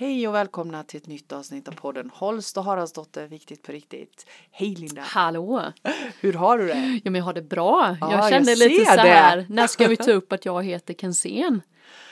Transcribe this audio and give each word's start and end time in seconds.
Hej 0.00 0.28
och 0.28 0.34
välkomna 0.34 0.84
till 0.84 0.96
ett 0.96 1.06
nytt 1.06 1.32
avsnitt 1.32 1.68
av 1.68 1.72
podden 1.72 2.10
Holst 2.14 2.56
och 2.56 2.64
Haraldsdotter, 2.64 3.26
viktigt 3.26 3.62
på 3.62 3.72
riktigt. 3.72 4.26
Hej 4.50 4.74
Linda! 4.74 5.02
Hallå! 5.02 5.62
Hur 6.20 6.32
har 6.32 6.58
du 6.58 6.66
det? 6.66 7.00
Ja 7.04 7.10
men 7.10 7.14
jag 7.14 7.24
har 7.24 7.32
det 7.32 7.42
bra. 7.42 7.96
Ja, 8.00 8.12
jag 8.12 8.30
kände 8.30 8.50
jag 8.50 8.58
lite 8.58 8.84
så 8.84 9.00
här, 9.00 9.36
det. 9.36 9.46
när 9.48 9.66
ska 9.66 9.88
vi 9.88 9.96
ta 9.96 10.10
upp 10.20 10.32
att 10.32 10.44
jag 10.44 10.64
heter 10.64 10.94
Kensén? 10.94 11.62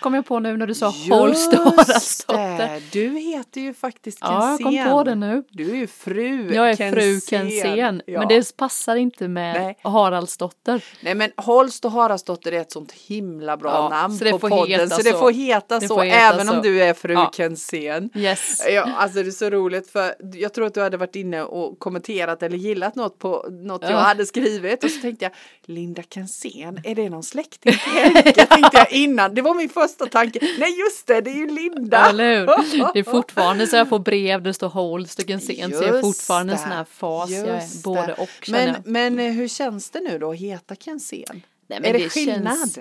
Kom 0.00 0.14
jag 0.14 0.27
på 0.27 0.38
nu 0.40 0.56
när 0.56 0.66
du 0.66 0.74
sa 0.74 0.86
Holst 1.11 1.52
och 1.52 1.58
Haraldsdotter. 1.58 2.58
det, 2.68 2.80
du 2.93 3.18
heter 3.18 3.61
ju 3.61 3.75
faktiskt 3.75 4.18
Ja, 4.20 4.50
jag 4.50 4.58
Kensén. 4.61 4.84
kom 4.84 4.93
på 4.93 5.04
det 5.04 5.14
nu. 5.14 5.43
Du 5.50 5.70
är 5.70 5.75
ju 5.76 5.86
fru 5.86 6.54
Jag 6.54 6.70
är 6.70 6.93
fru 6.93 7.20
Kensén, 7.20 8.02
Ja. 8.07 8.18
men 8.18 8.29
det 8.29 8.57
passar 8.57 8.96
inte 8.96 9.29
med 9.29 9.61
Nej. 9.62 9.79
Haraldsdotter. 9.82 10.84
Nej 11.00 11.14
men 11.14 11.30
Holst 11.36 11.84
och 11.84 11.90
Haraldsdotter 11.93 12.52
är 12.52 12.61
ett 12.61 12.72
sånt 12.72 12.93
himla 12.93 13.57
bra 13.57 13.70
Ja, 13.72 13.89
namn 13.89 14.18
så 14.18 14.25
det 14.25 14.30
på 14.30 14.39
får 14.39 14.48
podden 14.48 14.81
heta 14.81 14.96
så 14.96 15.03
det 15.03 15.11
så. 15.12 15.18
får 15.18 15.31
heta 15.32 15.79
Det 15.79 15.89
så 15.89 15.95
får 15.95 16.03
heta 16.04 16.17
även 16.18 16.46
så. 16.46 16.53
om 16.56 16.62
du 16.62 16.82
är 16.82 16.95
fru 16.95 17.12
Ja. 17.12 17.31
Kensén. 17.36 18.11
Yes. 18.14 18.62
Ja, 18.70 18.82
alltså 18.96 19.22
det 19.22 19.29
är 19.29 19.31
så 19.31 19.50
roligt 19.50 19.90
för 19.90 20.14
jag 20.34 20.53
tror 20.54 20.67
att 20.67 20.75
du 20.75 20.81
hade 20.82 20.96
varit 20.96 21.17
inne 21.17 21.43
och 21.43 21.79
kommenterat 21.79 22.43
eller 22.43 22.56
gillat 22.58 22.95
något 22.95 23.18
på 23.18 23.46
något 23.50 23.82
jag 23.82 23.93
Ja. 23.93 23.96
hade 23.96 24.26
skrivit 24.26 24.84
och 24.84 24.90
så 24.90 25.00
tänkte 25.00 25.25
jag 25.25 25.32
Linda 25.67 26.03
Kensén, 26.11 26.81
är 26.84 26.95
det 26.95 27.08
någon 27.11 27.22
släkting 27.22 27.72
Helge? 27.81 28.32
tänkte 28.46 28.70
jag 28.79 28.93
innan, 28.93 29.34
det 29.34 29.43
var 29.43 29.54
min 29.54 29.65
första 29.68 30.06
tanke. 30.06 30.38
Nej 30.58 30.79
just 30.79 31.06
det, 31.06 31.20
det 31.20 31.30
är 31.30 31.34
ju 31.34 31.46
Linda. 31.50 32.08
Eller 32.11 32.38
hur? 32.41 32.47
Det 32.92 32.98
är 32.98 33.05
fortfarande 33.05 33.66
så 33.66 33.77
jag 33.77 33.89
får 33.89 33.98
brev 34.11 34.42
det 34.42 34.55
står 34.55 34.69
Holst 34.69 35.19
och 35.19 35.28
Kensén 35.28 35.70
så 35.70 35.77
jag 35.77 35.84
är 35.84 35.92
Just 35.92 36.00
fortfarande 36.06 36.52
det, 36.52 36.58
sån 36.58 36.72
här 36.72 36.84
fas. 36.84 37.30
Jag 37.30 37.47
just 37.62 37.78
är 37.78 37.83
både 37.89 38.14
och 38.14 38.48
Men, 38.50 38.69
jag. 38.69 38.77
men 38.86 39.19
eh, 39.19 39.33
hur 39.33 39.48
känns 39.48 39.91
det 39.91 40.00
nu 40.00 40.19
då 40.19 40.30
att 40.30 40.36
heta 40.39 40.75
Kensén? 40.75 41.42
Nej, 41.69 41.78
är 41.84 41.92
det, 41.92 41.98
det 41.98 42.08
skillnad? 42.08 42.58
känns- 42.58 42.78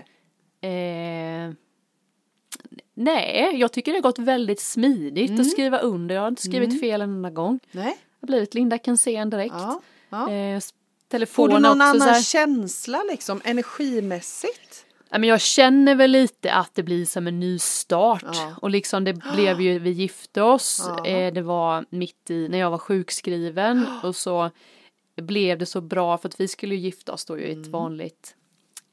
Eh, 0.61 1.51
nej, 2.93 3.51
jag 3.55 3.71
tycker 3.71 3.91
det 3.91 3.97
har 3.97 4.01
gått 4.01 4.19
väldigt 4.19 4.59
smidigt 4.61 5.29
Mm. 5.29 5.41
att 5.41 5.51
skriva 5.51 5.79
under. 5.79 6.15
Jag 6.15 6.21
har 6.21 6.27
inte 6.27 6.41
skrivit 6.41 6.79
fel 6.79 7.01
en 7.01 7.09
enda 7.09 7.29
gång. 7.29 7.59
Nej? 7.71 7.85
Det 7.85 8.17
har 8.21 8.27
blivit 8.27 8.53
Linda 8.53 8.77
Kensén 8.77 9.29
direkt. 9.29 9.53
Ja. 9.57 9.81
ja. 10.09 10.31
Eh, 10.31 10.59
Får 11.27 11.47
du 11.47 11.53
någon 11.53 11.81
annan 11.81 12.01
här. 12.01 12.21
känsla 12.21 13.03
liksom 13.09 13.41
energimässigt? 13.43 14.84
Men 15.19 15.29
jag 15.29 15.41
känner 15.41 15.95
väl 15.95 16.11
lite 16.11 16.53
att 16.53 16.75
det 16.75 16.83
blir 16.83 17.05
som 17.05 17.27
en 17.27 17.39
ny 17.39 17.59
start. 17.59 18.23
Ja. 18.23 18.55
Och 18.61 18.69
liksom 18.69 19.03
det 19.03 19.13
blev 19.13 19.61
ju, 19.61 19.79
vi 19.79 19.89
gifte 19.89 20.41
oss. 20.41 20.83
Ja. 20.87 21.05
Eh, 21.05 21.33
det 21.33 21.41
var 21.41 21.85
mitt 21.89 22.29
i, 22.29 22.47
när 22.47 22.57
jag 22.57 22.71
var 22.71 22.77
sjukskriven. 22.77 23.85
Och 24.03 24.15
så 24.15 24.51
blev 25.21 25.57
det 25.57 25.65
så 25.65 25.81
bra 25.81 26.17
för 26.17 26.29
att 26.29 26.39
vi 26.39 26.47
skulle 26.47 26.75
ju 26.75 26.81
gifta 26.81 27.13
oss 27.13 27.25
då 27.25 27.39
ju 27.39 27.43
i 27.45 27.61
ett 27.61 27.67
vanligt, 27.67 28.35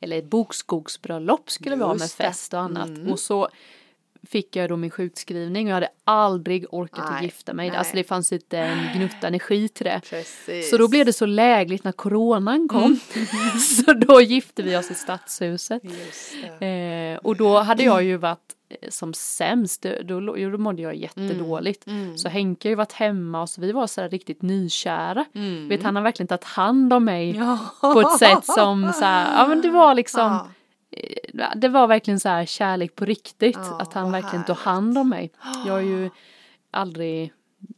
eller 0.01 0.19
ett 0.19 0.31
bokskogsbröllop 0.31 1.51
skulle 1.51 1.77
vi 1.77 1.83
ha 1.83 1.95
med 1.95 2.01
Just 2.01 2.15
fest 2.15 2.55
och 2.55 2.61
annat. 2.61 2.89
Mm. 2.89 3.13
Och 3.13 3.19
så 3.19 3.49
fick 4.27 4.57
jag 4.57 4.69
då 4.69 4.77
min 4.77 4.91
sjukskrivning 4.91 5.67
och 5.67 5.71
jag 5.71 5.75
hade 5.75 5.89
aldrig 6.05 6.67
orkat 6.71 7.05
att 7.05 7.11
Nej, 7.11 7.25
gifta 7.25 7.53
mig. 7.53 7.69
nej. 7.69 7.79
Alltså 7.79 7.97
det 7.97 8.05
fanns 8.05 8.33
inte 8.33 8.59
en 8.59 8.99
gnutta 8.99 9.27
energi 9.27 9.69
till 9.69 9.85
det. 9.85 10.01
Precis. 10.11 10.71
Så 10.71 10.77
då 10.77 10.89
blev 10.89 11.07
det 11.07 11.13
så 11.13 11.27
lägligt 11.27 11.85
när 11.85 11.93
coronan 11.93 12.69
kom. 12.69 12.83
Mm. 12.83 12.99
så 13.61 13.93
då 13.93 14.21
gifte 14.21 14.63
vi 14.63 14.77
oss 14.77 14.91
i 14.91 14.95
stadshuset. 14.95 15.83
Eh, 16.61 17.19
och 17.23 17.37
då 17.37 17.59
hade 17.59 17.83
jag 17.83 18.03
ju 18.05 18.17
varit 18.17 18.55
eh, 18.69 18.89
som 18.91 19.15
sämst, 19.15 19.87
då, 20.05 20.21
då, 20.21 20.59
mådde 20.59 20.83
jag 20.83 20.95
jättedåligt. 20.95 21.87
Mm. 21.87 22.19
Så 22.19 22.29
Henke 22.29 22.69
har 22.69 22.71
ju 22.71 22.77
varit 22.77 22.93
hemma 22.93 23.43
och 23.43 23.49
så 23.49 23.61
vi 23.61 23.73
var 23.73 23.87
så 23.87 24.01
här 24.01 24.09
riktigt 24.09 24.43
nykära. 24.43 25.25
Mm. 25.35 25.69
Vet, 25.69 25.83
han 25.83 25.97
har 25.97 26.03
verkligen 26.03 26.29
tagit 26.29 26.45
hand 26.45 26.93
om 26.93 27.05
mig 27.05 27.37
Ja. 27.37 27.59
på 27.81 28.01
ett 28.01 28.19
sätt 28.19 28.45
som 28.45 28.93
så 28.93 29.05
här, 29.05 29.39
ja 29.39 29.49
men 29.49 29.61
det 29.61 29.71
var 29.71 29.95
liksom, 29.95 30.33
Ja. 30.33 30.49
Det 31.57 31.69
var 31.69 31.87
verkligen 31.87 32.21
så 32.21 32.29
här 32.29 32.47
kärlek 32.47 32.95
på 32.97 33.05
riktigt. 33.05 33.57
Ja, 33.71 33.81
att 33.81 33.93
han 33.93 34.13
verkligen 34.13 34.45
tog 34.45 34.57
härligt. 34.57 34.65
hand 34.65 34.99
om 34.99 35.09
mig. 35.09 35.31
Jag 35.67 35.73
har 35.73 35.81
ju 35.81 36.11
aldrig 36.71 37.33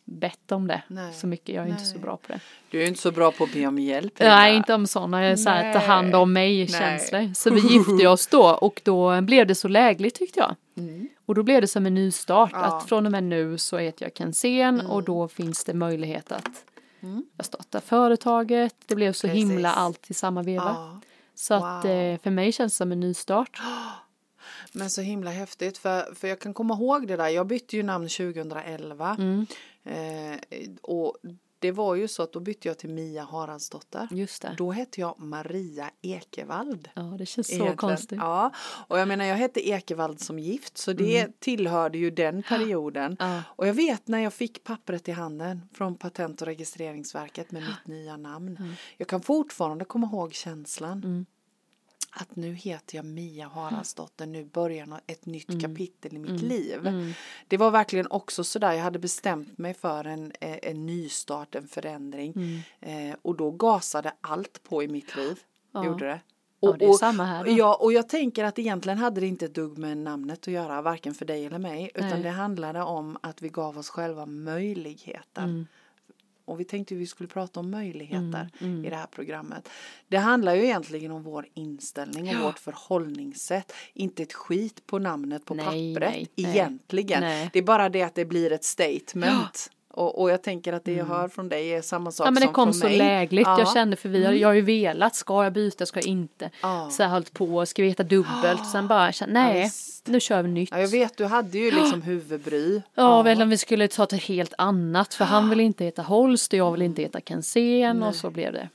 bett 0.05 0.53
om 0.53 0.67
det 0.67 0.83
Nej, 0.89 1.13
så 1.15 1.27
mycket, 1.27 1.55
jag 1.55 1.65
är 1.65 1.69
inte 1.69 1.85
så 1.85 1.95
nej. 1.95 2.03
bra 2.03 2.17
på 2.17 2.33
det. 2.33 2.41
Du 2.71 2.83
är 2.83 2.87
inte 2.87 3.01
så 3.01 3.11
bra 3.11 3.33
på 3.33 3.45
att 3.45 3.53
be 3.53 3.67
om 3.67 3.79
hjälp. 3.79 4.13
Nej, 4.19 4.51
Linda. 4.53 4.57
inte 4.57 4.75
om 4.75 4.87
sådana 4.87 5.37
så 5.37 5.49
här, 5.51 5.73
ta 5.73 5.79
Nej. 5.79 5.89
hand 5.89 6.15
om 6.15 6.33
mig 6.33 6.57
Nej. 6.59 6.69
känslor. 6.69 7.35
Så 7.35 7.51
vi 7.51 7.61
gifte 7.61 8.07
oss 8.09 8.27
då 8.27 8.43
och 8.51 8.81
då 8.85 9.21
blev 9.21 9.47
det 9.47 9.55
så 9.55 9.69
lägligt 9.69 10.15
tyckte 10.15 10.41
jag. 10.41 10.55
Mm. 10.77 11.09
Och 11.27 11.35
då 11.35 11.43
blev 11.43 11.61
det 11.61 11.67
som 11.69 11.87
en 11.87 11.95
ny 11.95 12.11
start 12.11 12.51
Ja. 12.53 12.59
att 12.65 12.89
från 12.89 13.07
och 13.07 13.13
med 13.13 13.25
nu 13.25 13.59
så 13.59 13.79
heter 13.79 14.05
jag 14.07 14.13
Kensén 14.17 14.81
och 14.87 15.03
då 15.03 15.29
finns 15.29 15.65
det 15.65 15.75
möjlighet 15.75 16.33
att 16.33 16.65
Mm. 17.03 17.25
jag 17.37 17.47
startar 17.47 17.81
företaget. 17.81 18.75
Det 18.87 18.95
blev 18.95 19.13
så 19.13 19.27
Precis. 19.29 19.43
himla 19.51 19.73
allt 19.73 20.11
i 20.11 20.15
samma 20.15 20.43
veva. 20.43 20.65
Ja. 20.65 21.01
Så 21.35 21.55
att 21.55 21.85
Wow. 21.85 21.91
eh, 21.93 22.19
för 22.21 22.31
mig 22.31 22.53
känns 22.53 22.73
det 22.73 22.77
som 22.77 22.93
en 22.93 23.01
ny 23.01 23.15
start. 23.15 23.61
Men 24.73 24.91
så 24.91 25.01
himla 25.01 25.31
häftigt 25.31 25.79
för, 25.79 26.15
för 26.15 26.29
jag 26.29 26.41
kan 26.41 26.55
komma 26.55 26.75
ihåg 26.75 27.07
det 27.09 27.17
där. 27.17 27.29
Jag 27.29 27.47
bytte 27.47 27.77
ju 27.77 27.83
namn 27.83 28.09
2011. 28.09 29.17
Mm, 29.19 29.47
Eh, 29.87 30.39
och 30.83 31.17
det 31.65 31.73
var 31.73 31.95
ju 31.95 32.09
så 32.09 32.23
att 32.23 32.33
då 32.33 32.41
bytte 32.41 32.69
jag 32.69 32.79
till 32.79 32.91
Mia 32.91 33.25
Haraldsdotter. 33.25 34.09
just 34.11 34.43
det. 34.43 34.55
Då 34.59 34.73
hette 34.73 35.01
jag 35.01 35.15
Maria 35.19 35.91
Ekevald. 36.03 36.89
Ja, 36.95 37.03
det 37.03 37.27
känns 37.27 37.47
så 37.47 37.53
egentligen. 37.53 37.77
konstigt. 37.77 38.19
Ja, 38.19 38.53
och 38.89 38.99
jag 38.99 39.09
menar 39.09 39.25
jag 39.25 39.37
hette 39.37 39.69
Ekevald 39.69 40.21
som 40.21 40.39
gift 40.39 40.79
så 40.79 40.93
det 40.93 41.41
tillhörde 41.41 41.99
ju 41.99 42.11
den 42.11 42.43
perioden. 42.43 43.17
Ja. 43.21 43.43
Och 43.47 43.69
jag 43.69 43.75
vet 43.75 44.09
när 44.09 44.19
jag 44.19 44.33
fick 44.33 44.65
pappret 44.65 45.09
i 45.09 45.13
handen 45.13 45.69
från 45.73 45.95
Patent 45.95 46.41
och 46.41 46.47
registreringsverket 46.47 47.51
med 47.51 47.63
mitt 47.63 47.87
nya 47.87 48.17
namn. 48.17 48.77
Jag 48.97 49.09
kan 49.09 49.21
fortfarande 49.21 49.85
komma 49.85 50.07
ihåg 50.07 50.35
känslan. 50.35 50.99
Mm. 51.05 51.27
Att 52.17 52.37
nu 52.37 52.55
heter 52.55 52.97
jag 52.97 53.05
Mia 53.05 53.49
Haraldsdotter, 53.49 54.27
nu 54.27 54.45
börjar 54.45 55.01
ett 55.07 55.27
nytt 55.27 55.63
kapitel 55.63 56.17
i 56.17 56.19
mitt 56.19 56.43
liv. 56.43 56.87
Mm. 56.87 57.13
Det 57.49 57.57
var 57.57 57.71
verkligen 57.71 58.07
också 58.11 58.45
sådär, 58.45 58.73
jag 58.73 58.83
hade 58.83 58.99
bestämt 58.99 59.59
mig 59.59 59.75
för 59.75 60.05
en, 60.05 60.33
eh, 60.41 60.59
en 60.63 60.87
nystart, 60.87 61.55
en 61.55 61.69
förändring. 61.69 62.33
Mm. 62.37 63.11
Eh, 63.11 63.17
och 63.23 63.37
då 63.37 63.51
gasade 63.51 64.13
allt 64.21 64.63
på 64.63 64.83
i 64.83 64.89
mitt 64.89 65.17
liv. 65.17 65.39
Ja. 65.73 65.85
Gjorde 65.85 66.07
det. 66.07 66.21
Ja, 66.61 66.71
Och, 66.71 66.79
det 66.79 66.85
är 66.85 66.93
samma 66.93 67.25
här 67.25 67.45
då. 67.45 67.51
Ja, 67.51 67.75
och 67.81 67.93
jag 67.93 68.09
tänker 68.09 68.45
att 68.45 68.59
egentligen 68.59 68.99
hade 68.99 69.21
det 69.21 69.27
inte 69.27 69.45
ett 69.45 69.55
dugg 69.55 69.79
med 69.79 69.99
namnet 69.99 70.39
att 70.39 70.47
göra, 70.47 70.83
varken 70.83 71.15
för 71.15 71.25
dig 71.25 71.45
eller 71.47 71.59
mig. 71.59 71.91
Utan 71.95 72.11
Nej. 72.11 72.23
det 72.23 72.31
handlade 72.31 72.83
om 72.83 73.19
att 73.23 73.43
vi 73.43 73.49
gav 73.49 73.79
oss 73.79 73.89
själva 73.89 74.27
möjligheten. 74.27 75.67
Mm. 76.47 76.55
Och 76.55 76.61
vi 76.61 76.65
tänkte 76.65 76.95
att 76.95 77.01
vi 77.01 77.07
skulle 77.07 77.29
prata 77.29 77.61
om 77.61 77.71
möjligheter 77.71 78.51
mm. 78.61 78.85
i 78.85 78.91
det 78.91 78.97
här 78.97 79.07
programmet. 79.07 79.69
Det 80.09 80.17
handlar 80.17 80.55
ju 80.55 80.65
egentligen 80.65 81.11
om 81.11 81.23
vår 81.23 81.47
inställning 81.55 82.29
och 82.29 82.35
Ja. 82.35 82.43
vårt 82.43 82.59
förhållningssätt. 82.59 83.73
Inte 83.93 84.23
ett 84.23 84.33
skit 84.33 84.87
på 84.87 84.99
namnet 84.99 85.45
på 85.45 85.55
Nej, 85.55 85.95
pappret 85.95 86.13
nej, 86.13 86.29
egentligen. 86.37 87.21
Nej. 87.21 87.51
Det 87.53 87.59
är 87.59 87.63
bara 87.63 87.89
det 87.89 88.03
att 88.03 88.15
det 88.15 88.25
blir 88.25 88.53
ett 88.53 88.65
statement. 88.65 89.71
Och, 89.97 90.21
och 90.21 90.31
jag 90.31 90.43
tänker 90.43 90.73
att 90.73 90.85
det 90.85 90.93
jag 90.93 91.05
hör 91.05 91.29
från 91.29 91.49
dig 91.49 91.69
är 91.75 91.83
samma 91.83 92.11
sak 92.11 92.27
Mm. 92.27 92.35
Ja 92.35 92.35
men 92.35 92.41
det 92.41 92.47
som 92.47 92.55
kom 92.55 92.65
från 92.65 92.75
så 92.75 92.87
mig. 92.87 92.99
lägligt. 92.99 93.47
Ja. 93.47 93.59
Jag 93.59 93.73
kände 93.73 93.97
för 93.97 94.09
vi 94.09 94.25
har, 94.25 94.33
jag 94.33 94.49
har 94.49 94.55
ju 94.55 94.61
velat, 94.61 95.15
ska 95.15 95.45
jag 95.45 95.53
byta, 95.53 95.87
ska 95.87 95.99
jag 95.99 96.07
inte? 96.07 96.51
Ja. 96.63 96.89
Så 96.91 97.03
jag 97.03 97.09
höll 97.09 97.25
på, 97.25 97.67
ska 97.67 97.83
vi 97.83 97.89
heta 97.89 98.03
dubbelt? 98.03 98.67
Sen 98.73 98.89
bara, 98.89 99.13
Ja, 99.21 99.27
nej, 99.29 99.63
visst. 99.63 100.07
nu 100.07 100.21
kör 100.21 100.43
vi 100.43 100.49
nytt. 100.49 100.69
Ja, 100.73 100.81
jag 100.81 100.89
vet, 100.89 101.17
du 101.17 101.25
hade 101.25 101.59
ju 101.59 101.71
liksom 101.71 102.03
huvudbry. 102.29 102.83
Ja, 102.95 103.23
väl 103.23 103.43
om 103.43 103.49
vi 103.49 103.59
skulle 103.59 103.89
ta 103.89 104.05
ett 104.05 104.13
helt 104.23 104.55
annat. 104.59 105.15
För 105.15 105.25
han 105.25 105.51
vill 105.51 105.61
inte 105.61 105.85
heta 105.85 106.03
Holst 106.03 106.53
och 106.53 106.59
jag 106.59 106.73
vill 106.73 106.83
inte 106.83 107.03
heta 107.03 107.21
Kensén 107.21 108.03
och 108.03 108.15
så 108.15 108.31
blev 108.31 108.53
det. 108.53 108.69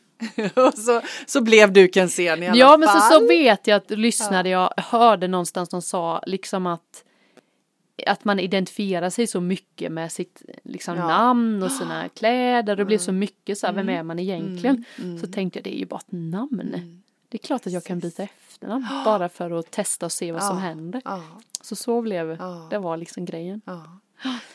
och 0.62 0.74
så, 0.74 1.02
så 1.28 1.42
blev 1.42 1.74
du 1.74 1.90
Kensén 1.94 2.44
i 2.44 2.48
alla 2.48 2.58
Ja 2.58 2.68
fall. 2.68 2.80
men 2.80 2.90
så, 2.90 3.00
så 3.00 3.28
vet 3.28 3.68
jag 3.68 3.76
att 3.78 3.90
lyssnade 3.92 4.50
jag, 4.50 4.74
hörde 4.78 5.28
någonstans 5.28 5.70
de 5.70 5.82
sa 5.82 6.24
liksom 6.26 6.68
att 6.68 7.04
att 8.08 8.26
man 8.26 8.40
identifierar 8.40 9.10
sig 9.10 9.28
så 9.28 9.42
mycket 9.42 9.92
med 9.92 10.12
sitt 10.12 10.42
liksom, 10.64 10.96
Ja. 10.98 11.08
namn 11.08 11.64
och 11.64 11.72
sina 11.72 12.10
kläder. 12.16 12.76
Det 12.76 12.86
blir 12.86 12.98
så 12.98 13.12
mycket 13.12 13.58
så 13.58 13.68
här, 13.68 13.74
vem 13.74 13.90
är 13.90 14.04
man 14.04 14.20
egentligen? 14.20 14.84
Mm. 14.98 15.20
Så 15.20 15.28
tänkte 15.28 15.60
jag 15.60 15.64
det 15.64 15.76
är 15.76 15.80
ju 15.80 15.86
bara 15.86 16.00
ett 16.00 16.12
namn. 16.12 17.02
Det 17.30 17.36
är 17.36 17.40
klart 17.48 17.68
att 17.68 17.74
jag 17.74 17.84
kan 17.84 18.00
byta 18.00 18.24
efternamn 18.24 18.88
bara 19.06 19.30
för 19.30 19.52
att 19.52 19.72
testa 19.72 20.06
och 20.06 20.12
se 20.12 20.32
vad 20.32 20.44
som 20.44 20.58
händer. 20.58 21.02
Så 21.62 21.76
så 21.76 22.02
blev 22.02 22.38
det 22.70 22.78
var 22.78 22.98
liksom 22.98 23.26
grejen. 23.26 23.62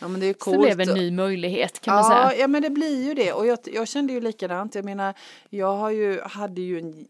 ja. 0.01 0.09
men 0.09 0.21
det 0.21 0.27
är 0.27 0.29
ju 0.29 0.35
Så 0.35 0.39
coolt. 0.41 0.69
det 0.69 0.77
blev 0.77 0.89
en 0.89 0.95
ny 0.95 1.11
möjlighet 1.11 1.81
kan 1.81 1.95
man 1.95 2.05
ja, 2.13 2.29
säga. 2.29 2.41
ja, 2.41 2.49
men 2.49 2.63
det 2.63 2.71
blir 2.71 3.05
ju 3.09 3.15
det. 3.15 3.33
Och 3.33 3.47
jag, 3.47 3.59
jag 3.73 3.89
kände 3.89 4.13
ju 4.13 4.21
likadant. 4.21 4.75
Jag 4.75 4.85
menar, 4.85 5.15
jag 5.51 5.77
har 5.77 5.91
ju, 5.91 6.21
hade 6.21 6.61
ju 6.61 6.79
en 6.79 7.07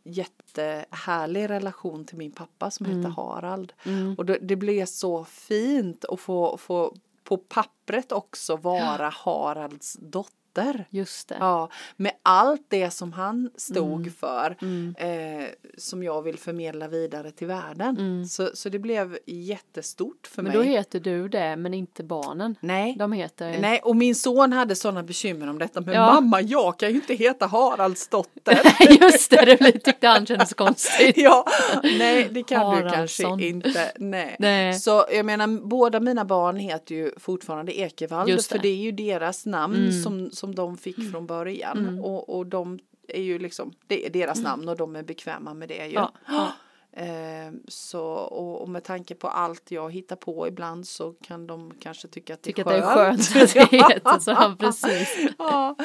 jättehärlig 0.59 1.51
relation 1.51 2.05
till 2.05 2.19
min 2.19 2.33
pappa 2.33 2.71
som 2.71 2.87
hette 2.87 3.09
Harald. 3.09 3.73
Mm. 3.85 4.15
Och 4.19 4.25
det, 4.25 4.39
det 4.43 4.57
blev 4.57 4.87
så 4.87 5.25
fint 5.25 6.05
att 6.05 6.21
få, 6.21 6.57
få 6.57 6.95
på 7.25 7.37
pappret 7.37 8.13
också 8.13 8.57
vara 8.57 9.09
Haralds 9.09 9.97
dotter. 10.01 10.44
Dotter. 10.55 10.85
Just 10.91 11.29
det. 11.29 11.37
Ja, 11.41 11.71
med 11.97 12.13
allt 12.23 12.67
det 12.69 12.91
som 12.91 13.13
han 13.13 13.51
stod 13.57 14.01
Mm. 14.01 14.13
för 14.13 14.57
eh, 14.99 15.47
som 15.79 16.03
jag 16.03 16.23
vill 16.23 16.39
förmedla 16.39 16.89
vidare 16.89 17.31
till 17.31 17.47
världen. 17.47 18.27
Så, 18.29 18.51
så 18.55 18.69
det 18.69 18.79
blev 18.79 19.19
jättestort 19.27 20.27
för 20.27 20.41
Mm. 20.43 20.53
Men 20.53 20.61
mig. 20.61 20.69
då 20.69 20.77
heter 20.77 21.01
du 21.01 21.29
det 21.29 21.57
men 21.57 21.75
inte 21.75 22.03
barnen. 22.05 22.57
Nej. 22.61 22.95
De 22.99 23.13
heter... 23.13 23.59
Nej, 23.61 23.81
och 23.85 23.97
min 23.97 24.15
son 24.15 24.53
hade 24.53 24.75
sådana 24.77 25.03
bekymmer 25.03 25.51
om 25.51 25.59
detta. 25.59 25.81
Men 25.81 25.95
Ja. 25.95 26.13
mamma, 26.15 26.41
jag 26.41 26.79
kan 26.79 26.89
ju 26.89 26.95
inte 26.95 27.15
heta 27.15 27.47
Haralds 27.47 28.09
dotter. 28.09 28.59
Just 29.03 29.31
det, 29.31 29.45
det 29.45 29.57
blev- 29.59 29.79
tyckte 29.79 30.07
han 30.09 30.27
kändes 30.27 30.55
konstigt. 30.55 31.17
ja, 31.17 31.45
nej, 31.83 32.29
det 32.31 32.43
kan 32.43 32.61
du 32.61 32.67
Haraldsson. 32.67 33.27
kanske 33.31 33.47
inte. 33.47 33.93
Nej. 33.99 34.37
Nej. 34.39 34.75
Så 34.75 35.05
jag 35.13 35.27
menar, 35.27 35.47
båda 35.69 36.01
mina 36.01 36.25
barn 36.25 36.57
heter 36.57 36.95
ju 36.95 37.11
fortfarande 37.17 37.79
Ekevall. 37.79 38.39
För 38.43 38.59
det. 38.59 38.69
är 38.69 38.77
ju 38.77 38.93
deras 38.93 39.47
namn 39.47 39.75
Mm. 39.77 40.03
som, 40.03 40.31
som 40.45 40.55
de 40.55 40.77
fick 40.77 41.11
från 41.11 41.27
början. 41.27 41.99
Och, 41.99 42.37
och 42.37 42.47
de 42.47 42.79
är 43.09 43.23
ju 43.23 43.39
liksom, 43.39 43.73
det 43.87 44.07
är 44.07 44.11
deras 44.11 44.43
namn 44.43 44.69
och 44.69 44.77
de 44.77 44.97
är 44.97 45.03
bekväma 45.03 45.55
med 45.55 45.69
det 45.69 45.87
ju. 45.87 45.97
Mm. 45.97 46.09
Ja. 46.29 46.53
Eh, 46.97 47.53
så, 47.69 48.03
och, 48.13 48.63
och 48.63 48.69
med 48.69 48.85
tanke 48.85 49.15
på 49.15 49.29
allt 49.29 49.71
jag 49.71 49.93
hittar 49.93 50.17
på 50.17 50.49
ibland 50.49 50.87
så 50.87 51.13
kan 51.13 51.47
de 51.47 51.73
kanske 51.81 52.09
tycka 52.09 52.35
att 52.35 52.43
det 52.43 52.59
är 52.59 52.83
att 52.83 52.95
skönt. 52.95 53.35
det 53.35 53.41
är 53.41 54.19
så. 54.19 54.31
Ja, 54.31 54.57
precis. 54.59 55.29
ja. 55.39 55.77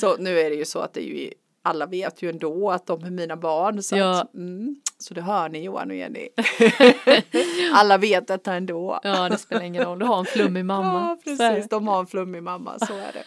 Så 0.00 0.16
nu 0.16 0.38
är 0.40 0.50
det 0.50 0.56
ju 0.56 0.64
så 0.64 0.78
att 0.78 0.94
det 0.94 1.00
är 1.00 1.14
ju 1.20 1.30
alla 1.62 1.86
vet 1.86 2.22
ju 2.22 2.30
ändå 2.30 2.70
att 2.70 2.86
de 2.86 3.04
är 3.04 3.10
mina 3.10 3.36
barn. 3.36 3.82
Så, 3.82 3.96
Ja. 3.96 4.20
att, 4.20 4.34
mm, 4.34 4.76
så 5.00 5.14
det 5.14 5.20
hör 5.22 5.48
ni 5.48 5.62
Johan 5.64 5.90
och 5.90 5.96
Jenny. 6.02 6.28
alla 7.72 7.98
vet 7.98 8.26
detta 8.26 8.54
ändå. 8.54 9.00
Ja, 9.02 9.28
det 9.28 9.38
spelar 9.38 9.62
ingen 9.62 9.84
roll. 9.84 9.98
Du 9.98 10.04
har 10.04 10.18
en 10.18 10.24
flummig 10.24 10.64
mamma. 10.64 11.00
Ja, 11.00 11.18
precis. 11.24 11.68
De 11.68 11.88
har 11.88 12.00
en 12.00 12.06
flummig 12.06 12.42
mamma, 12.42 12.78
så 12.78 12.92
är 12.96 13.12
det. 13.12 13.24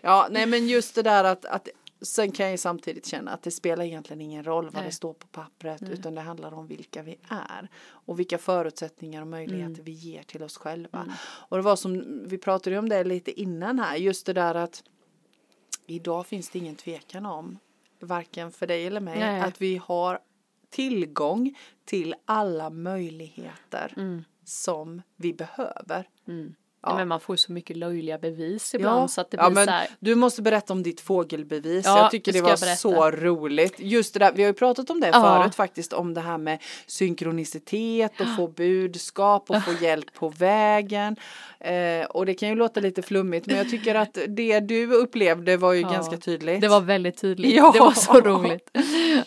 Ja, 0.02 0.28
nej 0.30 0.46
men 0.46 0.66
just 0.68 0.94
det 0.94 1.02
där 1.02 1.24
att, 1.24 1.44
att 1.44 1.68
sen 2.02 2.32
kan 2.32 2.44
jag 2.46 2.50
ju 2.52 2.58
samtidigt 2.58 3.06
känna 3.06 3.30
att 3.30 3.42
det 3.42 3.50
spelar 3.50 3.84
egentligen 3.84 4.20
ingen 4.20 4.44
roll 4.44 4.64
vad 4.64 4.74
Nej. 4.74 4.84
det 4.84 4.92
står 4.92 5.12
på 5.12 5.26
pappret 5.26 5.82
utan 5.82 6.14
det 6.14 6.20
handlar 6.20 6.54
om 6.54 6.66
vilka 6.66 7.02
vi 7.02 7.16
är 7.28 7.68
och 7.86 8.18
vilka 8.20 8.38
förutsättningar 8.38 9.20
och 9.20 9.26
möjligheter 9.28 9.72
Mm. 9.72 9.84
vi 9.84 9.92
ger 9.92 10.22
till 10.22 10.42
oss 10.42 10.56
själva. 10.56 11.06
Och 11.24 11.56
det 11.56 11.62
var 11.62 11.76
som, 11.76 12.22
vi 12.28 12.38
pratade 12.38 12.78
om 12.78 12.88
det 12.88 13.04
lite 13.04 13.40
innan 13.40 13.78
här, 13.78 13.96
just 13.96 14.26
det 14.26 14.32
där 14.32 14.54
att 14.54 14.82
idag 15.86 16.26
finns 16.26 16.50
det 16.50 16.58
ingen 16.58 16.74
tvekan 16.76 17.26
om, 17.26 17.58
varken 18.00 18.50
för 18.52 18.66
dig 18.66 18.86
eller 18.86 19.00
mig, 19.00 19.18
Nej. 19.18 19.40
att 19.40 19.60
vi 19.62 19.80
har 19.84 20.18
tillgång 20.74 21.54
till 21.84 22.14
alla 22.24 22.70
möjligheter 22.70 23.92
Mm. 23.96 24.24
som 24.44 25.02
vi 25.16 25.32
behöver. 25.34 26.08
Mm. 26.28 26.54
Ja. 26.84 26.90
Ja. 26.90 26.96
Men 26.96 27.08
man 27.08 27.20
får 27.20 27.32
ju 27.32 27.38
så 27.38 27.52
mycket 27.52 27.76
löjliga 27.76 28.18
bevis 28.18 28.74
ibland 28.74 29.10
så 29.10 29.20
att 29.20 29.30
det 29.30 29.36
blir 29.36 29.44
ja, 29.44 29.50
men 29.50 29.64
så 29.64 29.70
här. 29.70 29.86
Du 30.00 30.14
måste 30.14 30.42
berätta 30.42 30.72
om 30.72 30.82
ditt 30.82 31.00
fågelbevis. 31.00 31.84
Ja, 31.86 31.98
jag 31.98 32.10
tycker 32.10 32.32
det 32.32 32.38
det 32.38 32.42
var 32.42 32.76
så 32.76 33.10
roligt. 33.10 33.74
Just 33.78 34.14
det 34.14 34.18
där, 34.20 34.32
vi 34.34 34.42
har 34.42 34.48
ju 34.48 34.54
pratat 34.54 34.90
om 34.90 35.00
det 35.00 35.06
Ja. 35.12 35.40
förut 35.42 35.54
faktiskt, 35.54 35.92
om 35.92 36.14
det 36.14 36.20
här 36.20 36.38
med 36.38 36.58
synkronicitet 36.86 38.20
och 38.20 38.36
få 38.36 38.48
budskap 38.48 39.50
och 39.50 39.62
få 39.64 39.72
hjälp 39.84 40.14
på 40.14 40.28
vägen. 40.28 41.16
Eh, 41.60 42.04
och 42.06 42.26
det 42.26 42.34
kan 42.34 42.48
ju 42.48 42.54
låta 42.54 42.80
lite 42.80 43.02
flummigt, 43.02 43.46
men 43.46 43.56
jag 43.56 43.70
tycker 43.70 43.94
att 43.94 44.18
det 44.28 44.60
du 44.60 44.92
upplevde 44.92 45.56
var 45.56 45.72
ju 45.72 45.80
Ja, 45.80 45.90
ganska 45.92 46.16
tydligt. 46.16 46.60
Det 46.60 46.68
var 46.68 46.80
väldigt 46.80 47.16
tydligt. 47.20 47.54
Ja. 47.56 47.70
Det 47.74 47.80
var 47.80 47.92
så 47.92 48.20
roligt. 48.20 48.70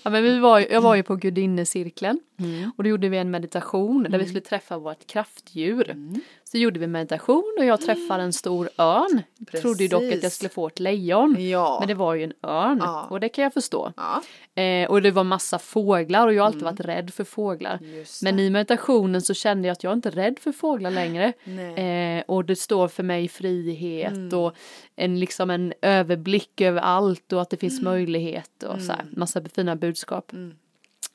Ja, 0.04 0.09
men 0.09 0.24
vi 0.24 0.39
var, 0.39 0.59
jag 0.59 0.81
var 0.81 0.95
ju 0.95 1.04
på 1.04 1.15
gudinnecirkeln 1.15 2.19
Mm. 2.39 2.72
och 2.78 2.84
då 2.84 2.89
gjorde 2.89 3.10
vi 3.10 3.18
en 3.18 3.31
meditation 3.31 4.04
där 4.10 4.19
vi 4.19 4.25
skulle 4.25 4.42
träffa 4.42 4.78
vårt 4.78 5.07
kraftdjur. 5.07 5.95
Så 6.44 6.57
gjorde 6.57 6.80
vi 6.80 6.88
meditation 6.88 7.56
och 7.60 7.66
jag 7.66 7.81
träffade 7.81 8.24
en 8.24 8.34
stor 8.34 8.69
örn. 8.78 9.22
Trodde 9.62 9.84
ju 9.84 9.88
dock 9.89 10.01
att 10.04 10.06
jag 10.12 10.13
Precis. 10.22 10.34
skulle 10.36 10.50
få 10.50 10.68
ett 10.68 10.80
lejon. 10.80 11.36
Ja. 11.50 11.78
Men 11.80 11.88
det 11.88 11.94
var 11.94 12.13
ju 12.13 12.24
en 12.24 12.34
örn 12.44 12.78
Ja. 12.81 13.07
och 13.10 13.19
det 13.19 13.30
kan 13.30 13.44
jag 13.44 13.54
förstå. 13.54 13.94
ja, 13.98 14.22
Eh, 14.63 14.89
och 14.89 15.01
det 15.01 15.12
var 15.12 15.24
massa 15.24 15.60
fåglar 15.60 16.28
och 16.28 16.34
jag 16.34 16.44
har 16.44 16.48
alltid 16.48 16.63
varit 16.63 16.80
rädd 16.80 17.13
för 17.13 17.24
fåglar. 17.24 17.80
Mm. 17.84 18.06
Men 18.24 18.40
i 18.40 18.50
meditationen 18.50 19.22
så 19.22 19.33
kände 19.33 19.68
jag 19.68 19.74
att 19.74 19.83
jag 19.83 19.94
inte 19.94 20.10
är 20.10 20.12
rädd 20.12 20.40
för 20.40 20.51
fåglar 20.51 20.92
längre. 20.92 21.33
Eh, 21.81 22.24
och 22.28 22.45
det 22.45 22.56
står 22.56 22.88
för 22.88 23.04
mig 23.04 23.28
frihet 23.28 24.13
Mm. 24.13 24.40
och 24.40 24.56
en, 24.95 25.19
liksom 25.19 25.50
en 25.50 25.74
överblick 25.81 26.62
över 26.62 26.81
allt 26.81 27.33
och 27.33 27.42
att 27.42 27.50
det 27.50 27.57
finns 27.57 27.81
möjlighet 27.81 28.63
och 28.63 28.81
så 28.81 28.92
här, 28.92 29.01
Mm. 29.01 29.13
massa 29.18 29.42
fina 29.56 29.75
budskap. 29.75 30.31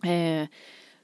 Eh, 0.04 0.48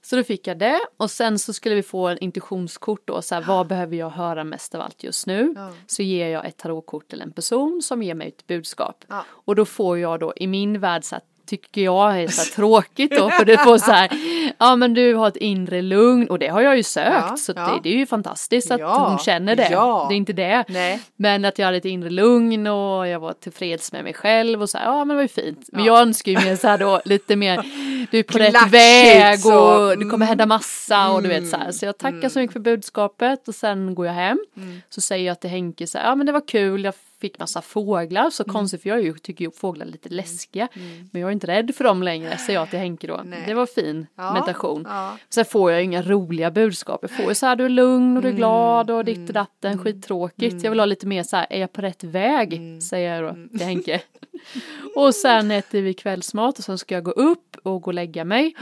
så 0.02 0.16
då 0.16 0.24
fick 0.24 0.46
jag 0.46 0.58
det 0.58 0.80
och 0.96 1.10
sen 1.10 1.38
så 1.38 1.52
skulle 1.52 1.74
vi 1.74 1.82
få 1.82 2.08
en 2.08 2.18
intuitionskort 2.18 3.02
då, 3.04 3.22
så 3.22 3.34
här, 3.34 3.42
vad 3.42 3.66
behöver 3.66 3.96
jag 3.96 4.10
höra 4.10 4.44
mest 4.44 4.74
av 4.74 4.80
allt 4.80 5.02
just 5.02 5.26
nu? 5.26 5.52
Ja. 5.56 5.70
Så 5.86 6.02
ger 6.02 6.28
jag 6.28 6.46
ett 6.46 6.56
tarotkort 6.56 7.08
till 7.08 7.20
en 7.20 7.32
person 7.32 7.82
som 7.82 8.02
ger 8.02 8.14
mig 8.14 8.28
ett 8.28 8.46
budskap. 8.46 9.04
Ja. 9.08 9.24
Och 9.30 9.54
då 9.54 9.64
får 9.64 9.98
jag 9.98 10.20
då 10.20 10.32
i 10.36 10.46
min 10.46 10.80
värld 10.80 11.04
så 11.04 11.14
här, 11.14 11.22
tycker 11.48 11.80
jag 11.80 12.22
är 12.22 12.28
så 12.28 12.54
tråkigt 12.54 13.10
då 13.16 13.30
för 13.30 13.44
det 13.44 13.58
får 13.58 13.78
så 13.78 13.90
här, 13.92 14.10
ja 14.58 14.76
men 14.76 14.94
du 14.94 15.14
har 15.14 15.28
ett 15.28 15.36
inre 15.36 15.82
lugn 15.82 16.28
och 16.30 16.38
det 16.38 16.48
har 16.48 16.60
jag 16.60 16.76
ju 16.76 16.82
sökt 16.82 17.26
Ja, 17.30 17.36
så 17.36 17.52
ja. 17.56 17.62
det, 17.66 17.80
det 17.90 17.94
är 17.94 17.98
ju 17.98 18.06
fantastiskt 18.06 18.70
att 18.70 18.80
Ja, 18.80 19.08
hon 19.08 19.18
känner 19.18 19.56
det. 19.56 19.68
Det 19.68 19.74
är 19.74 20.16
inte 20.16 20.32
det. 20.32 20.64
Nej. 20.68 21.00
Men 21.16 21.44
att 21.44 21.58
jag 21.58 21.66
hade 21.66 21.76
ett 21.78 21.84
inre 21.84 22.10
lugn 22.10 22.66
och 22.66 23.08
jag 23.08 23.20
var 23.20 23.32
tillfreds 23.32 23.92
med 23.92 24.04
mig 24.04 24.14
själv 24.14 24.62
och 24.62 24.70
så 24.70 24.78
här, 24.78 24.84
ja 24.84 24.98
men 24.98 25.08
det 25.08 25.14
var 25.14 25.22
ju 25.22 25.28
fint. 25.28 25.68
Men 25.72 25.84
Ja. 25.84 25.86
jag 25.92 26.00
önskar 26.02 26.32
ju 26.32 26.38
mer 26.38 26.56
så 26.56 26.68
här 26.68 26.78
då 26.78 27.00
lite 27.04 27.36
mer, 27.36 27.62
du 28.10 28.18
är 28.18 28.22
på 28.22 28.38
rätt 28.38 28.70
väg 28.72 29.40
så. 29.40 29.58
och 29.58 29.88
det 29.98 30.04
kommer 30.04 30.14
Mm. 30.18 30.28
hända 30.28 30.46
massa 30.46 31.10
och 31.10 31.22
du 31.22 31.28
vet 31.28 31.48
så 31.50 31.56
här. 31.56 31.62
Mm. 31.62 31.72
Så 31.72 31.86
jag 31.86 31.98
tackar 31.98 32.28
så 32.28 32.38
mycket 32.38 32.52
för 32.52 32.60
budskapet 32.60 33.48
och 33.48 33.54
sen 33.54 33.94
går 33.94 34.06
jag 34.06 34.12
hem. 34.14 34.38
Mm. 34.56 34.80
Så 34.88 35.00
säger 35.00 35.26
jag 35.26 35.40
till 35.40 35.50
Henke 35.50 35.86
så 35.86 35.98
här, 35.98 36.04
ja 36.04 36.14
men 36.14 36.26
det 36.26 36.32
var 36.32 36.48
kul, 36.48 36.84
jag 36.84 36.94
fick 37.20 37.38
massa 37.38 37.62
fåglar, 37.62 38.30
så 38.30 38.42
Mm. 38.42 38.52
konstigt 38.52 38.82
för 38.82 38.88
jag 38.88 39.02
ju, 39.02 39.18
tycker 39.18 39.44
ju 39.44 39.50
fåglar 39.50 39.86
är 39.86 39.90
lite 39.90 40.08
läskiga. 40.08 40.68
Men 41.12 41.20
jag 41.22 41.28
är 41.28 41.32
inte 41.32 41.46
rädd 41.46 41.74
för 41.74 41.84
dem 41.84 42.02
längre, 42.02 42.36
säger 42.38 42.58
jag 42.58 42.70
till 42.70 42.78
Henke 42.78 43.06
då. 43.06 43.20
Nej. 43.24 43.44
Det 43.46 43.54
var 43.54 43.66
fin 43.66 44.06
Ja, 44.16 44.32
meditation. 44.34 44.84
Ja. 44.88 45.16
Sen 45.28 45.44
får 45.44 45.70
jag 45.70 45.80
ju 45.80 45.84
inga 45.84 46.02
roliga 46.02 46.50
budskap. 46.50 46.98
Jag 47.02 47.10
får 47.10 47.24
ju 47.28 47.34
så 47.34 47.46
här, 47.46 47.56
du 47.56 47.64
är 47.64 47.68
lugn 47.68 48.16
och 48.16 48.22
du 48.22 48.28
är 48.28 48.32
Mm, 48.32 48.38
glad 48.38 48.90
och 48.90 49.04
ditt 49.04 49.28
och 49.28 49.34
datten, 49.34 49.78
skittråkigt. 49.78 50.62
Jag 50.64 50.70
vill 50.70 50.80
ha 50.80 50.86
lite 50.86 51.06
mer 51.06 51.22
så 51.22 51.36
här, 51.36 51.46
är 51.50 51.60
jag 51.60 51.72
på 51.72 51.82
rätt 51.82 52.04
väg? 52.04 52.52
Mm. 52.54 52.80
Säger 52.80 53.14
jag 53.22 53.34
då 53.34 53.48
till 53.58 53.66
Henke. 53.66 54.00
och 54.96 55.14
sen 55.14 55.50
äter 55.50 55.82
vi 55.82 55.94
kvällsmat 55.94 56.58
och 56.58 56.64
sen 56.64 56.78
ska 56.78 56.94
jag 56.94 57.04
gå 57.04 57.10
upp 57.10 57.56
och 57.62 57.82
gå 57.82 57.86
och 57.90 57.94
lägga 57.94 58.24
mig. 58.24 58.54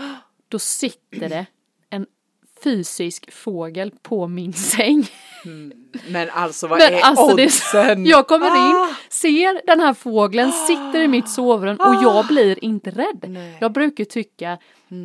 Då 0.48 0.58
sitter 0.58 1.28
det 1.28 1.46
en 1.90 2.06
fysisk 2.64 3.32
fågel 3.32 3.92
på 4.02 4.26
min 4.26 4.52
säng. 4.52 5.06
Men 6.08 6.30
alltså 6.30 6.66
vad 6.66 6.78
Men 6.78 6.94
är 6.94 7.00
alltså, 7.00 7.36
det 7.36 7.42
är- 7.42 7.46
oddsen? 7.46 8.06
Jag 8.06 8.26
kommer 8.26 8.50
Ah. 8.50 8.88
in, 8.88 8.94
ser 9.08 9.66
den 9.66 9.80
här 9.80 9.94
fågeln, 9.94 10.52
sitter 10.52 11.00
i 11.00 11.08
mitt 11.08 11.28
sovrum 11.28 11.76
och 11.80 11.94
jag 12.02 12.26
blir 12.26 12.64
inte 12.64 12.90
rädd. 12.90 13.24
Nej. 13.28 13.56
Jag 13.60 13.72
brukar 13.72 14.04
tycka 14.04 14.58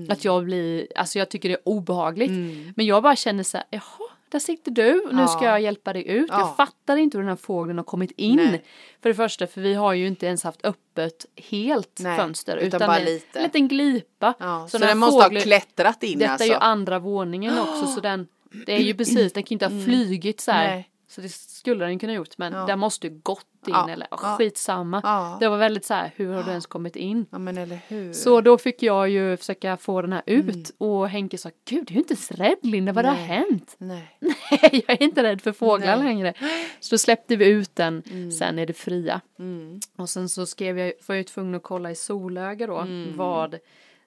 att 0.10 0.26
jag 0.26 0.44
blir, 0.46 0.88
alltså 0.96 1.20
jag 1.20 1.30
tycker 1.30 1.50
det 1.50 1.56
är 1.56 1.62
obehagligt. 1.70 2.30
Mm. 2.30 2.74
Men 2.76 2.86
jag 2.86 3.04
bara 3.04 3.16
känner 3.16 3.44
så 3.44 3.58
här, 3.58 3.66
jaha, 3.70 3.82
där 4.30 4.40
sitter 4.40 4.72
du, 4.72 5.08
nu 5.12 5.28
ska 5.28 5.38
Ja. 5.46 5.50
jag 5.52 5.62
hjälpa 5.62 5.94
dig 5.94 6.08
ut. 6.08 6.28
Ja. 6.30 6.40
Jag 6.40 6.56
fattar 6.56 6.98
inte 6.98 7.18
hur 7.18 7.24
den 7.24 7.30
här 7.30 7.36
fågeln 7.36 7.78
har 7.78 7.86
kommit 7.86 8.12
in. 8.12 8.36
Nej. 8.36 8.64
För 9.02 9.10
det 9.10 9.16
första, 9.16 9.48
för 9.48 9.62
vi 9.62 9.74
har 9.74 9.94
ju 9.94 10.08
inte 10.08 10.26
ens 10.26 10.44
haft 10.44 10.66
öppet 10.66 11.26
helt 11.36 12.00
Nej, 12.00 12.18
fönster. 12.18 12.58
utan 12.58 12.68
Utan, 12.68 12.88
bara 12.88 12.98
en, 13.00 13.06
lite. 13.06 13.40
en 13.40 13.44
liten 13.44 13.68
glipa. 13.68 14.34
Ja, 14.40 14.68
så, 14.70 14.78
den 14.78 14.82
här 14.88 14.90
den 14.92 14.98
måste 15.00 15.24
fågeln- 15.26 15.36
ha 15.36 15.42
klättrat 15.44 16.04
in 16.04 16.20
Detta 16.20 16.32
alltså. 16.32 16.48
är 16.48 16.52
ju 16.52 16.56
andra 16.56 17.00
våningen 17.00 17.60
också 17.60 17.88
så 17.88 18.00
den, 18.00 18.28
det 18.66 18.74
är 18.76 18.80
ju 18.80 18.94
precis, 18.94 19.34
den 19.34 19.44
kan 19.44 19.54
inte 19.56 19.66
ha 19.68 19.84
flugit 19.86 20.42
så 20.42 20.52
här. 20.52 20.66
Mm. 20.66 20.76
Nej. 20.76 20.88
Så 21.08 21.22
det 21.22 21.30
skulle 21.32 21.86
den 21.86 22.00
kunna 22.00 22.14
gjort 22.14 22.38
men 22.38 22.54
Ja. 22.54 22.66
den 22.66 22.80
måste 22.80 23.08
ju 23.08 23.20
gått 23.24 23.46
in 23.68 23.74
Ja. 23.74 23.90
eller 23.90 24.08
Ja. 24.12 24.18
skitsamma. 24.18 25.02
Ja. 25.04 25.38
Det 25.40 25.48
var 25.50 25.58
väldigt 25.58 25.86
så 25.86 25.94
här, 25.94 26.12
hur 26.16 26.34
har 26.34 26.44
du 26.44 26.50
ens 26.50 26.66
kommit 26.66 26.96
in? 26.96 27.26
Ja 27.32 27.40
men 27.40 27.58
eller 27.58 27.80
hur. 27.88 28.14
Så 28.14 28.42
då 28.42 28.58
fick 28.58 28.84
jag 28.84 29.10
ju 29.10 29.38
försöka 29.38 29.78
få 29.78 30.02
den 30.02 30.14
här 30.14 30.22
ut 30.26 30.46
Mm. 30.56 30.64
och 30.78 31.10
Henke 31.10 31.38
sa 31.38 31.50
Gud 31.66 31.86
du 31.88 31.94
är 31.94 31.98
inte 31.98 32.16
så 32.16 32.34
rädd 32.34 32.58
Linda 32.62 32.94
vad 32.94 33.06
det 33.06 33.10
har 33.10 33.16
Nej. 33.16 33.26
hänt? 33.26 33.76
Nej. 33.78 34.18
Nej 34.20 34.84
jag 34.88 35.02
är 35.02 35.04
inte 35.04 35.24
rädd 35.24 35.42
för 35.42 35.52
fåglar 35.52 35.98
Nej. 35.98 36.06
längre. 36.06 36.34
Så 36.80 36.94
då 36.96 36.98
släppte 36.98 37.36
vi 37.36 37.46
ut 37.50 37.76
den, 37.76 38.04
sen 38.40 38.60
är 38.60 38.66
det 38.66 38.74
fria. 38.74 39.22
Mm. 39.40 39.80
Och 39.98 40.10
sen 40.10 40.30
så 40.30 40.46
skrev 40.46 40.80
jag, 40.80 40.86
var 41.08 41.16
jag 41.16 41.18
ju 41.18 41.24
tvungen 41.24 41.56
att 41.56 41.64
kolla 41.64 41.92
i 41.92 41.96
solöga 41.96 42.68
då 42.68 42.78
Mm. 42.78 43.18
vad 43.18 43.56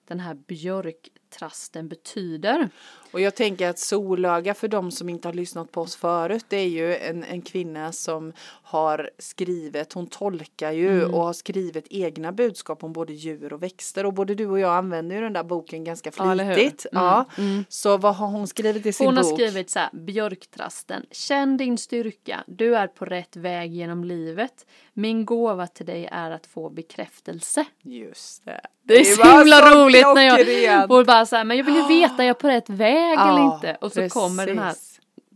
den 0.07 0.19
här 0.19 0.33
björktrasten 0.33 1.87
betyder. 1.87 2.69
Och 3.11 3.21
jag 3.21 3.35
tänker 3.35 3.69
att 3.69 3.79
solöga 3.79 4.53
för 4.53 4.67
de 4.67 4.91
som 4.91 5.09
inte 5.09 5.27
har 5.27 5.33
lyssnat 5.33 5.71
på 5.71 5.81
oss 5.81 5.95
förut 5.95 6.45
det 6.47 6.57
är 6.57 6.67
ju 6.67 6.95
en, 6.95 7.23
en 7.23 7.41
kvinna 7.41 7.91
som 7.91 8.33
har 8.63 9.09
skrivit, 9.19 9.93
hon 9.93 10.07
tolkar 10.07 10.71
ju 10.71 10.85
Mm. 11.01 11.13
och 11.13 11.21
har 11.21 11.33
skrivit 11.33 11.87
egna 11.89 12.31
budskap 12.31 12.83
om 12.83 12.93
både 12.93 13.13
djur 13.13 13.53
och 13.53 13.63
växter 13.63 14.05
och 14.05 14.13
både 14.13 14.35
du 14.35 14.47
och 14.47 14.59
jag 14.59 14.75
använder 14.75 15.15
ju 15.15 15.21
den 15.21 15.33
där 15.33 15.43
boken 15.43 15.83
ganska 15.83 16.11
flitigt. 16.11 16.85
Mm, 16.91 17.03
Ja. 17.05 17.25
mm. 17.37 17.65
Så 17.69 17.97
vad 17.97 18.15
har 18.15 18.27
hon 18.27 18.47
skrivit 18.47 18.85
i 18.85 18.93
sin 18.93 19.05
Hon 19.05 19.17
har 19.17 19.23
bok? 19.23 19.33
skrivit 19.33 19.69
så 19.69 19.79
här, 19.79 19.89
björktrasten, 19.93 21.05
känn 21.11 21.57
din 21.57 21.77
styrka, 21.77 22.43
du 22.47 22.75
är 22.75 22.87
på 22.87 23.05
rätt 23.05 23.35
väg 23.35 23.73
genom 23.73 24.03
livet. 24.03 24.65
Min 24.93 25.25
gåva 25.25 25.67
till 25.67 25.85
dig 25.85 26.09
är 26.11 26.31
att 26.31 26.45
få 26.47 26.69
bekräftelse. 26.69 27.65
Just 27.81 28.45
det. 28.45 28.61
Det 28.87 28.99
är 28.99 29.03
så 29.03 29.37
himla 29.37 29.75
roligt 29.75 30.05
när 30.15 30.21
jag 30.65 30.91
och 30.91 31.05
bara 31.05 31.25
så 31.25 31.35
här, 31.35 31.43
men 31.43 31.57
jag 31.57 31.63
vill 31.63 31.75
ju 31.75 31.87
veta 31.87 32.23
är 32.23 32.27
jag 32.27 32.39
på 32.39 32.47
rätt 32.47 32.69
väg 32.69 33.19
eller 33.19 33.53
inte? 33.55 33.77
Och 33.81 33.91
så 33.91 33.99
precis. 33.99 34.13
kommer 34.13 34.47
den 34.47 34.59
här 34.59 34.75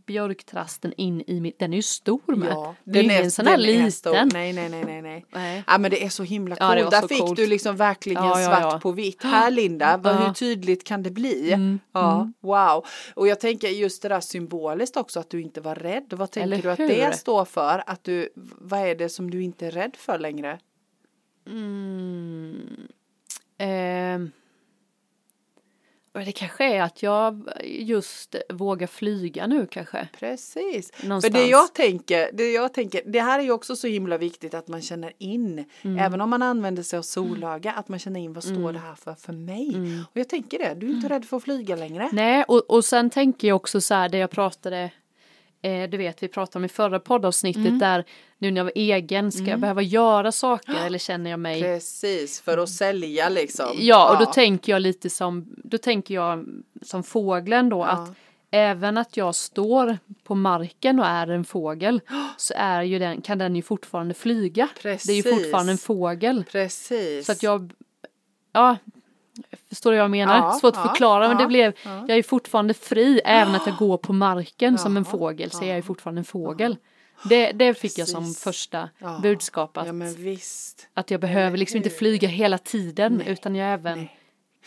björktrasten 0.06 0.92
in 0.96 1.22
i 1.26 1.40
mitt, 1.40 1.58
den 1.58 1.72
är 1.72 1.76
ju 1.76 1.82
stor 1.82 2.36
med. 2.36 2.48
Ja, 2.48 2.74
det 2.84 2.98
är 2.98 3.02
ju 3.02 3.12
ingen 3.12 3.30
sån 3.30 3.46
här 3.46 3.56
liten. 3.56 4.28
Nej, 4.32 4.52
nej, 4.52 4.68
nej, 4.68 4.84
nej, 4.84 5.02
nej. 5.02 5.26
Nej. 5.32 5.64
Ja 5.66 5.78
men 5.78 5.90
det 5.90 6.04
är 6.04 6.08
så 6.08 6.22
himla 6.22 6.56
Ja, 6.60 6.68
coolt. 6.68 6.84
var 6.84 6.90
Där 7.00 7.08
fick 7.08 7.20
coolt. 7.20 7.36
du 7.36 7.46
liksom 7.46 7.76
verkligen 7.76 8.24
Ja, 8.24 8.40
ja, 8.40 8.46
svart 8.48 8.72
ja. 8.72 8.80
på 8.82 8.92
vitt. 8.92 9.22
Här 9.22 9.50
Linda, 9.50 9.96
vad, 10.02 10.14
Ja. 10.14 10.18
hur 10.18 10.32
tydligt 10.32 10.84
kan 10.84 11.02
det 11.02 11.10
bli? 11.10 11.52
Mm, 11.52 11.80
Ja, 11.92 12.30
wow. 12.40 12.86
Och 13.14 13.28
jag 13.28 13.40
tänker 13.40 13.68
just 13.68 14.02
det 14.02 14.08
där 14.08 14.20
symboliskt 14.20 14.96
också 14.96 15.20
att 15.20 15.30
du 15.30 15.42
inte 15.42 15.60
var 15.60 15.74
rädd. 15.74 16.12
Vad 16.16 16.30
tänker 16.30 16.46
Eller 16.46 16.62
du 16.62 16.70
att 16.70 16.78
hur? 16.78 16.88
det 16.88 17.16
står 17.16 17.44
för? 17.44 17.82
Att 17.86 18.04
du, 18.04 18.28
vad 18.60 18.80
är 18.80 18.94
det 18.94 19.08
som 19.08 19.30
du 19.30 19.42
inte 19.42 19.66
är 19.66 19.70
rädd 19.70 19.96
för 19.98 20.18
längre? 20.18 20.58
Mm. 21.46 22.88
Och 26.12 26.20
det 26.20 26.32
kanske 26.32 26.64
är 26.64 26.82
att 26.82 27.02
jag 27.02 27.48
just 27.64 28.34
vågar 28.48 28.86
flyga 28.86 29.46
nu 29.46 29.66
kanske. 29.66 30.08
Precis. 30.18 30.92
Någonstans. 31.02 31.34
För 31.34 31.42
det 31.42 31.46
jag 31.50 31.74
tänker, 31.74 32.30
det 32.32 32.52
jag 32.52 32.74
tänker, 32.74 33.02
det 33.06 33.20
här 33.20 33.38
är 33.38 33.42
ju 33.42 33.50
också 33.50 33.76
så 33.76 33.86
himla 33.86 34.18
viktigt 34.18 34.54
att 34.54 34.68
man 34.68 34.82
känner 34.82 35.12
in, 35.18 35.64
Mm. 35.82 35.98
även 35.98 36.20
om 36.20 36.30
man 36.30 36.42
använder 36.42 36.82
sig 36.82 36.98
av 36.98 37.02
solöga, 37.02 37.72
att 37.72 37.88
man 37.88 37.98
känner 37.98 38.20
in 38.20 38.32
vad 38.32 38.44
står 38.44 38.72
det 38.72 38.78
här 38.78 38.94
för 38.94 39.14
för 39.14 39.32
mig? 39.32 39.76
Och 40.10 40.16
jag 40.16 40.28
tänker 40.28 40.58
det, 40.58 40.74
du 40.74 40.86
är 40.86 40.90
inte 40.94 41.08
rädd 41.08 41.24
för 41.24 41.36
att 41.36 41.42
flyga 41.42 41.76
längre. 41.76 42.02
Mm. 42.02 42.16
Nej, 42.16 42.44
och, 42.48 42.70
och 42.70 42.84
sen 42.84 43.10
tänker 43.10 43.48
jag 43.48 43.56
också 43.56 43.80
så 43.80 43.94
här, 43.94 44.08
det 44.08 44.18
jag 44.18 44.30
pratade, 44.30 44.90
eh, 45.62 45.90
du 45.90 45.96
vet 45.96 46.22
vi 46.22 46.28
pratade 46.28 46.58
om 46.58 46.64
i 46.64 46.68
förra 46.68 47.00
poddavsnittet 47.00 47.66
Mm. 47.66 47.78
där 47.78 48.04
nu 48.38 48.50
när 48.50 48.58
jag 48.60 48.64
var 48.64 48.72
egen, 48.74 49.32
ska 49.32 49.44
jag 49.44 49.60
behöva 49.60 49.82
göra 49.82 50.32
saker 50.32 50.74
eller 50.86 50.98
känner 50.98 51.30
jag 51.30 51.40
mig 51.40 51.62
Precis, 51.62 52.40
för 52.40 52.58
att 52.58 52.68
sälja 52.70 53.28
liksom. 53.28 53.66
Ja, 53.78 54.12
och 54.12 54.26
då 54.26 54.32
tänker 54.32 54.72
jag 54.72 54.82
lite 54.82 55.10
som, 55.10 55.54
då 55.64 55.78
tänker 55.78 56.14
jag 56.14 56.46
som 56.82 57.02
fågeln 57.02 57.68
då 57.68 57.84
att 57.84 58.08
även 58.50 58.98
att 58.98 59.16
jag 59.16 59.34
står 59.34 59.98
på 60.24 60.34
marken 60.34 61.00
och 61.00 61.06
är 61.06 61.26
en 61.26 61.44
fågel 61.44 62.00
så 62.36 62.54
är 62.56 62.82
ju 62.82 62.98
den, 62.98 63.20
kan 63.22 63.38
den 63.38 63.56
ju 63.56 63.62
fortfarande 63.62 64.14
flyga. 64.14 64.68
Det 64.82 64.88
är 64.88 64.92
ju 65.12 65.22
Precis. 65.22 65.34
fortfarande 65.34 65.72
en 65.72 65.78
fågel. 65.78 66.44
Precis. 66.52 67.26
Så 67.26 67.32
att 67.32 67.42
jag, 67.42 67.72
ja, 68.52 68.76
förstår 69.68 69.90
du 69.90 69.96
vad 69.96 70.04
jag 70.04 70.10
menar? 70.10 70.36
Ja, 70.36 70.52
Svårt 70.52 70.76
att 70.76 70.84
ja, 70.84 70.88
förklara 70.88 71.28
men 71.28 71.36
det 71.36 71.46
blev, 71.46 71.72
ja. 71.84 72.04
jag 72.08 72.18
är 72.18 72.22
fortfarande 72.22 72.74
fri 72.74 73.20
även 73.24 73.54
att 73.54 73.66
jag 73.66 73.76
går 73.76 73.96
på 73.96 74.12
marken 74.12 74.78
som 74.78 74.96
en 74.96 75.04
fågel 75.04 75.50
så 75.50 75.64
ja. 75.64 75.68
jag 75.68 75.78
är 75.78 75.82
fortfarande 75.82 76.20
en 76.20 76.24
fågel. 76.24 76.76
Det, 77.24 77.52
det 77.52 77.74
fick 77.74 77.98
jag 77.98 78.08
som 78.08 78.34
första 78.34 78.88
budskap 79.22 79.76
att, 79.76 79.86
att 80.94 81.10
jag 81.10 81.20
behöver 81.20 81.58
liksom 81.58 81.76
inte 81.76 81.90
flyga 81.90 82.28
hela 82.28 82.58
tiden 82.58 83.20
utan 83.20 83.54
jag 83.54 83.72
även 83.72 83.98
Nej. 83.98 84.16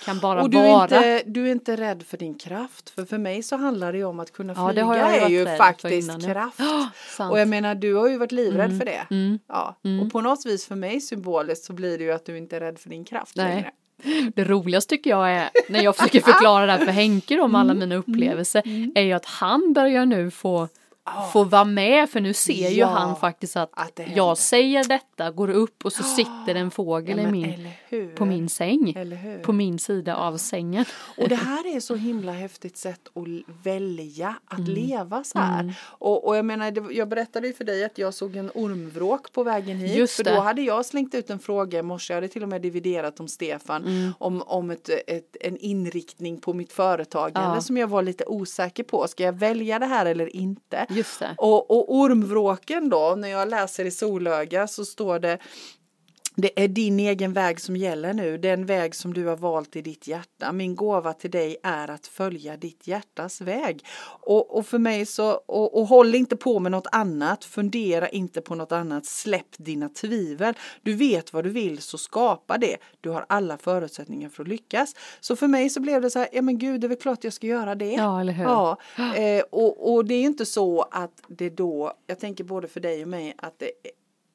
kan 0.06 0.20
bara 0.20 0.42
Och 0.42 0.50
du 0.50 0.58
är, 0.58 0.72
vara. 0.74 0.84
inte, 0.84 1.24
du 1.25 1.48
är 1.48 1.51
inte 1.51 1.75
rädd 1.75 2.03
för 2.03 2.18
din 2.18 2.36
kraft. 2.36 2.89
För 2.89 3.06
för 3.06 3.18
mig 3.18 3.44
så 3.44 3.56
handlar 3.56 3.94
det 3.94 4.03
om 4.03 4.20
att 4.20 4.34
kunna 4.34 4.53
Ja, 4.58 4.68
det 4.68 4.74
flyga 4.74 4.86
har 4.86 4.96
jag 4.98 5.30
ju 5.30 5.42
är 5.42 5.51
ju 5.51 5.58
faktiskt 5.58 6.10
innan 6.10 6.22
kraft. 6.22 6.60
Sant. 7.18 7.32
Och 7.32 7.39
jag 7.39 7.48
menar 7.48 7.75
du 7.75 7.96
har 7.96 8.10
ju 8.10 8.18
varit 8.18 8.32
livrädd 8.32 8.77
för 8.77 8.86
det. 8.86 9.08
Mm. 9.10 9.39
Ja. 9.48 9.75
Och 10.01 10.12
på 10.12 10.22
något 10.22 10.46
vis 10.46 10.65
för 10.65 10.75
mig 10.75 11.01
symboliskt 11.01 11.65
så 11.65 11.74
blir 11.74 11.98
det 11.98 12.03
ju 12.03 12.12
att 12.12 12.25
du 12.25 12.38
inte 12.38 12.56
är 12.56 12.60
rädd 12.60 12.80
för 12.80 12.89
din 12.89 13.06
kraft 13.06 13.36
Nej. 13.36 13.56
längre. 13.56 13.72
Det 14.36 14.43
roligaste 14.43 14.89
tycker 14.89 15.10
jag 15.10 15.31
är 15.31 15.50
när 15.69 15.83
jag 15.83 15.95
försöker 15.95 16.19
förklara 16.19 16.65
det 16.65 16.72
här 16.72 16.86
för 16.86 16.91
Henke 16.91 17.39
om 17.39 17.51
Mm. 17.51 17.55
alla 17.55 17.74
mina 17.74 17.95
upplevelser 17.95 18.62
är 18.95 19.01
ju 19.01 19.13
att 19.13 19.25
han 19.25 19.74
börjar 19.74 20.05
nu 20.05 20.31
få 20.31 20.67
få 21.33 21.43
vara 21.43 21.63
med 21.65 22.10
för 22.10 22.19
nu 22.22 22.33
ser 22.33 22.69
ju 22.69 22.75
Ja, 22.79 22.88
han 22.88 23.15
faktiskt 23.15 23.55
att, 23.57 23.69
att 23.74 24.00
jag 24.15 24.38
säger 24.38 24.83
detta, 24.83 25.31
går 25.31 25.50
upp 25.50 25.86
och 25.86 25.93
så 25.93 26.03
sitter 26.03 26.55
en 26.55 26.72
fågel 26.72 27.17
Ja, 27.19 27.31
min, 27.31 27.69
på 28.15 28.25
min 28.25 28.50
säng. 28.50 28.95
På 29.43 29.51
min 29.53 29.79
sida 29.79 30.15
av 30.15 30.38
sängen. 30.38 30.86
Och 31.17 31.29
det 31.29 31.36
här 31.45 31.75
är 31.75 31.79
så 31.79 31.95
himla 31.95 32.31
häftigt 32.31 32.77
sätt 32.77 33.01
att 33.15 33.55
välja 33.63 34.36
att 34.45 34.60
Mm. 34.60 34.72
leva 34.74 35.24
så 35.24 35.39
här. 35.39 35.74
Och, 35.83 36.27
och 36.27 36.38
jag 36.38 36.45
menar, 36.45 36.91
jag 36.91 37.07
berättade 37.10 37.48
ju 37.48 37.53
för 37.53 37.63
dig 37.63 37.83
att 37.86 37.98
jag 37.98 38.13
såg 38.13 38.36
en 38.36 38.51
ormvråk 38.55 39.31
på 39.31 39.43
vägen 39.43 39.77
hit. 39.77 39.95
Just 39.98 40.15
för 40.15 40.24
det. 40.24 40.36
då 40.36 40.41
hade 40.41 40.62
jag 40.62 40.86
slängt 40.86 41.15
ut 41.15 41.29
en 41.29 41.39
fråga 41.39 41.79
i 41.79 41.81
morse, 41.83 42.13
jag 42.13 42.17
hade 42.17 42.27
till 42.27 42.43
och 42.43 42.50
med 42.50 42.62
dividerat 42.62 43.19
om 43.19 43.27
Stefan, 43.27 43.81
Mm. 43.83 44.12
om, 44.17 44.41
om 44.41 44.72
ett, 44.72 44.89
ett, 45.07 45.38
en 45.41 45.57
inriktning 45.57 46.41
på 46.41 46.53
mitt 46.53 46.74
företagande 46.74 47.55
Ja. 47.55 47.62
som 47.62 47.77
jag 47.77 47.88
var 47.88 48.01
lite 48.03 48.25
osäker 48.25 48.83
på. 48.83 49.07
Ska 49.07 49.24
jag 49.24 49.33
välja 49.33 49.79
det 49.79 49.86
här 49.86 50.05
eller 50.05 50.36
inte? 50.36 50.86
Just 50.93 51.19
det. 51.19 51.35
Och, 51.38 51.71
och 51.71 51.95
ormvråken 51.95 52.89
då, 52.89 53.15
när 53.17 53.27
jag 53.27 53.50
läser 53.50 53.85
i 53.85 53.91
solöga 53.91 54.67
så 54.67 54.85
står 54.85 55.19
det 55.19 55.38
det 56.36 56.63
är 56.63 56.68
din 56.68 57.00
egen 57.00 57.34
väg 57.34 57.60
som 57.60 57.75
gäller 57.75 58.13
nu, 58.13 58.38
den 58.38 58.66
väg 58.66 58.96
som 58.96 59.13
du 59.13 59.25
har 59.25 59.38
valt 59.38 59.75
i 59.75 59.82
ditt 59.82 60.08
hjärta. 60.08 60.52
Min 60.52 60.75
gåva 60.75 61.13
till 61.13 61.32
dig 61.32 61.58
är 61.63 61.88
att 61.88 62.08
följa 62.08 62.58
ditt 62.58 62.88
hjärtas 62.88 63.42
väg. 63.42 63.86
Och, 64.22 64.58
och 64.58 64.66
för 64.66 64.80
mig 64.80 65.06
så, 65.06 65.32
och, 65.32 65.80
och 65.80 65.88
håll 65.88 66.16
inte 66.16 66.36
på 66.36 66.60
med 66.60 66.72
något 66.72 66.88
annat, 66.92 67.46
fundera 67.46 68.10
inte 68.10 68.42
på 68.42 68.56
något 68.56 68.72
annat, 68.72 69.06
släpp 69.06 69.58
dina 69.58 69.90
tvivel. 69.90 70.54
Du 70.82 70.94
vet 70.94 71.34
vad 71.34 71.44
du 71.44 71.50
vill 71.50 71.82
så 71.82 71.98
skapa 71.98 72.58
det. 72.58 72.78
Du 73.02 73.10
har 73.10 73.25
alla 73.30 73.58
förutsättningar 73.58 74.30
för 74.30 74.44
att 74.44 74.50
lyckas. 74.50 74.96
Så 75.20 75.36
för 75.36 75.48
mig 75.48 75.70
så 75.70 75.80
blev 75.80 76.02
det 76.02 76.10
så 76.10 76.20
här, 76.20 76.30
ja 76.32 76.42
men 76.42 76.58
gud 76.58 76.82
det 76.82 76.88
är 76.88 76.90
väl 76.90 76.98
klart 76.98 77.24
jag 77.24 77.34
ska 77.34 77.48
göra 77.48 77.75
det. 77.75 77.92
Ja, 77.92 78.22
eller 78.22 78.34
hur? 78.34 78.44
Ja, 78.44 78.78
eh, 79.16 79.44
och, 79.50 79.94
och 79.94 80.06
det 80.06 80.13
är 80.13 80.24
inte 80.24 80.46
så 80.46 80.82
att 80.82 81.22
det 81.28 81.50
då, 81.50 81.94
jag 82.08 82.20
tänker 82.20 82.44
både 82.44 82.68
för 82.68 82.80
dig 82.80 83.02
och 83.02 83.08
mig, 83.08 83.34
att 83.38 83.60
det 83.60 83.72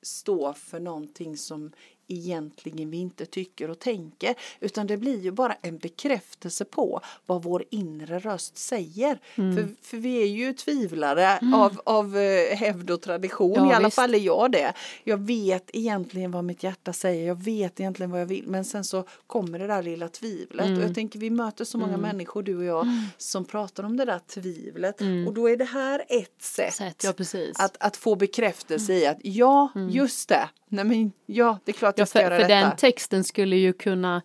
stå 0.02 0.52
för 0.52 0.80
någonting 0.80 1.36
som 1.36 1.72
egentligen 2.08 2.90
vi 2.90 2.96
inte 2.96 3.26
tycker 3.26 3.70
och 3.70 3.78
tänker 3.78 4.34
utan 4.60 4.86
det 4.86 4.96
blir 4.96 5.20
ju 5.20 5.30
bara 5.30 5.56
en 5.62 5.78
bekräftelse 5.78 6.64
på 6.64 7.00
vad 7.26 7.42
vår 7.42 7.64
inre 7.70 8.18
röst 8.18 8.56
säger. 8.58 9.18
Mm. 9.34 9.56
För, 9.56 9.68
för 9.82 9.96
vi 9.96 10.22
är 10.22 10.26
ju 10.26 10.52
tvivlare 10.52 11.38
av, 11.54 11.80
av 11.84 12.16
eh, 12.16 12.56
hävd 12.56 12.90
och 12.90 13.02
tradition, 13.02 13.54
Ja, 13.56 13.70
i 13.70 13.74
alla 13.74 13.88
visst. 13.88 13.94
fall 13.96 14.14
är 14.14 14.18
jag 14.18 14.52
det. 14.52 14.72
Jag 15.04 15.16
vet 15.26 15.70
egentligen 15.72 16.30
vad 16.30 16.44
mitt 16.44 16.62
hjärta 16.62 16.92
säger, 16.92 17.26
jag 17.26 17.42
vet 17.42 17.80
egentligen 17.80 18.10
vad 18.10 18.20
jag 18.20 18.26
vill 18.26 18.44
men 18.46 18.64
sen 18.64 18.84
så 18.84 19.04
kommer 19.26 19.58
det 19.58 19.66
där 19.66 19.82
lilla 19.82 20.08
tvivlet 20.08 20.66
Mm. 20.66 20.78
och 20.78 20.84
jag 20.84 20.94
tänker 20.94 21.18
vi 21.18 21.30
möter 21.30 21.64
så 21.64 21.78
många 21.78 21.96
människor 21.96 22.42
du 22.42 22.56
och 22.56 22.64
jag 22.64 22.86
som 23.18 23.44
pratar 23.44 23.82
om 23.84 23.96
det 23.96 24.04
där 24.04 24.18
tvivlet 24.18 25.00
Mm. 25.00 25.28
och 25.28 25.34
då 25.34 25.48
är 25.48 25.56
det 25.56 25.64
här 25.64 26.04
ett 26.08 26.42
sätt, 26.42 26.74
Sätt, 26.74 27.04
ja. 27.04 27.14
Att, 27.58 27.76
att 27.80 27.96
få 27.96 28.14
bekräftelse 28.16 28.92
i 28.94 29.06
att 29.06 29.18
ja, 29.22 29.68
just 29.90 30.28
det, 30.28 30.48
nej 30.68 30.84
men 30.84 31.12
ja, 31.26 31.58
det 31.64 31.70
är 31.72 31.74
klart 31.74 31.97
Ja, 31.98 32.00
jag 32.02 32.08
ska 32.08 32.18
för, 32.18 32.24
göra 32.24 32.34
för 32.42 32.48
detta. 32.48 32.66
den 32.68 32.76
texten 32.76 33.24
skulle 33.24 33.56
ju 33.56 33.72
kunna 33.72 34.22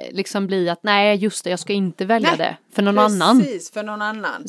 eh, 0.00 0.14
liksom 0.14 0.46
bli 0.46 0.68
att 0.68 0.82
nej 0.82 1.16
just 1.16 1.44
det 1.44 1.50
jag 1.50 1.58
ska 1.58 1.72
inte 1.72 2.04
välja 2.04 2.28
Nej, 2.28 2.38
det 2.38 2.56
för 2.74 2.82
någon 2.82 2.98
annan. 2.98 3.38
Precis, 3.40 3.70
för 3.72 3.82
någon 3.82 4.02
annan. 4.02 4.44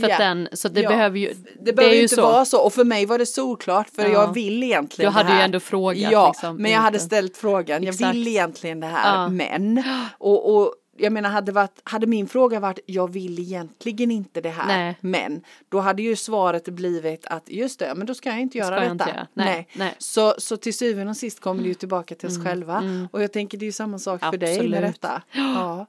För 0.00 0.10
att 0.10 0.18
den, 0.18 0.48
så 0.52 0.68
det 0.68 0.80
Ja. 0.80 0.88
behöver 0.88 1.18
ju, 1.18 1.34
Det 1.64 1.72
behöver 1.72 1.96
ju 1.96 2.02
inte 2.02 2.14
så. 2.14 2.22
vara 2.22 2.44
så 2.44 2.60
och 2.60 2.72
för 2.72 2.84
mig 2.84 3.06
var 3.06 3.18
det 3.18 3.26
solklart 3.26 3.88
för 3.90 4.02
Ja. 4.02 4.08
jag 4.08 4.34
vill 4.34 4.62
egentligen 4.62 5.10
Du 5.12 5.14
hade 5.16 5.28
det 5.28 5.32
här. 5.32 5.40
ju 5.40 5.44
ändå 5.44 5.60
frågat, 5.60 6.12
Ja, 6.12 6.28
liksom, 6.28 6.56
men 6.56 6.70
jag 6.70 6.80
hade 6.80 6.96
inte. 6.96 7.06
ställt 7.06 7.36
frågan, 7.36 7.82
jag 7.84 7.94
Exakt. 7.94 8.14
vill 8.14 8.28
egentligen 8.28 8.80
det 8.80 8.86
här 8.86 9.22
Ja. 9.22 9.28
men 9.28 9.82
och, 10.18 10.56
och 10.56 10.74
jag 10.96 11.12
menar 11.12 11.30
hade, 11.30 11.52
varit, 11.52 11.80
hade 11.84 12.06
min 12.06 12.26
fråga 12.28 12.60
varit 12.60 12.78
jag 12.86 13.12
vill 13.12 13.38
egentligen 13.38 14.10
inte 14.10 14.40
det 14.40 14.48
här 14.50 14.66
Nej. 14.66 14.96
men 15.00 15.40
då 15.68 15.80
hade 15.80 16.02
ju 16.02 16.16
svaret 16.16 16.68
blivit 16.68 17.26
att 17.26 17.48
just 17.48 17.78
det 17.78 17.92
men 17.96 18.06
då 18.06 18.14
ska 18.14 18.28
jag 18.28 18.40
inte 18.40 18.58
göra 18.58 18.66
ska 18.76 18.80
detta. 18.80 18.92
inte 18.92 19.04
göra. 19.10 19.26
Nej, 19.34 19.68
nej. 19.72 19.94
Så, 19.98 20.34
så 20.38 20.56
till 20.56 20.74
syvende 20.76 21.10
och 21.10 21.16
sist 21.16 21.40
kommer 21.40 21.62
det 21.62 21.68
ju 21.68 21.74
tillbaka 21.74 22.14
till 22.14 22.28
oss 22.28 22.44
själva 22.44 23.08
och 23.12 23.22
jag 23.22 23.32
tänker 23.32 23.58
det 23.58 23.64
är 23.64 23.66
ju 23.66 23.72
samma 23.72 23.98
sak 23.98 24.20
för 24.20 24.36
dig 24.38 24.58
med 24.58 24.66
Mm, 24.66 24.84
Absolut. 24.84 25.00
detta. 25.02 25.22
Ja. 25.32 25.86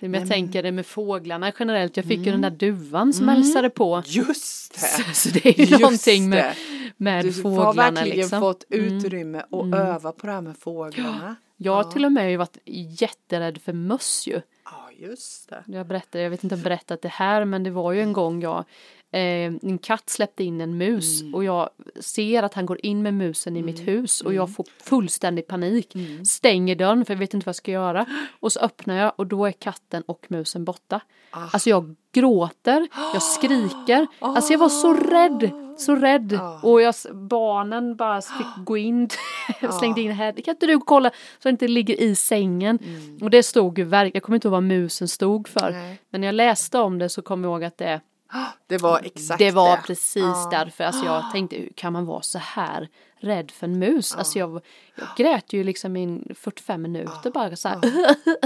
Men 0.00 0.14
jag 0.20 0.28
tänker 0.28 0.62
det 0.62 0.72
med 0.72 0.86
fåglarna 0.86 1.52
generellt, 1.58 1.96
jag 1.96 2.06
fick 2.06 2.18
ju 2.18 2.32
den 2.32 2.40
där 2.40 2.50
duvan 2.50 3.12
som 3.12 3.28
hälsade 3.28 3.70
på. 3.70 4.02
Just 4.06 4.74
det! 4.74 4.80
Så, 4.80 5.02
så 5.14 5.28
det 5.28 5.46
är 5.48 5.52
ju 5.58 5.64
Just 5.64 5.80
någonting 5.80 6.28
med, 6.28 6.38
det. 6.44 6.54
med 6.96 7.24
Du 7.24 7.32
fåglarna 7.32 7.64
har 7.64 7.74
verkligen 7.74 8.16
liksom. 8.18 8.40
fått 8.40 8.64
utrymme 8.68 9.38
att 9.38 9.74
öva 9.74 10.12
på 10.12 10.26
det 10.26 10.32
här 10.32 10.40
med 10.40 10.56
fåglarna. 10.58 11.36
Jag 11.62 11.72
har 11.74 11.84
till 11.84 12.04
och 12.04 12.12
med 12.12 12.38
varit 12.38 12.58
jätterädd 13.00 13.58
för 13.62 13.72
möss 13.72 14.26
ju. 14.26 14.40
Ja, 14.64 14.88
just 14.98 15.48
det. 15.50 15.64
Jag 15.66 15.86
berättade, 15.86 16.24
jag 16.24 16.30
vet 16.30 16.44
inte 16.44 16.54
om 16.54 16.58
jag 16.58 16.64
berättat 16.64 17.02
det 17.02 17.08
här 17.08 17.44
men 17.44 17.62
det 17.62 17.70
var 17.70 17.92
ju 17.92 18.00
en 18.00 18.12
gång 18.12 18.42
jag 18.42 18.58
eh, 19.10 19.20
en 19.62 19.78
katt 19.78 20.10
släppte 20.10 20.44
in 20.44 20.60
en 20.60 20.76
mus 20.76 21.20
Mm. 21.22 21.34
och 21.34 21.44
jag 21.44 21.70
ser 22.00 22.42
att 22.42 22.54
han 22.54 22.66
går 22.66 22.86
in 22.86 23.02
med 23.02 23.14
musen 23.14 23.56
i 23.56 23.62
mitt 23.62 23.80
hus 23.88 24.20
och 24.20 24.26
Mm. 24.30 24.36
jag 24.36 24.54
får 24.54 24.66
fullständig 24.82 25.46
panik. 25.46 25.96
Stänger 26.26 26.74
dörren 26.76 27.04
för 27.04 27.14
jag 27.14 27.18
vet 27.18 27.34
inte 27.34 27.44
vad 27.44 27.48
jag 27.50 27.56
ska 27.56 27.70
göra. 27.70 28.06
Och 28.40 28.52
så 28.52 28.60
öppnar 28.60 28.96
jag 28.96 29.12
och 29.16 29.26
då 29.26 29.46
är 29.46 29.52
katten 29.52 30.02
och 30.02 30.26
musen 30.28 30.64
borta. 30.64 31.00
Ah. 31.30 31.40
Alltså 31.52 31.70
jag 31.70 31.94
gråter, 32.12 32.88
jag 33.12 33.22
skriker. 33.34 34.06
Alltså 34.18 34.52
jag 34.52 34.58
var 34.58 34.68
så 34.68 34.94
rädd, 34.94 35.50
så 35.78 35.96
rädd. 35.96 36.38
Ah. 36.42 36.60
Och 36.62 36.82
jag, 36.82 36.94
barnen 37.12 37.96
bara 37.96 38.20
fick 38.22 38.64
gå 38.64 38.76
in, 38.76 39.08
slängde 39.78 40.00
in 40.00 40.12
här. 40.12 40.32
Kan 40.32 40.54
inte 40.54 40.66
du 40.66 40.80
kolla 40.80 41.10
så 41.10 41.14
det 41.42 41.50
inte 41.50 41.68
ligger 41.68 42.00
i 42.00 42.14
sängen? 42.16 42.78
Och 43.20 43.30
det 43.30 43.42
stod 43.42 43.78
ju 43.78 43.84
verkligen, 43.84 44.12
jag 44.14 44.22
kommer 44.22 44.36
inte 44.36 44.48
ihåg 44.48 44.52
vad 44.52 44.62
musen 44.62 45.08
stod 45.08 45.48
för. 45.48 45.68
Mm. 45.68 45.80
Nej. 45.82 45.98
Men 46.10 46.20
när 46.20 46.28
jag 46.28 46.34
läste 46.34 46.78
om 46.78 46.98
det 46.98 47.08
så 47.08 47.22
kom 47.22 47.44
jag 47.44 47.50
ihåg 47.50 47.64
att 47.64 47.78
det, 47.78 48.00
Det 48.68 48.78
var 48.78 49.00
exakt 49.04 49.38
det 49.38 49.50
var 49.50 49.76
det. 49.76 49.82
precis 49.86 50.22
Ja. 50.22 50.48
därför. 50.50 50.84
Alltså 50.84 51.04
jag 51.04 51.30
tänkte, 51.32 51.56
hur 51.56 51.68
kan 51.76 51.92
man 51.92 52.06
vara 52.06 52.22
så 52.22 52.38
här 52.38 52.88
rädd 53.24 53.50
för 53.50 53.66
en 53.66 53.78
mus. 53.78 54.14
Alltså 54.14 54.38
jag, 54.38 54.60
jag 54.94 55.06
grät 55.16 55.52
ju 55.52 55.64
liksom 55.64 55.96
i 55.96 56.20
45 56.34 56.82
minuter 56.82 57.30
bara 57.30 57.56
så 57.56 57.68
här. 57.68 57.78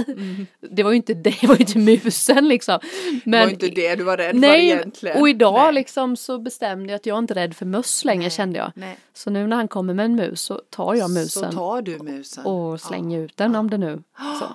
Mm. 0.06 0.47
det 0.71 0.83
var 0.83 0.90
ju 0.90 0.97
inte 0.97 1.14
det, 1.14 1.35
det 1.40 1.47
var 1.47 1.54
ju 1.54 1.61
inte 1.61 1.78
musen 1.78 2.49
liksom. 2.49 2.78
Men, 3.25 3.40
det 3.40 3.45
var 3.45 3.52
inte 3.52 3.68
det 3.68 3.95
du 3.95 4.04
var 4.04 4.16
rädd 4.16 4.37
nej, 4.37 4.50
för 4.71 4.76
egentligen. 4.76 5.21
och 5.21 5.28
idag 5.28 5.64
Nej. 5.64 5.75
liksom 5.75 6.16
så 6.16 6.38
bestämde 6.38 6.92
jag 6.92 6.97
att 6.97 7.06
jag 7.06 7.18
inte 7.18 7.33
är 7.33 7.35
rädd 7.35 7.56
för 7.56 7.66
möss 7.66 8.04
längre 8.04 8.23
Nej, 8.23 8.30
kände 8.30 8.59
jag. 8.59 8.73
nej. 8.75 8.99
Så 9.14 9.30
nu 9.30 9.47
när 9.47 9.56
han 9.56 9.68
kommer 9.68 9.95
med 9.95 10.04
en 10.04 10.16
mus 10.16 10.40
så 10.40 10.61
tar 10.71 10.95
jag 10.95 11.11
musen 11.11 11.52
Så 11.52 11.59
tar 11.59 11.83
du 11.83 11.99
musen. 11.99 12.47
och 12.47 12.80
slänger 12.80 13.21
ut 13.21 13.37
den 13.37 13.56
om 13.56 13.71
det 13.71 13.78
nu. 13.78 14.02
Så. 14.40 14.47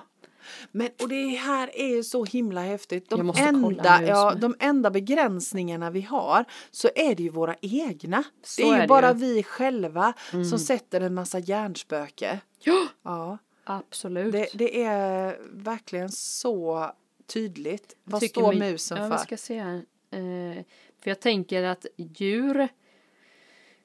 Men 0.72 0.88
och 1.02 1.08
det 1.08 1.26
här 1.26 1.70
är 1.74 1.88
ju 1.88 2.04
så 2.04 2.24
himla 2.24 2.60
häftigt. 2.60 3.06
Jag 3.08 3.18
De 3.18 3.32
enda, 3.36 4.02
ja, 4.02 4.34
de 4.34 4.54
enda 4.58 4.90
begränsningarna 4.90 5.90
vi 5.90 6.00
har 6.00 6.44
så 6.70 6.88
är 6.94 7.14
det 7.14 7.22
ju 7.22 7.28
våra 7.28 7.56
egna. 7.60 8.24
Så 8.44 8.62
det 8.62 8.68
är 8.68 8.72
är 8.72 8.74
ju 8.76 8.80
det 8.80 8.88
bara 8.88 9.06
ju. 9.06 9.10
Mm. 9.10 9.20
vi 9.20 9.42
själva 9.42 10.12
som 10.50 10.58
sätter 10.58 11.00
en 11.00 11.14
massa 11.14 11.38
hjärnspöke. 11.38 12.40
Ja, 12.58 12.86
Ja, 13.02 13.38
absolut. 13.64 14.32
det, 14.32 14.48
det 14.54 14.82
är 14.82 15.38
verkligen 15.52 16.12
så 16.12 16.90
tydligt. 17.26 17.96
Vad 18.04 18.20
Tycker 18.20 18.40
står 18.40 18.52
musen 18.52 18.98
ja, 18.98 19.08
för? 19.08 19.16
Vi 19.16 19.22
ska 19.22 19.36
se 19.36 19.60
här. 19.60 19.76
Eh, 20.10 20.64
för 21.02 21.10
jag 21.10 21.20
tänker 21.20 21.62
att 21.62 21.86
djur 21.96 22.68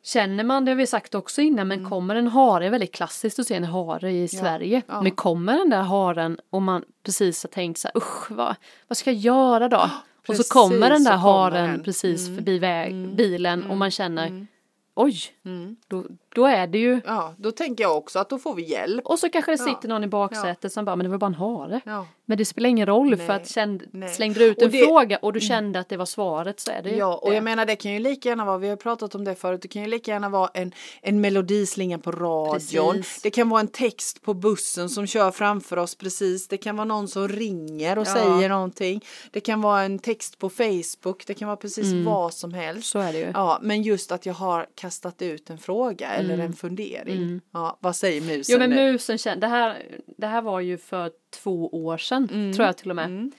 Känner 0.07 0.43
man, 0.43 0.65
det 0.65 0.71
har 0.71 0.75
vi 0.75 0.87
sagt 0.87 1.15
också 1.15 1.41
innan, 1.41 1.67
men 1.67 1.89
kommer 1.89 2.15
en 2.15 2.27
hare, 2.27 2.65
är 2.65 2.69
väldigt 2.69 2.93
klassiskt 2.93 3.39
att 3.39 3.47
se 3.47 3.55
en 3.55 3.63
hare 3.63 4.11
i 4.11 4.27
Sverige. 4.27 4.75
Mm. 4.75 4.83
ja. 4.87 5.01
Men 5.01 5.11
kommer 5.11 5.57
den 5.57 5.69
där 5.69 5.81
haren 5.81 6.37
och 6.49 6.61
man 6.61 6.83
precis 7.05 7.43
har 7.43 7.47
tänkt 7.49 7.79
så 7.79 7.87
här, 7.87 7.97
usch 7.97 8.31
vad, 8.31 8.55
vad 8.87 8.97
ska 8.97 9.11
jag 9.11 9.19
göra 9.19 9.69
då? 9.69 9.89
och 10.27 10.35
så 10.35 10.43
kommer 10.53 10.89
den 10.89 11.03
där 11.03 11.17
haren 11.17 11.69
den. 11.71 11.83
precis 11.83 12.27
Mm. 12.27 12.35
förbi 12.37 12.59
väg, 12.59 13.15
bilen 13.15 13.63
och 13.71 13.77
man 13.77 13.91
känner, 13.91 14.27
Mm. 14.27 14.47
oj, 14.95 15.17
Mm. 15.45 15.75
då, 15.87 16.03
då 16.37 16.45
är 16.45 16.67
det 16.67 16.77
ju, 16.77 17.01
Ja, 17.05 17.33
då 17.37 17.51
tänker 17.51 17.83
jag 17.83 17.97
också 17.97 18.19
att 18.19 18.29
då 18.29 18.37
får 18.39 18.55
vi 18.55 18.63
hjälp. 18.71 19.05
och 19.05 19.19
så 19.19 19.29
kanske 19.29 19.51
det 19.51 19.57
Ja. 19.59 19.65
sitter 19.75 19.87
någon 19.89 20.03
i 20.03 20.07
baksätet 20.07 20.71
som 20.73 20.85
bara, 20.85 20.95
men 20.95 21.03
det 21.03 21.09
var 21.09 21.17
bara 21.17 21.25
en 21.25 21.33
hare. 21.33 21.81
Ja. 21.85 22.05
Men 22.25 22.37
det 22.37 22.45
spelar 22.45 22.69
ingen 22.69 22.85
roll 22.85 23.09
Nej, 23.09 23.27
för 23.27 23.33
att 23.33 23.49
känd, 23.49 23.83
nej. 23.91 24.09
slängde 24.09 24.39
du 24.39 24.45
ut 24.45 24.57
Och 24.57 24.63
en 24.63 24.71
det- 24.71 24.77
Mm. 24.77 24.87
fråga 24.87 25.17
och 25.17 25.33
du 25.33 25.39
kände 25.39 25.79
att 25.79 25.89
det 25.89 25.97
var 25.97 26.05
svaret 26.05 26.59
så 26.59 26.71
är 26.71 26.81
det 26.83 26.89
Ja, 26.89 27.15
och 27.17 27.29
det. 27.29 27.35
jag 27.35 27.43
menar 27.43 27.65
det 27.65 27.75
kan 27.75 27.93
ju 27.93 27.99
lika 27.99 28.29
gärna 28.29 28.45
vara, 28.45 28.57
vi 28.57 28.69
har 28.69 28.75
pratat 28.75 29.15
om 29.15 29.23
det 29.23 29.35
förut, 29.35 29.61
det 29.61 29.67
kan 29.67 29.81
ju 29.81 29.87
lika 29.87 30.11
gärna 30.11 30.29
vara 30.29 30.49
en, 30.53 30.71
en 31.01 31.21
melodislinga 31.21 31.97
på 31.99 32.11
radion. 32.11 32.93
Precis. 32.93 33.21
Det 33.21 33.29
kan 33.29 33.49
vara 33.49 33.61
en 33.61 33.67
text 33.67 34.21
på 34.21 34.33
bussen 34.33 34.89
som 34.89 35.07
kör 35.07 35.31
framför 35.31 35.77
oss 35.77 35.95
precis. 35.95 36.47
Det 36.47 36.57
kan 36.57 36.75
vara 36.77 36.85
någon 36.85 37.07
som 37.07 37.27
ringer 37.27 37.97
och 37.97 38.07
Ja. 38.07 38.13
säger 38.13 38.49
någonting. 38.49 39.01
Det 39.31 39.39
kan 39.39 39.61
vara 39.61 39.81
en 39.83 39.99
text 39.99 40.37
på 40.39 40.49
Facebook, 40.49 41.23
det 41.27 41.33
kan 41.33 41.47
vara 41.47 41.57
precis 41.57 41.91
Mm. 41.91 42.05
vad 42.05 42.33
som 42.33 42.53
helst. 42.53 42.89
Så 42.89 42.99
är 42.99 43.13
det 43.13 43.19
ju. 43.19 43.31
Ja, 43.33 43.59
men 43.61 43.83
just 43.83 44.11
att 44.11 44.25
jag 44.25 44.33
har 44.33 44.67
kastat 44.75 45.21
ut 45.21 45.49
en 45.49 45.57
fråga 45.57 46.07
eller 46.33 46.43
en 46.45 46.53
fundering. 46.53 47.41
Ja, 47.51 47.77
vad 47.81 47.95
säger 47.95 48.21
musen 48.21 48.55
Mm. 48.55 48.69
Jo 48.71 48.75
men 48.77 48.85
nu? 48.85 48.91
musen 48.91 49.17
kände, 49.17 49.47
det 49.47 49.49
här, 49.51 49.83
det 50.17 50.27
här 50.27 50.41
var 50.41 50.59
ju 50.59 50.77
för 50.77 51.11
två 51.43 51.67
år 51.85 51.97
sedan 51.97 52.29
Mm. 52.33 52.53
tror 52.53 52.65
jag 52.65 52.77
till 52.77 52.89
och 52.89 52.95
med. 52.95 53.31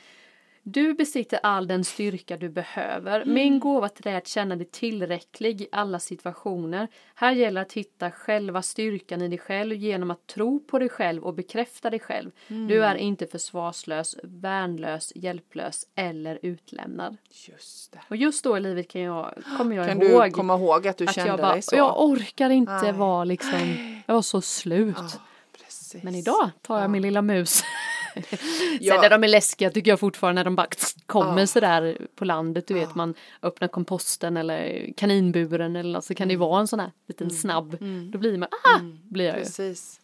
Du 0.70 0.94
besitter 0.94 1.40
all 1.42 1.66
den 1.66 1.84
styrka 1.84 2.36
du 2.36 2.48
behöver. 2.48 3.20
Mm. 3.20 3.34
Min 3.34 3.60
gåva 3.60 3.88
till 3.88 4.02
dig 4.02 4.12
är 4.12 4.18
att 4.18 4.26
känna 4.26 4.56
dig 4.56 4.66
tillräcklig 4.66 5.60
i 5.60 5.68
alla 5.72 5.98
situationer. 5.98 6.88
Här 7.14 7.32
gäller 7.32 7.60
att 7.60 7.72
hitta 7.72 8.10
själva 8.10 8.62
styrkan 8.62 9.22
i 9.22 9.28
dig 9.28 9.38
själv 9.38 9.76
genom 9.76 10.10
att 10.10 10.26
tro 10.26 10.60
på 10.60 10.78
dig 10.78 10.88
själv 10.88 11.24
och 11.24 11.34
bekräfta 11.34 11.90
dig 11.90 12.00
själv. 12.00 12.30
Mm. 12.48 12.68
Du 12.68 12.84
är 12.84 12.94
inte 12.94 13.26
försvarslös, 13.26 14.16
värnlös, 14.22 15.12
hjälplös 15.14 15.86
eller 15.94 16.38
utlämnad. 16.42 17.16
Just 17.48 17.92
det. 17.92 18.00
Och 18.08 18.16
just 18.16 18.44
då 18.44 18.56
i 18.56 18.60
livet 18.60 18.88
kan 18.88 19.02
jag, 19.02 19.34
kommer 19.58 19.76
jag 19.76 19.86
Kan 19.88 20.02
ihåg 20.02 20.24
du 20.24 20.30
komma 20.30 20.54
ihåg 20.54 20.88
att 20.88 20.96
du 20.96 21.04
att 21.04 21.14
kände 21.14 21.30
jag 21.30 21.40
bara, 21.40 21.52
dig 21.52 21.62
så? 21.62 21.76
jag 21.76 22.02
orkar 22.02 22.50
inte 22.50 22.92
vara 22.92 23.24
liksom, 23.24 23.76
jag 24.06 24.14
var 24.14 24.22
så 24.22 24.40
slut. 24.40 25.20
Precis. 25.64 26.02
Men 26.02 26.14
idag 26.14 26.50
tar 26.62 26.80
jag 26.80 26.90
min 26.90 27.02
lilla 27.02 27.22
mus. 27.22 27.62
Ja. 28.80 28.94
Sen 28.94 29.04
är 29.04 29.10
de 29.10 29.24
är 29.24 29.28
läskiga 29.28 29.70
tycker 29.70 29.90
jag 29.90 30.00
fortfarande 30.00 30.38
när 30.38 30.44
de 30.44 30.56
bara 30.56 30.68
kommer 31.06 31.40
Ja. 31.40 31.46
sådär 31.46 32.06
på 32.14 32.24
landet. 32.24 32.66
Du 32.66 32.74
vet 32.74 32.82
Ja. 32.82 32.92
man 32.94 33.14
öppnar 33.42 33.68
komposten 33.68 34.36
eller 34.36 34.92
kaninburen 34.96 35.76
eller 35.76 35.92
något 35.92 36.04
så 36.04 36.14
kan 36.14 36.28
det 36.28 36.34
Mm. 36.34 36.42
ju 36.42 36.48
vara 36.48 36.60
en 36.60 36.68
sån 36.68 36.80
här 36.80 36.92
liten 37.08 37.30
snabb. 37.30 37.76
Då 38.12 38.18
blir 38.18 38.38
man, 38.38 38.48
ah! 38.64 38.78
Blir 39.10 39.24
jag 39.24 39.36
ju. 39.38 39.42
Precis. 39.44 40.00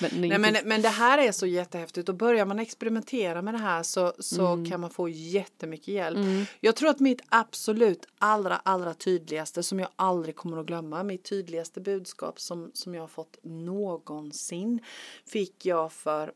Men, 0.00 0.10
det 0.10 0.16
är 0.26 0.38
Nej, 0.38 0.52
men, 0.52 0.68
men 0.68 0.82
det 0.82 0.88
här 0.88 1.18
är 1.18 1.32
så 1.32 1.46
jättehäftigt 1.46 2.08
och 2.08 2.14
börjar 2.14 2.46
man 2.46 2.58
experimentera 2.58 3.42
med 3.42 3.54
det 3.54 3.58
här 3.58 3.82
så, 3.82 4.12
så 4.18 4.46
Mm. 4.46 4.70
kan 4.70 4.80
man 4.80 4.90
få 4.90 5.08
jättemycket 5.08 5.88
hjälp. 5.88 6.18
Jag 6.60 6.76
tror 6.76 6.90
att 6.90 7.00
mitt 7.00 7.20
absolut 7.28 8.06
allra 8.18 8.56
allra 8.56 8.94
tydligaste 8.94 9.62
som 9.62 9.78
jag 9.80 9.88
aldrig 9.96 10.36
kommer 10.36 10.56
att 10.58 10.66
glömma, 10.66 11.02
mitt 11.02 11.24
tydligaste 11.24 11.80
budskap 11.80 12.40
som, 12.40 12.70
som 12.74 12.94
jag 12.94 13.02
har 13.02 13.08
fått 13.08 13.38
någonsin 13.42 14.80
fick 15.26 15.66
jag 15.66 15.92
för, 15.92 16.32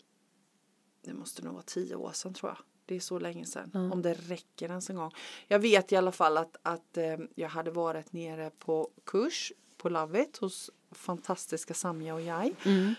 det 1.02 1.14
måste 1.14 1.42
nog 1.42 1.54
vara 1.54 1.62
tio 1.62 1.94
år 1.94 2.12
sedan 2.12 2.35
tror 2.35 2.50
jag. 2.50 2.59
Det 2.87 2.97
är 2.97 3.00
så 3.00 3.18
länge 3.18 3.47
sedan, 3.47 3.71
om 3.92 4.02
det 4.02 4.14
räcker 4.14 4.68
ens 4.68 4.90
en 4.90 4.97
gång. 4.97 5.11
Jag 5.49 5.59
vet 5.59 5.92
i 5.92 5.97
alla 5.97 6.12
fall 6.12 6.37
att, 6.37 6.56
att 6.62 6.97
eh, 6.97 7.16
jag 7.35 7.49
hade 7.49 7.71
varit 7.71 8.12
nere 8.12 8.50
på 8.59 8.90
kurs 9.04 9.52
på 9.76 9.88
Lovit 9.88 10.36
hos 10.36 10.71
fantastiska 10.95 11.75
Samja 11.75 12.15
och 12.15 12.21
jag. 12.21 12.50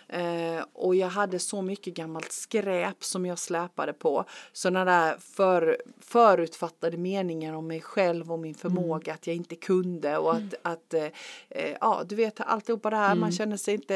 Eh, 0.07 0.65
och 0.73 0.95
jag 0.95 1.07
hade 1.07 1.39
så 1.39 1.61
mycket 1.61 1.93
gammalt 1.93 2.31
skräp 2.31 3.03
som 3.03 3.25
jag 3.25 3.39
släpade 3.39 3.93
på. 3.93 4.25
Sådana 4.53 4.85
där 4.85 5.17
för, 5.19 5.77
förutfattade 5.99 6.97
meningar 6.97 7.53
om 7.53 7.67
mig 7.67 7.81
själv 7.81 8.31
och 8.31 8.39
min 8.39 8.55
förmåga 8.55 9.13
att 9.13 9.27
jag 9.27 9.35
inte 9.35 9.55
kunde 9.55 10.17
och 10.17 10.35
att, 10.35 10.53
att 10.61 10.93
eh, 10.93 11.03
eh, 11.49 11.77
ja 11.81 12.03
du 12.05 12.15
vet 12.15 12.41
alltihopa 12.41 12.89
det 12.89 12.95
här. 12.95 13.15
Man 13.15 13.31
känner 13.31 13.57
sig 13.57 13.73
inte 13.73 13.95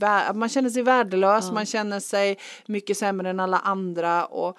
eh, 0.00 0.34
man 0.34 0.48
känner 0.48 0.70
sig 0.70 0.82
värdelös, 0.82 1.52
man 1.52 1.66
känner 1.66 2.00
sig 2.00 2.38
mycket 2.66 2.96
sämre 2.96 3.30
än 3.30 3.40
alla 3.40 3.58
andra 3.58 4.26
och 4.26 4.58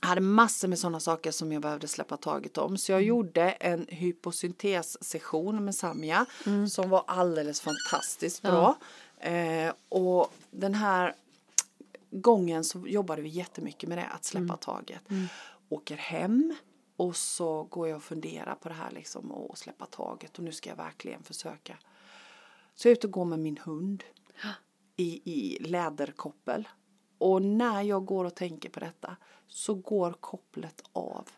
jag 0.00 0.08
hade 0.08 0.20
massor 0.20 0.68
med 0.68 0.78
sådana 0.78 1.00
saker 1.00 1.30
som 1.30 1.52
jag 1.52 1.62
behövde 1.62 1.88
släppa 1.88 2.16
taget 2.16 2.58
om. 2.58 2.76
Så 2.78 2.92
jag 2.92 3.02
gjorde 3.02 3.50
en 3.50 3.86
hyposyntessession 3.88 5.64
med 5.64 5.74
Samja 5.74 6.26
som 6.70 6.90
var 6.90 7.04
alldeles 7.06 7.60
fantastiskt 7.60 8.42
bra. 8.42 8.78
Eh, 9.18 9.72
och 9.88 10.32
den 10.50 10.74
här 10.74 11.14
gången 12.10 12.64
så 12.64 12.84
jobbade 12.86 13.22
vi 13.22 13.28
jättemycket 13.28 13.88
med 13.88 13.98
det, 13.98 14.06
att 14.06 14.24
släppa 14.24 14.56
taget. 14.56 15.02
Åker 15.68 15.96
hem 15.96 16.54
och 16.96 17.16
så 17.16 17.62
går 17.62 17.88
jag 17.88 17.96
och 17.96 18.02
funderar 18.02 18.54
på 18.54 18.68
det 18.68 18.74
här 18.74 18.90
liksom 18.90 19.32
och 19.32 19.58
släppa 19.58 19.86
taget 19.86 20.38
och 20.38 20.44
nu 20.44 20.52
ska 20.52 20.70
jag 20.70 20.76
verkligen 20.76 21.22
försöka. 21.22 21.76
Så 22.74 22.88
jag 22.88 22.92
är 22.92 22.96
ute 22.96 23.06
och 23.06 23.12
går 23.12 23.24
med 23.24 23.38
min 23.38 23.58
hund 23.64 24.04
i, 24.96 25.32
i 25.32 25.58
läderkoppel. 25.60 26.68
Och 27.18 27.42
när 27.42 27.82
jag 27.82 28.04
går 28.04 28.24
och 28.24 28.34
tänker 28.34 28.68
på 28.68 28.80
detta 28.80 29.16
så 29.46 29.74
går 29.74 30.12
kopplet 30.12 30.82
av. 30.92 31.28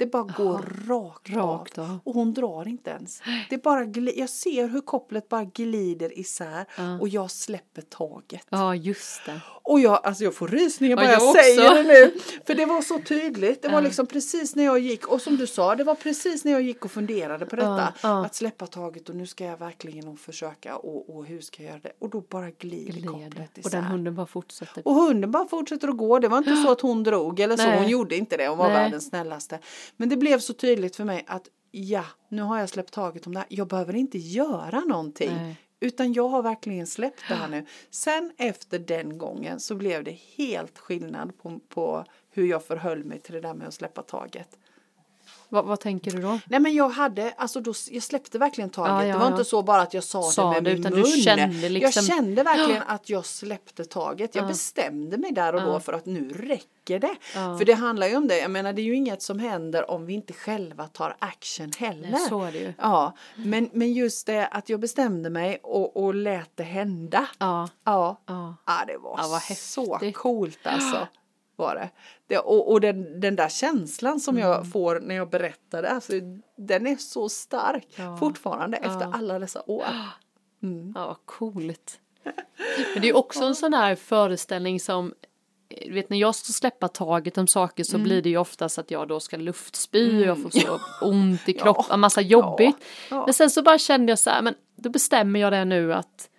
Det 0.00 0.06
bara 0.06 0.22
går 0.22 0.86
rakt, 0.88 1.30
rakt 1.30 1.78
av. 1.78 1.98
Och 2.04 2.14
hon 2.14 2.34
drar 2.34 2.68
inte 2.68 2.90
ens. 2.90 3.22
Det 3.50 3.58
bara 3.62 3.84
jag 4.14 4.30
ser 4.30 4.68
hur 4.68 4.80
kopplet 4.80 5.28
bara 5.28 5.44
glider 5.44 6.18
isär 6.18 6.66
och 7.00 7.08
jag 7.08 7.30
släpper 7.30 7.82
taget. 7.82 8.46
Ja 8.50 8.74
just 8.74 9.26
det. 9.26 9.40
Och 9.62 9.80
jag, 9.80 10.00
alltså 10.04 10.24
jag 10.24 10.34
får 10.34 10.48
rysningar 10.48 10.96
bara 10.96 11.04
Ja, 11.04 11.12
jag, 11.12 11.22
jag 11.22 11.44
säger 11.44 11.74
det 11.74 11.82
nu. 11.82 12.14
För 12.46 12.54
det 12.54 12.66
var 12.66 12.82
så 12.82 12.98
tydligt. 13.08 13.62
Det 13.62 13.68
var 13.68 13.80
liksom 13.82 14.06
precis 14.06 14.56
när 14.56 14.64
jag 14.64 14.78
gick 14.78 15.06
och 15.08 15.20
som 15.20 15.36
du 15.36 15.46
sa, 15.46 15.74
det 15.74 15.84
var 15.84 15.94
precis 15.94 16.44
när 16.44 16.52
jag 16.52 16.62
gick 16.62 16.84
och 16.84 16.90
funderade 16.90 17.46
på 17.46 17.56
detta. 17.56 17.94
ja. 18.02 18.24
Att 18.26 18.34
släppa 18.34 18.66
taget 18.66 19.08
och 19.08 19.16
nu 19.16 19.26
ska 19.26 19.44
jag 19.44 19.56
verkligen 19.56 20.16
försöka 20.16 20.76
och, 20.76 21.16
och 21.16 21.26
hur 21.26 21.40
ska 21.40 21.62
jag 21.62 21.70
göra 21.70 21.80
det? 21.82 21.92
Och 21.98 22.10
då 22.10 22.20
bara 22.20 22.50
glider 22.50 22.92
Gled. 22.92 23.06
kopplet 23.06 23.50
Och 23.64 23.70
den 23.70 23.80
isär. 23.80 23.90
hunden 23.90 24.14
bara 24.14 24.26
fortsätter. 24.26 24.82
Och 24.88 24.94
hunden 24.94 25.30
bara 25.30 25.46
fortsätter 25.48 25.88
att 25.88 25.96
gå. 25.96 26.18
Det 26.18 26.28
var 26.28 26.38
inte 26.38 26.56
så 26.56 26.70
att 26.72 26.80
hon 26.80 27.02
drog 27.02 27.40
eller 27.40 27.56
så. 27.56 27.62
Nej. 27.66 27.78
Hon 27.78 27.88
gjorde 27.88 28.16
inte 28.16 28.36
det. 28.36 28.48
Hon 28.48 28.58
var 28.58 28.68
Nej. 28.68 28.74
världens 28.74 29.08
snällaste. 29.08 29.58
Men 29.96 30.08
det 30.08 30.16
blev 30.16 30.38
så 30.38 30.52
tydligt 30.52 30.96
för 30.96 31.04
mig 31.04 31.24
att 31.26 31.48
ja, 31.70 32.04
nu 32.28 32.42
har 32.42 32.58
jag 32.58 32.68
släppt 32.68 32.92
taget 32.92 33.26
om 33.26 33.34
det 33.34 33.38
här. 33.38 33.48
Jag 33.50 33.68
behöver 33.68 33.94
inte 33.94 34.18
göra 34.18 34.80
någonting. 34.80 35.34
Nej. 35.34 35.56
Utan 35.80 36.12
jag 36.12 36.28
har 36.28 36.42
verkligen 36.42 36.86
släppt 36.86 37.22
det 37.28 37.34
här 37.34 37.48
nu. 37.48 37.66
Sen 37.90 38.32
efter 38.38 38.78
den 38.78 39.18
gången 39.18 39.60
så 39.60 39.74
blev 39.74 40.04
det 40.04 40.18
helt 40.36 40.78
skillnad 40.78 41.38
på, 41.38 41.60
på 41.68 42.04
hur 42.30 42.46
jag 42.46 42.64
förhöll 42.64 43.04
mig 43.04 43.20
till 43.20 43.34
det 43.34 43.40
där 43.40 43.54
med 43.54 43.68
att 43.68 43.74
släppa 43.74 44.02
taget. 44.02 44.58
Vad, 45.52 45.64
vad 45.64 45.80
tänker 45.80 46.10
du 46.10 46.22
då? 46.22 46.38
Nej 46.46 46.60
men 46.60 46.74
jag 46.74 46.88
hade, 46.88 47.32
alltså 47.36 47.60
då, 47.60 47.72
jag 47.90 48.02
släppte 48.02 48.38
verkligen 48.38 48.70
taget. 48.70 48.90
Ja, 48.92 49.04
ja, 49.06 49.12
det 49.12 49.18
var 49.18 49.26
ja. 49.26 49.32
inte 49.32 49.44
så 49.44 49.62
bara 49.62 49.82
att 49.82 49.94
jag 49.94 50.04
sa, 50.04 50.22
Sa 50.22 50.54
det 50.54 50.60
med 50.60 50.76
det, 50.82 50.90
min 50.90 50.98
mun. 51.00 51.06
kände 51.06 51.68
liksom- 51.68 52.02
Jag 52.06 52.16
kände 52.16 52.42
verkligen 52.42 52.82
att 52.86 53.08
jag 53.08 53.26
släppte 53.26 53.84
taget. 53.84 54.34
Jag 54.34 54.46
bestämde 54.46 55.16
mig 55.18 55.32
där 55.32 55.54
och 55.54 55.62
då 55.62 55.80
för 55.80 55.92
att 55.92 56.06
nu 56.06 56.28
räcker 56.28 56.98
det. 56.98 57.16
För 57.32 57.64
det 57.64 57.72
handlar 57.72 58.06
ju 58.06 58.16
om 58.16 58.28
det, 58.28 58.38
jag 58.38 58.50
menar 58.50 58.72
det 58.72 58.82
är 58.82 58.84
ju 58.84 58.94
inget 58.96 59.22
som 59.22 59.38
händer 59.38 59.90
om 59.90 60.06
vi 60.06 60.12
inte 60.12 60.32
själva 60.32 60.86
tar 60.88 61.16
action 61.18 61.72
heller. 61.78 62.10
Nej, 62.10 62.20
så 62.28 62.42
är 62.44 62.52
det 62.52 62.58
ju. 62.58 62.72
Ja, 62.78 63.16
men, 63.36 63.70
men 63.72 63.92
just 63.92 64.26
det 64.26 64.46
att 64.46 64.68
jag 64.68 64.80
bestämde 64.80 65.30
mig 65.30 65.58
och, 65.62 65.96
och 66.04 66.14
lät 66.14 66.50
det 66.54 66.62
hända. 66.62 67.26
Ja. 67.38 67.68
Ja, 67.84 68.20
Ja. 68.26 68.54
det 68.86 68.96
var 68.98 69.18
så 69.22 69.94
häftigt. 69.94 70.16
coolt 70.16 70.58
alltså. 70.66 71.08
Var 71.60 71.74
det. 71.74 71.90
det 72.26 72.38
och 72.38 72.70
och 72.72 72.80
den, 72.80 73.20
den 73.20 73.36
där 73.36 73.48
känslan 73.48 74.20
som 74.20 74.36
Mm. 74.36 74.48
jag 74.48 74.72
får 74.72 75.00
när 75.00 75.14
jag 75.14 75.30
berättar 75.30 75.82
det, 75.82 75.90
alltså, 75.90 76.12
den 76.56 76.86
är 76.86 76.96
så 76.96 77.28
stark 77.28 77.86
Ja. 77.96 78.16
fortfarande 78.16 78.76
efter 78.76 79.12
alla 79.14 79.38
dessa 79.38 79.62
år. 79.66 79.84
Mm. 80.62 80.92
Ja, 80.96 81.06
vad 81.06 81.16
coolt. 81.24 81.98
Men 82.94 83.02
det 83.02 83.08
är 83.08 83.16
också 83.16 83.44
en 83.44 83.54
sån 83.54 83.74
här 83.74 83.94
föreställning 83.94 84.80
som 84.80 85.14
du 85.86 85.92
vet 85.92 86.10
när 86.10 86.18
jag 86.18 86.34
ska 86.34 86.52
släppa 86.52 86.88
taget 86.88 87.38
om 87.38 87.46
saker 87.46 87.84
så 87.84 87.96
Mm. 87.96 88.04
blir 88.04 88.22
det 88.22 88.28
ju 88.28 88.36
oftast 88.36 88.78
att 88.78 88.90
jag 88.90 89.08
då 89.08 89.20
ska 89.20 89.36
luftspy 89.36 90.20
och 90.20 90.26
jag 90.26 90.42
får 90.42 90.50
så 90.50 90.78
ont 91.06 91.48
i 91.48 91.52
kroppen, 91.52 91.84
en 91.94 92.00
massa 92.00 92.20
jobbigt. 92.20 92.76
Ja. 93.10 93.24
Men 93.26 93.34
sen 93.34 93.50
så 93.50 93.62
bara 93.62 93.78
kände 93.78 94.12
jag 94.12 94.18
så 94.18 94.30
här, 94.30 94.42
men 94.42 94.54
då 94.76 94.90
bestämmer 94.90 95.40
jag 95.40 95.52
det 95.52 95.64
nu 95.64 95.94
att 95.94 96.29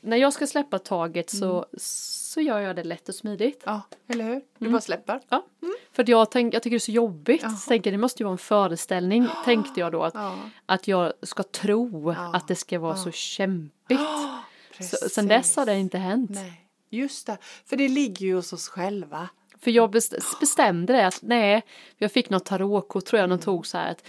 när 0.00 0.16
jag 0.16 0.32
ska 0.32 0.46
släppa 0.46 0.78
taget 0.78 1.30
så, 1.30 1.52
Mm. 1.52 1.64
så 1.78 2.40
gör 2.40 2.58
jag 2.60 2.76
det 2.76 2.84
lätt 2.84 3.08
och 3.08 3.14
smidigt. 3.14 3.62
Ja, 3.66 3.82
eller 4.08 4.24
hur? 4.24 4.34
Du 4.34 4.40
Mm. 4.60 4.72
bara 4.72 4.80
släpper. 4.80 5.20
Ja. 5.28 5.46
För 5.92 6.02
att 6.02 6.08
jag, 6.08 6.30
tänk, 6.30 6.54
jag 6.54 6.62
tycker 6.62 6.74
det 6.74 6.76
är 6.76 6.78
så 6.78 6.90
jobbigt. 6.92 7.42
Ja. 7.42 7.50
Så 7.50 7.68
tänker 7.68 7.92
det 7.92 7.98
måste 7.98 8.22
ju 8.22 8.24
vara 8.24 8.32
en 8.32 8.38
föreställning, 8.38 9.26
tänkte 9.44 9.80
jag 9.80 9.92
då. 9.92 10.02
Att, 10.04 10.14
Ja. 10.14 10.38
att 10.66 10.88
jag 10.88 11.12
ska 11.22 11.42
tro 11.42 12.10
att 12.10 12.48
det 12.48 12.54
ska 12.56 12.78
vara 12.78 12.96
så 12.96 13.10
kämpigt. 13.10 14.00
Så, 14.80 15.08
sen 15.08 15.28
dess 15.28 15.56
har 15.56 15.66
det 15.66 15.78
inte 15.78 15.98
hänt. 15.98 16.30
Nej, 16.30 16.66
just 16.90 17.26
det. 17.26 17.38
För 17.64 17.76
det 17.76 17.88
ligger 17.88 18.26
ju 18.26 18.34
hos 18.34 18.52
oss 18.52 18.68
själva. 18.68 19.28
För 19.60 19.70
jag 19.70 19.90
best- 19.94 20.40
bestämde 20.40 20.92
det 20.92 21.06
att 21.06 21.18
nej, 21.22 21.62
jag 21.98 22.12
fick 22.12 22.30
något 22.30 22.44
tarotkort 22.44 23.04
tror 23.04 23.18
jag 23.18 23.24
Mm. 23.24 23.38
de 23.38 23.44
tog 23.44 23.66
så 23.66 23.78
här 23.78 23.90
att 23.90 24.02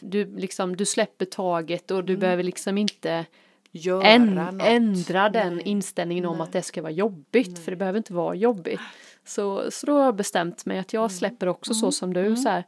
du 0.00 0.36
liksom, 0.36 0.76
du 0.76 0.86
släpper 0.86 1.24
taget 1.24 1.90
och 1.90 2.04
du 2.04 2.16
behöver 2.16 2.42
liksom 2.42 2.78
inte 2.78 3.26
Göra 3.72 4.02
än, 4.06 4.26
något. 4.34 4.62
ändra 4.66 5.28
den 5.28 5.54
Nej. 5.56 5.64
inställningen 5.68 6.26
om 6.26 6.36
Nej. 6.38 6.42
att 6.44 6.52
det 6.52 6.62
ska 6.62 6.82
vara 6.82 6.92
jobbigt 6.92 7.58
för 7.64 7.70
det 7.70 7.76
behöver 7.76 7.96
inte 7.98 8.12
vara 8.12 8.34
jobbigt. 8.34 8.80
Så, 9.24 9.70
så 9.70 9.86
då 9.86 9.92
har 9.98 10.04
jag 10.04 10.16
bestämt 10.16 10.66
mig 10.66 10.78
att 10.78 10.92
jag 10.92 11.10
släpper 11.12 11.46
också 11.46 11.74
så 11.74 11.92
som 11.92 12.14
du 12.14 12.36
så 12.36 12.48
här. 12.48 12.64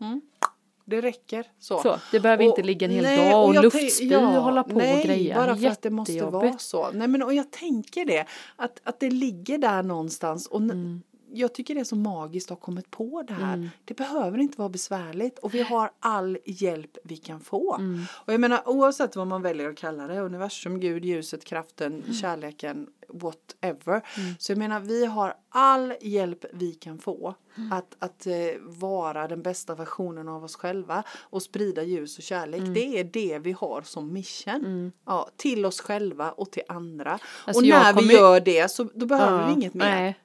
Det 0.84 1.00
räcker 1.00 1.44
så. 1.58 1.78
Så, 1.82 1.98
det 2.12 2.20
behöver 2.20 2.44
inte 2.44 2.60
Och- 2.60 2.66
ligga 2.66 2.86
en 2.86 2.90
hel 2.92 3.02
nej, 3.04 3.30
dag 3.30 3.48
och 3.48 3.54
jag 3.54 3.62
luftspy 3.62 4.08
tänk- 4.08 4.22
och 4.22 4.42
hålla 4.42 4.64
på 4.64 4.78
nej, 4.78 4.98
och 5.00 5.04
greja. 5.06 5.34
bara 5.34 5.56
för 5.56 5.66
att 5.66 5.82
det 5.82 5.90
måste 5.90 6.24
vara 6.24 6.58
så. 6.58 6.90
Nej, 6.92 7.08
men, 7.08 7.22
och 7.22 7.34
jag 7.34 7.50
tänker 7.50 8.04
det, 8.04 8.26
att, 8.56 8.80
att 8.84 9.00
det 9.00 9.10
ligger 9.10 9.58
där 9.58 9.82
någonstans. 9.82 10.46
Och 10.46 10.60
Mm. 10.60 11.02
Jag 11.34 11.54
tycker 11.54 11.74
det 11.74 11.80
är 11.80 11.84
så 11.84 11.96
magiskt 11.96 12.50
att 12.50 12.58
ha 12.58 12.64
kommit 12.64 12.90
på 12.90 13.24
det 13.28 13.34
här. 13.34 13.70
Det 13.84 13.94
behöver 13.94 14.38
inte 14.38 14.58
vara 14.58 14.68
besvärligt 14.68 15.38
och 15.38 15.54
vi 15.54 15.62
har 15.62 15.90
all 16.00 16.38
hjälp 16.44 16.96
vi 17.04 17.16
kan 17.16 17.40
få. 17.40 17.74
Mm. 17.76 18.00
Och 18.12 18.32
jag 18.32 18.40
menar 18.40 18.68
oavsett 18.68 19.16
vad 19.16 19.26
man 19.26 19.42
väljer 19.42 19.68
att 19.70 19.76
kalla 19.76 20.06
det, 20.06 20.20
universum, 20.20 20.80
Gud, 20.80 21.04
ljuset, 21.04 21.44
kraften, 21.44 21.92
Mm. 22.02 22.14
kärleken, 22.14 22.86
whatever. 23.08 24.02
Så 24.38 24.52
jag 24.52 24.58
menar 24.58 24.80
vi 24.80 25.06
har 25.06 25.34
all 25.48 25.94
hjälp 26.00 26.44
vi 26.52 26.74
kan 26.74 26.98
få 26.98 27.34
Mm. 27.56 27.72
att, 27.72 27.96
att 27.98 28.26
eh, 28.26 28.32
vara 28.60 29.28
den 29.28 29.42
bästa 29.42 29.74
versionen 29.74 30.28
av 30.28 30.44
oss 30.44 30.56
själva 30.56 31.02
och 31.20 31.42
sprida 31.42 31.82
ljus 31.82 32.18
och 32.18 32.24
kärlek. 32.24 32.60
Mm. 32.60 32.74
Det 32.74 32.98
är 33.00 33.04
det 33.04 33.38
vi 33.38 33.52
har 33.52 33.82
som 33.82 34.12
mission. 34.12 34.92
Ja, 35.06 35.28
till 35.36 35.66
oss 35.66 35.80
själva 35.80 36.30
och 36.32 36.50
till 36.50 36.62
andra. 36.68 37.18
Alltså, 37.44 37.62
och 37.62 37.68
när 37.68 37.92
vi 37.92 37.98
kommer- 38.00 38.14
gör 38.14 38.40
det 38.40 38.70
så 38.70 38.84
då 38.94 39.06
behöver 39.06 39.40
Ja, 39.40 39.46
vi 39.46 39.52
inget 39.52 39.74
mer. 39.74 39.84
Nej. 39.90 40.18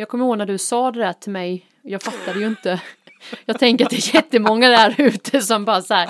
Jag 0.00 0.08
kommer 0.08 0.24
ihåg 0.24 0.38
när 0.38 0.46
du 0.46 0.58
sa 0.58 0.90
det 0.90 0.98
där 1.00 1.12
till 1.12 1.32
mig. 1.32 1.66
Jag 1.82 2.02
fattade 2.02 2.40
ju 2.40 2.46
inte. 2.46 2.80
Jag 3.44 3.58
tänker 3.58 3.84
att 3.84 3.90
det 3.90 3.96
är 3.96 4.14
jättemånga 4.14 4.68
där 4.68 4.94
ute 4.98 5.40
som 5.40 5.64
bara 5.64 5.82
så 5.82 5.94
här. 5.94 6.08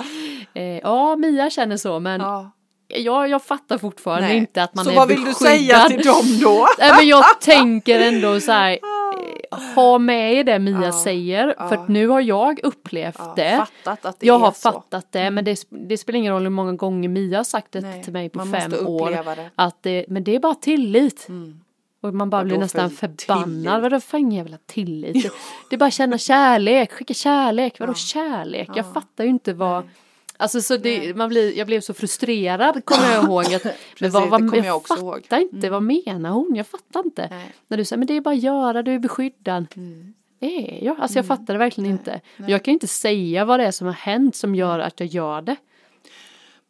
Eh, 0.53 0.63
ja, 0.63 1.15
Mia 1.15 1.49
känner 1.49 1.77
så, 1.77 1.99
men 1.99 2.21
Ja, 2.21 2.51
jag, 2.87 3.29
jag 3.29 3.43
fattar 3.43 3.77
fortfarande 3.77 4.27
nej. 4.27 4.37
inte 4.37 4.63
att 4.63 4.75
man 4.75 4.85
så 4.85 4.91
är 4.91 4.95
vad 4.95 5.07
vill 5.07 5.25
du 5.25 5.33
säga 5.33 5.77
beskyddad. 5.77 5.87
till 5.87 6.07
dem 6.07 6.39
då? 6.41 6.67
Nej, 6.79 6.91
men 6.97 7.07
jag 7.07 7.41
tänker 7.41 7.99
ändå 7.99 8.39
så 8.39 8.51
här. 8.51 8.71
eh, 8.71 9.59
Ha 9.75 9.97
med 9.97 10.33
er 10.33 10.43
det 10.43 10.59
Mia 10.59 10.83
Ja, 10.83 10.91
säger, 10.91 11.55
ja. 11.57 11.69
för 11.69 11.75
att 11.75 11.89
nu 11.89 12.07
har 12.07 12.21
jag 12.21 12.59
upplevt 12.63 13.15
Ja, 13.19 13.33
det. 13.35 13.65
det 13.83 14.13
Jag 14.19 14.39
har 14.39 14.51
så. 14.51 14.71
fattat 14.71 15.11
det, 15.11 15.31
men 15.31 15.45
det, 15.45 15.59
det 15.69 15.97
spelar 15.97 16.17
ingen 16.19 16.33
roll 16.33 16.43
hur 16.43 16.49
många 16.49 16.73
gånger 16.73 17.09
Mia 17.09 17.37
har 17.37 17.43
sagt 17.43 17.71
det 17.71 17.81
Nej, 17.81 18.03
till 18.03 18.13
mig 18.13 18.29
på 18.29 18.45
fem 18.45 18.73
år. 18.85 19.11
det. 19.35 19.49
Att 19.55 19.83
det, 19.83 20.05
men 20.07 20.23
det 20.23 20.35
är 20.35 20.39
bara 20.39 20.55
tillit. 20.55 21.25
Mm. 21.29 21.59
Och 22.01 22.13
man 22.13 22.29
bara 22.29 22.43
blir 22.43 22.57
nästan 22.57 22.89
för 22.89 23.07
förbannad. 23.07 23.45
tillit? 23.53 23.81
Vadå 23.81 23.99
för 23.99 24.17
en 24.17 24.31
jävla 24.31 24.57
tillit? 24.65 25.13
Det, 25.23 25.31
det 25.69 25.75
är 25.75 25.77
bara 25.77 25.91
känna 25.91 26.17
kärlek, 26.17 26.91
skicka 26.91 27.13
kärlek. 27.13 27.79
Vadå 27.79 27.91
Ja. 27.91 27.95
kärlek? 27.95 28.67
Ja. 28.69 28.73
Jag 28.77 28.93
fattar 28.93 29.23
ju 29.23 29.29
inte 29.29 29.53
vad... 29.53 29.85
Nej. 29.85 29.93
Alltså 30.37 30.61
så 30.61 30.77
det, 30.77 30.97
Nej. 30.99 31.13
man 31.13 31.29
blir, 31.29 31.57
jag 31.57 31.67
blev 31.67 31.81
så 31.81 31.93
frustrerad 31.93 32.85
kommer 32.85 33.11
jag 33.13 33.23
ihåg. 33.23 33.53
Att, 33.53 33.63
men 33.99 34.11
vad, 34.11 34.29
vad, 34.29 34.55
jag, 34.55 34.65
jag 34.65 34.75
också 34.77 34.93
fattar 34.95 35.37
ihåg. 35.39 35.49
inte, 35.53 35.69
vad 35.69 35.83
menar 35.83 36.29
hon? 36.29 36.55
Jag 36.55 36.67
fattar 36.67 36.99
inte. 37.05 37.27
Nej. 37.31 37.51
När 37.67 37.77
du 37.77 37.85
säger 37.85 37.97
men 37.97 38.07
det 38.07 38.13
är 38.17 38.21
bara 38.21 38.35
att 38.35 38.43
göra, 38.43 38.83
du 38.83 38.93
är 38.93 38.99
beskyddad. 38.99 39.65
Mm. 39.75 40.13
Är 40.39 40.83
jag? 40.85 40.99
Alltså 40.99 41.17
jag 41.17 41.25
fattar 41.25 41.53
det 41.53 41.57
verkligen 41.57 41.89
inte. 41.91 42.21
nej. 42.37 42.51
Jag 42.51 42.63
kan 42.63 42.71
inte 42.73 42.87
säga 42.87 43.45
vad 43.45 43.59
det 43.59 43.65
är 43.65 43.71
som 43.71 43.87
har 43.87 43.93
hänt 43.93 44.35
som 44.35 44.55
gör 44.55 44.79
att 44.79 44.99
jag 44.99 45.09
gör 45.09 45.41
det. 45.41 45.55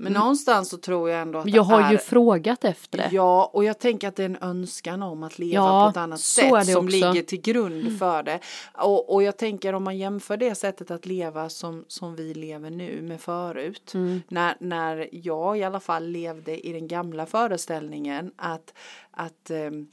Men 0.02 0.14
någonstans 0.14 0.70
så 0.70 0.78
tror 0.78 1.10
jag 1.10 1.22
ändå 1.22 1.40
att 1.40 1.50
jag 1.50 1.64
har 1.64 1.92
ju 1.92 1.96
är 1.96 2.00
frågat 2.00 2.64
efter 2.64 2.98
det. 2.98 3.10
Ja, 3.12 3.50
och 3.54 3.64
jag 3.64 3.80
tänker 3.80 4.08
att 4.08 4.16
det 4.16 4.24
är 4.24 4.30
en 4.30 4.38
önskan 4.42 5.04
om 5.04 5.24
att 5.24 5.40
leva 5.40 5.54
Ja, 5.54 5.86
på 5.86 5.90
ett 5.90 6.04
annat 6.04 6.20
sätt 6.20 6.66
som. 6.66 6.78
Mm. 6.78 6.88
ligger 6.88 7.22
till 7.22 7.42
grund 7.42 8.00
för 8.00 8.24
det. 8.24 8.40
Och, 8.74 9.14
och 9.14 9.24
jag 9.24 9.38
tänker 9.38 9.74
om 9.74 9.84
man 9.84 9.98
jämför 9.98 10.38
det 10.38 10.56
sättet 10.56 10.92
att 10.92 11.06
leva 11.06 11.50
som, 11.50 11.86
som 11.88 12.16
vi 12.16 12.34
lever 12.34 12.70
nu 12.70 13.02
med 13.02 13.22
förut. 13.22 13.94
Mm. 13.94 14.22
När, 14.28 14.56
när 14.60 15.10
jag 15.12 15.58
i 15.58 15.64
alla 15.64 15.80
fall 15.80 16.08
levde 16.08 16.68
i 16.68 16.74
den 16.74 16.88
gamla 16.88 17.26
föreställningen 17.26 18.32
att, 18.36 18.74
att 19.12 19.50
ehm, 19.50 19.88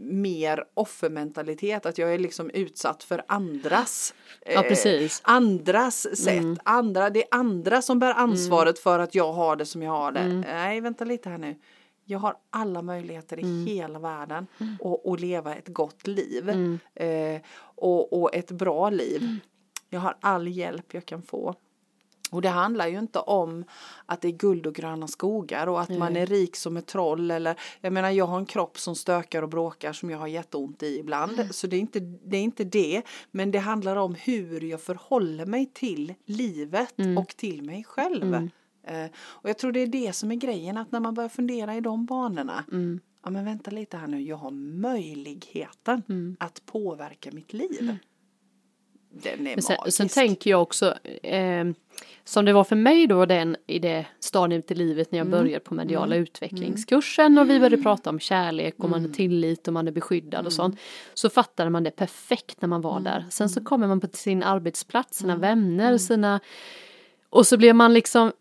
mer 0.00 0.64
offermentalitet, 0.74 1.86
att 1.86 1.98
jag 1.98 2.14
är 2.14 2.18
liksom 2.18 2.50
utsatt 2.50 3.02
för 3.02 3.22
andras 3.28 4.14
Ja, 4.46 4.64
eh, 4.64 5.10
andras 5.22 6.16
sätt, 6.18 6.28
Mm. 6.38 6.56
andra, 6.64 7.10
det 7.10 7.22
är 7.22 7.28
andra 7.30 7.82
som 7.82 7.98
bär 7.98 8.14
ansvaret 8.14 8.78
för 8.78 8.98
att 8.98 9.14
jag 9.14 9.32
har 9.32 9.56
det 9.56 9.66
som 9.66 9.82
jag 9.82 9.90
har 9.92 10.12
det. 10.12 10.20
Mm. 10.20 10.40
Nej, 10.40 10.80
vänta 10.80 11.04
lite 11.04 11.28
här 11.30 11.38
nu. 11.38 11.56
Jag 12.04 12.18
har 12.18 12.36
alla 12.50 12.82
möjligheter 12.82 13.38
i 13.38 13.42
Mm. 13.42 13.66
hela 13.66 13.98
världen 13.98 14.46
att, 14.84 15.06
att 15.06 15.20
leva 15.20 15.54
ett 15.54 15.68
gott 15.68 16.06
liv 16.06 16.48
Mm. 16.48 16.78
eh, 16.94 17.40
och, 17.60 18.12
och 18.22 18.34
ett 18.34 18.50
bra 18.50 18.90
liv. 18.90 19.36
Jag 19.90 20.00
har 20.00 20.16
all 20.20 20.48
hjälp 20.48 20.94
jag 20.94 21.06
kan 21.06 21.22
få. 21.22 21.54
Och 22.30 22.42
det 22.42 22.48
handlar 22.48 22.86
ju 22.88 22.98
inte 22.98 23.18
om 23.18 23.64
att 24.06 24.20
det 24.20 24.28
är 24.28 24.32
guld 24.32 24.66
och 24.66 24.74
gröna 24.74 25.08
skogar 25.08 25.66
och 25.66 25.80
att 25.80 25.88
man 25.88 26.12
Nej. 26.12 26.22
är 26.22 26.26
rik 26.26 26.56
som 26.56 26.76
ett 26.76 26.86
troll 26.86 27.30
eller 27.30 27.58
jag 27.80 27.92
menar 27.92 28.10
jag 28.10 28.26
har 28.26 28.38
en 28.38 28.46
kropp 28.46 28.78
som 28.78 28.94
stökar 28.96 29.42
och 29.42 29.48
bråkar 29.48 29.92
som 29.92 30.10
jag 30.10 30.18
har 30.18 30.26
jätteont 30.26 30.82
i 30.82 30.98
ibland 30.98 31.32
Mm. 31.32 31.52
så 31.52 31.66
det 31.66 31.76
är, 31.76 31.80
inte, 31.80 32.00
det 32.00 32.36
är 32.36 32.42
inte 32.42 32.64
det 32.64 33.02
men 33.30 33.50
det 33.50 33.58
handlar 33.58 33.96
om 33.96 34.14
hur 34.14 34.60
jag 34.64 34.80
förhåller 34.80 35.46
mig 35.46 35.70
till 35.74 36.14
livet 36.24 36.98
Mm. 36.98 37.18
och 37.18 37.28
till 37.36 37.62
mig 37.62 37.84
själv. 37.84 38.34
Eh, 38.86 39.06
och 39.20 39.48
jag 39.48 39.58
tror 39.58 39.72
det 39.72 39.80
är 39.80 39.86
det 39.86 40.12
som 40.12 40.30
är 40.32 40.36
grejen 40.36 40.76
att 40.76 40.92
när 40.92 41.00
man 41.00 41.14
börjar 41.14 41.28
fundera 41.28 41.76
i 41.76 41.80
de 41.80 42.06
banorna 42.06 42.64
Mm. 42.72 43.00
ja 43.24 43.30
men 43.30 43.44
vänta 43.44 43.70
lite 43.70 43.96
här 43.96 44.06
nu 44.06 44.20
jag 44.22 44.36
har 44.36 44.50
möjligheten 45.20 46.02
Mm. 46.08 46.36
att 46.40 46.66
påverka 46.66 47.30
mitt 47.32 47.52
liv. 47.52 47.96
Den 49.22 49.46
är 49.46 49.54
Men 49.54 49.62
sen, 49.62 49.76
magisk. 49.78 49.96
sen 49.96 50.08
tänker 50.08 50.50
jag 50.50 50.62
också, 50.62 50.94
eh, 51.22 51.64
som 52.24 52.44
det 52.44 52.52
var 52.52 52.64
för 52.64 52.76
mig 52.76 53.06
då 53.06 53.26
den, 53.26 53.56
i 53.66 53.78
det 53.78 54.06
stadiet 54.20 54.70
i 54.70 54.74
livet 54.74 55.12
när 55.12 55.18
jag 55.18 55.26
Mm. 55.26 55.38
började 55.40 55.60
på 55.64 55.74
mediala 55.74 56.16
utvecklingskursen 56.16 57.38
och 57.38 57.50
vi 57.50 57.58
började 57.58 57.82
prata 57.82 58.10
om 58.10 58.20
kärlek 58.20 58.74
och 58.78 58.84
Mm. 58.84 58.90
man 59.02 59.10
är 59.10 59.14
tillit 59.14 59.68
och 59.68 59.74
man 59.74 59.88
är 59.88 59.92
beskyddad 59.92 60.46
och 60.46 60.52
sånt. 60.52 60.78
Så 61.14 61.30
fattade 61.30 61.70
man 61.70 61.84
det 61.84 61.90
perfekt 61.90 62.60
när 62.62 62.68
man 62.68 62.80
var 62.80 62.92
Mm. 62.92 63.04
där. 63.04 63.24
Sen 63.30 63.48
så 63.48 63.64
kommer 63.64 63.86
man 63.86 64.00
på 64.00 64.08
sin 64.12 64.42
arbetsplats, 64.42 65.18
sina 65.18 65.36
vänner, 65.36 65.98
sina... 65.98 66.40
Och 67.30 67.46
så 67.46 67.56
blev 67.56 67.74
man 67.74 67.94
liksom, 67.94 68.32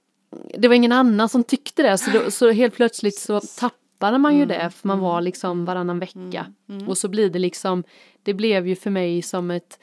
det 0.58 0.68
var 0.68 0.76
ingen 0.76 0.92
annan 0.92 1.30
som 1.30 1.44
tyckte 1.44 1.84
det 1.84 1.98
så, 1.98 2.12
då, 2.12 2.32
så 2.32 2.52
helt 2.52 2.74
plötsligt 2.76 3.18
så 3.20 3.40
tappade 3.40 4.18
man 4.18 4.36
ju 4.38 4.44
Mm. 4.44 4.48
det 4.58 4.70
för 4.70 4.88
man 4.88 5.00
var 5.00 5.22
liksom 5.22 5.66
varannan 5.66 6.00
vecka. 6.00 6.46
Och 6.88 6.98
så 6.98 7.08
blir 7.08 7.30
det 7.30 7.40
liksom, 7.40 7.84
det 8.24 8.34
blev 8.34 8.68
ju 8.68 8.76
för 8.76 8.90
mig 8.90 9.22
som 9.22 9.52
ett 9.52 9.80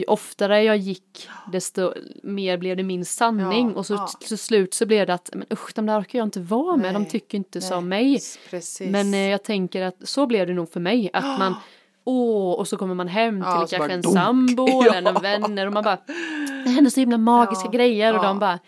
ju 0.00 0.04
oftare 0.04 0.62
jag 0.64 0.76
gick 0.76 1.28
desto 1.52 1.92
mer 2.22 2.58
blev 2.58 2.76
det 2.76 2.82
min 2.82 3.04
sanning 3.04 3.70
Ja, 3.70 3.76
och 3.76 3.86
så 3.86 3.94
ja. 3.94 4.08
till 4.20 4.38
slut 4.38 4.74
så 4.74 4.86
blev 4.86 5.06
det 5.06 5.14
att 5.14 5.30
men 5.34 5.46
usch 5.52 5.72
de 5.74 5.86
där 5.86 6.00
orkar 6.00 6.18
jag 6.18 6.26
inte 6.26 6.40
vara 6.40 6.76
med, 6.76 6.94
de 6.94 7.02
Nej, 7.02 7.10
tycker 7.10 7.38
inte 7.38 7.58
Nej, 7.58 7.68
som 7.68 7.88
mig. 7.88 8.20
Precis. 8.50 8.90
Men 8.90 9.14
eh, 9.14 9.20
jag 9.30 9.42
tänker 9.44 9.82
att 9.82 9.96
så 10.02 10.26
blev 10.26 10.46
det 10.46 10.54
nog 10.54 10.72
för 10.72 10.80
mig 10.80 11.10
att 11.12 11.38
man 11.38 11.54
Åh, 12.08 12.52
och 12.54 12.68
så 12.68 12.76
kommer 12.76 12.94
man 12.94 13.08
hem 13.08 13.34
till 13.34 13.42
Ja, 13.46 13.66
kanske 13.70 13.92
en 13.92 14.00
dunk. 14.00 14.14
sambo 14.14 14.82
eller 14.82 15.00
några 15.02 15.20
vänner 15.20 15.66
och 15.66 15.72
man 15.72 15.84
bara 15.84 15.98
Det 16.64 16.70
händer 16.70 16.90
så 16.90 17.00
himla 17.00 17.18
magiska 17.18 17.64
Ja, 17.64 17.70
grejer 17.70 18.18
och 18.18 18.24
ja, 18.24 18.28
de 18.28 18.38
bara 18.38 18.58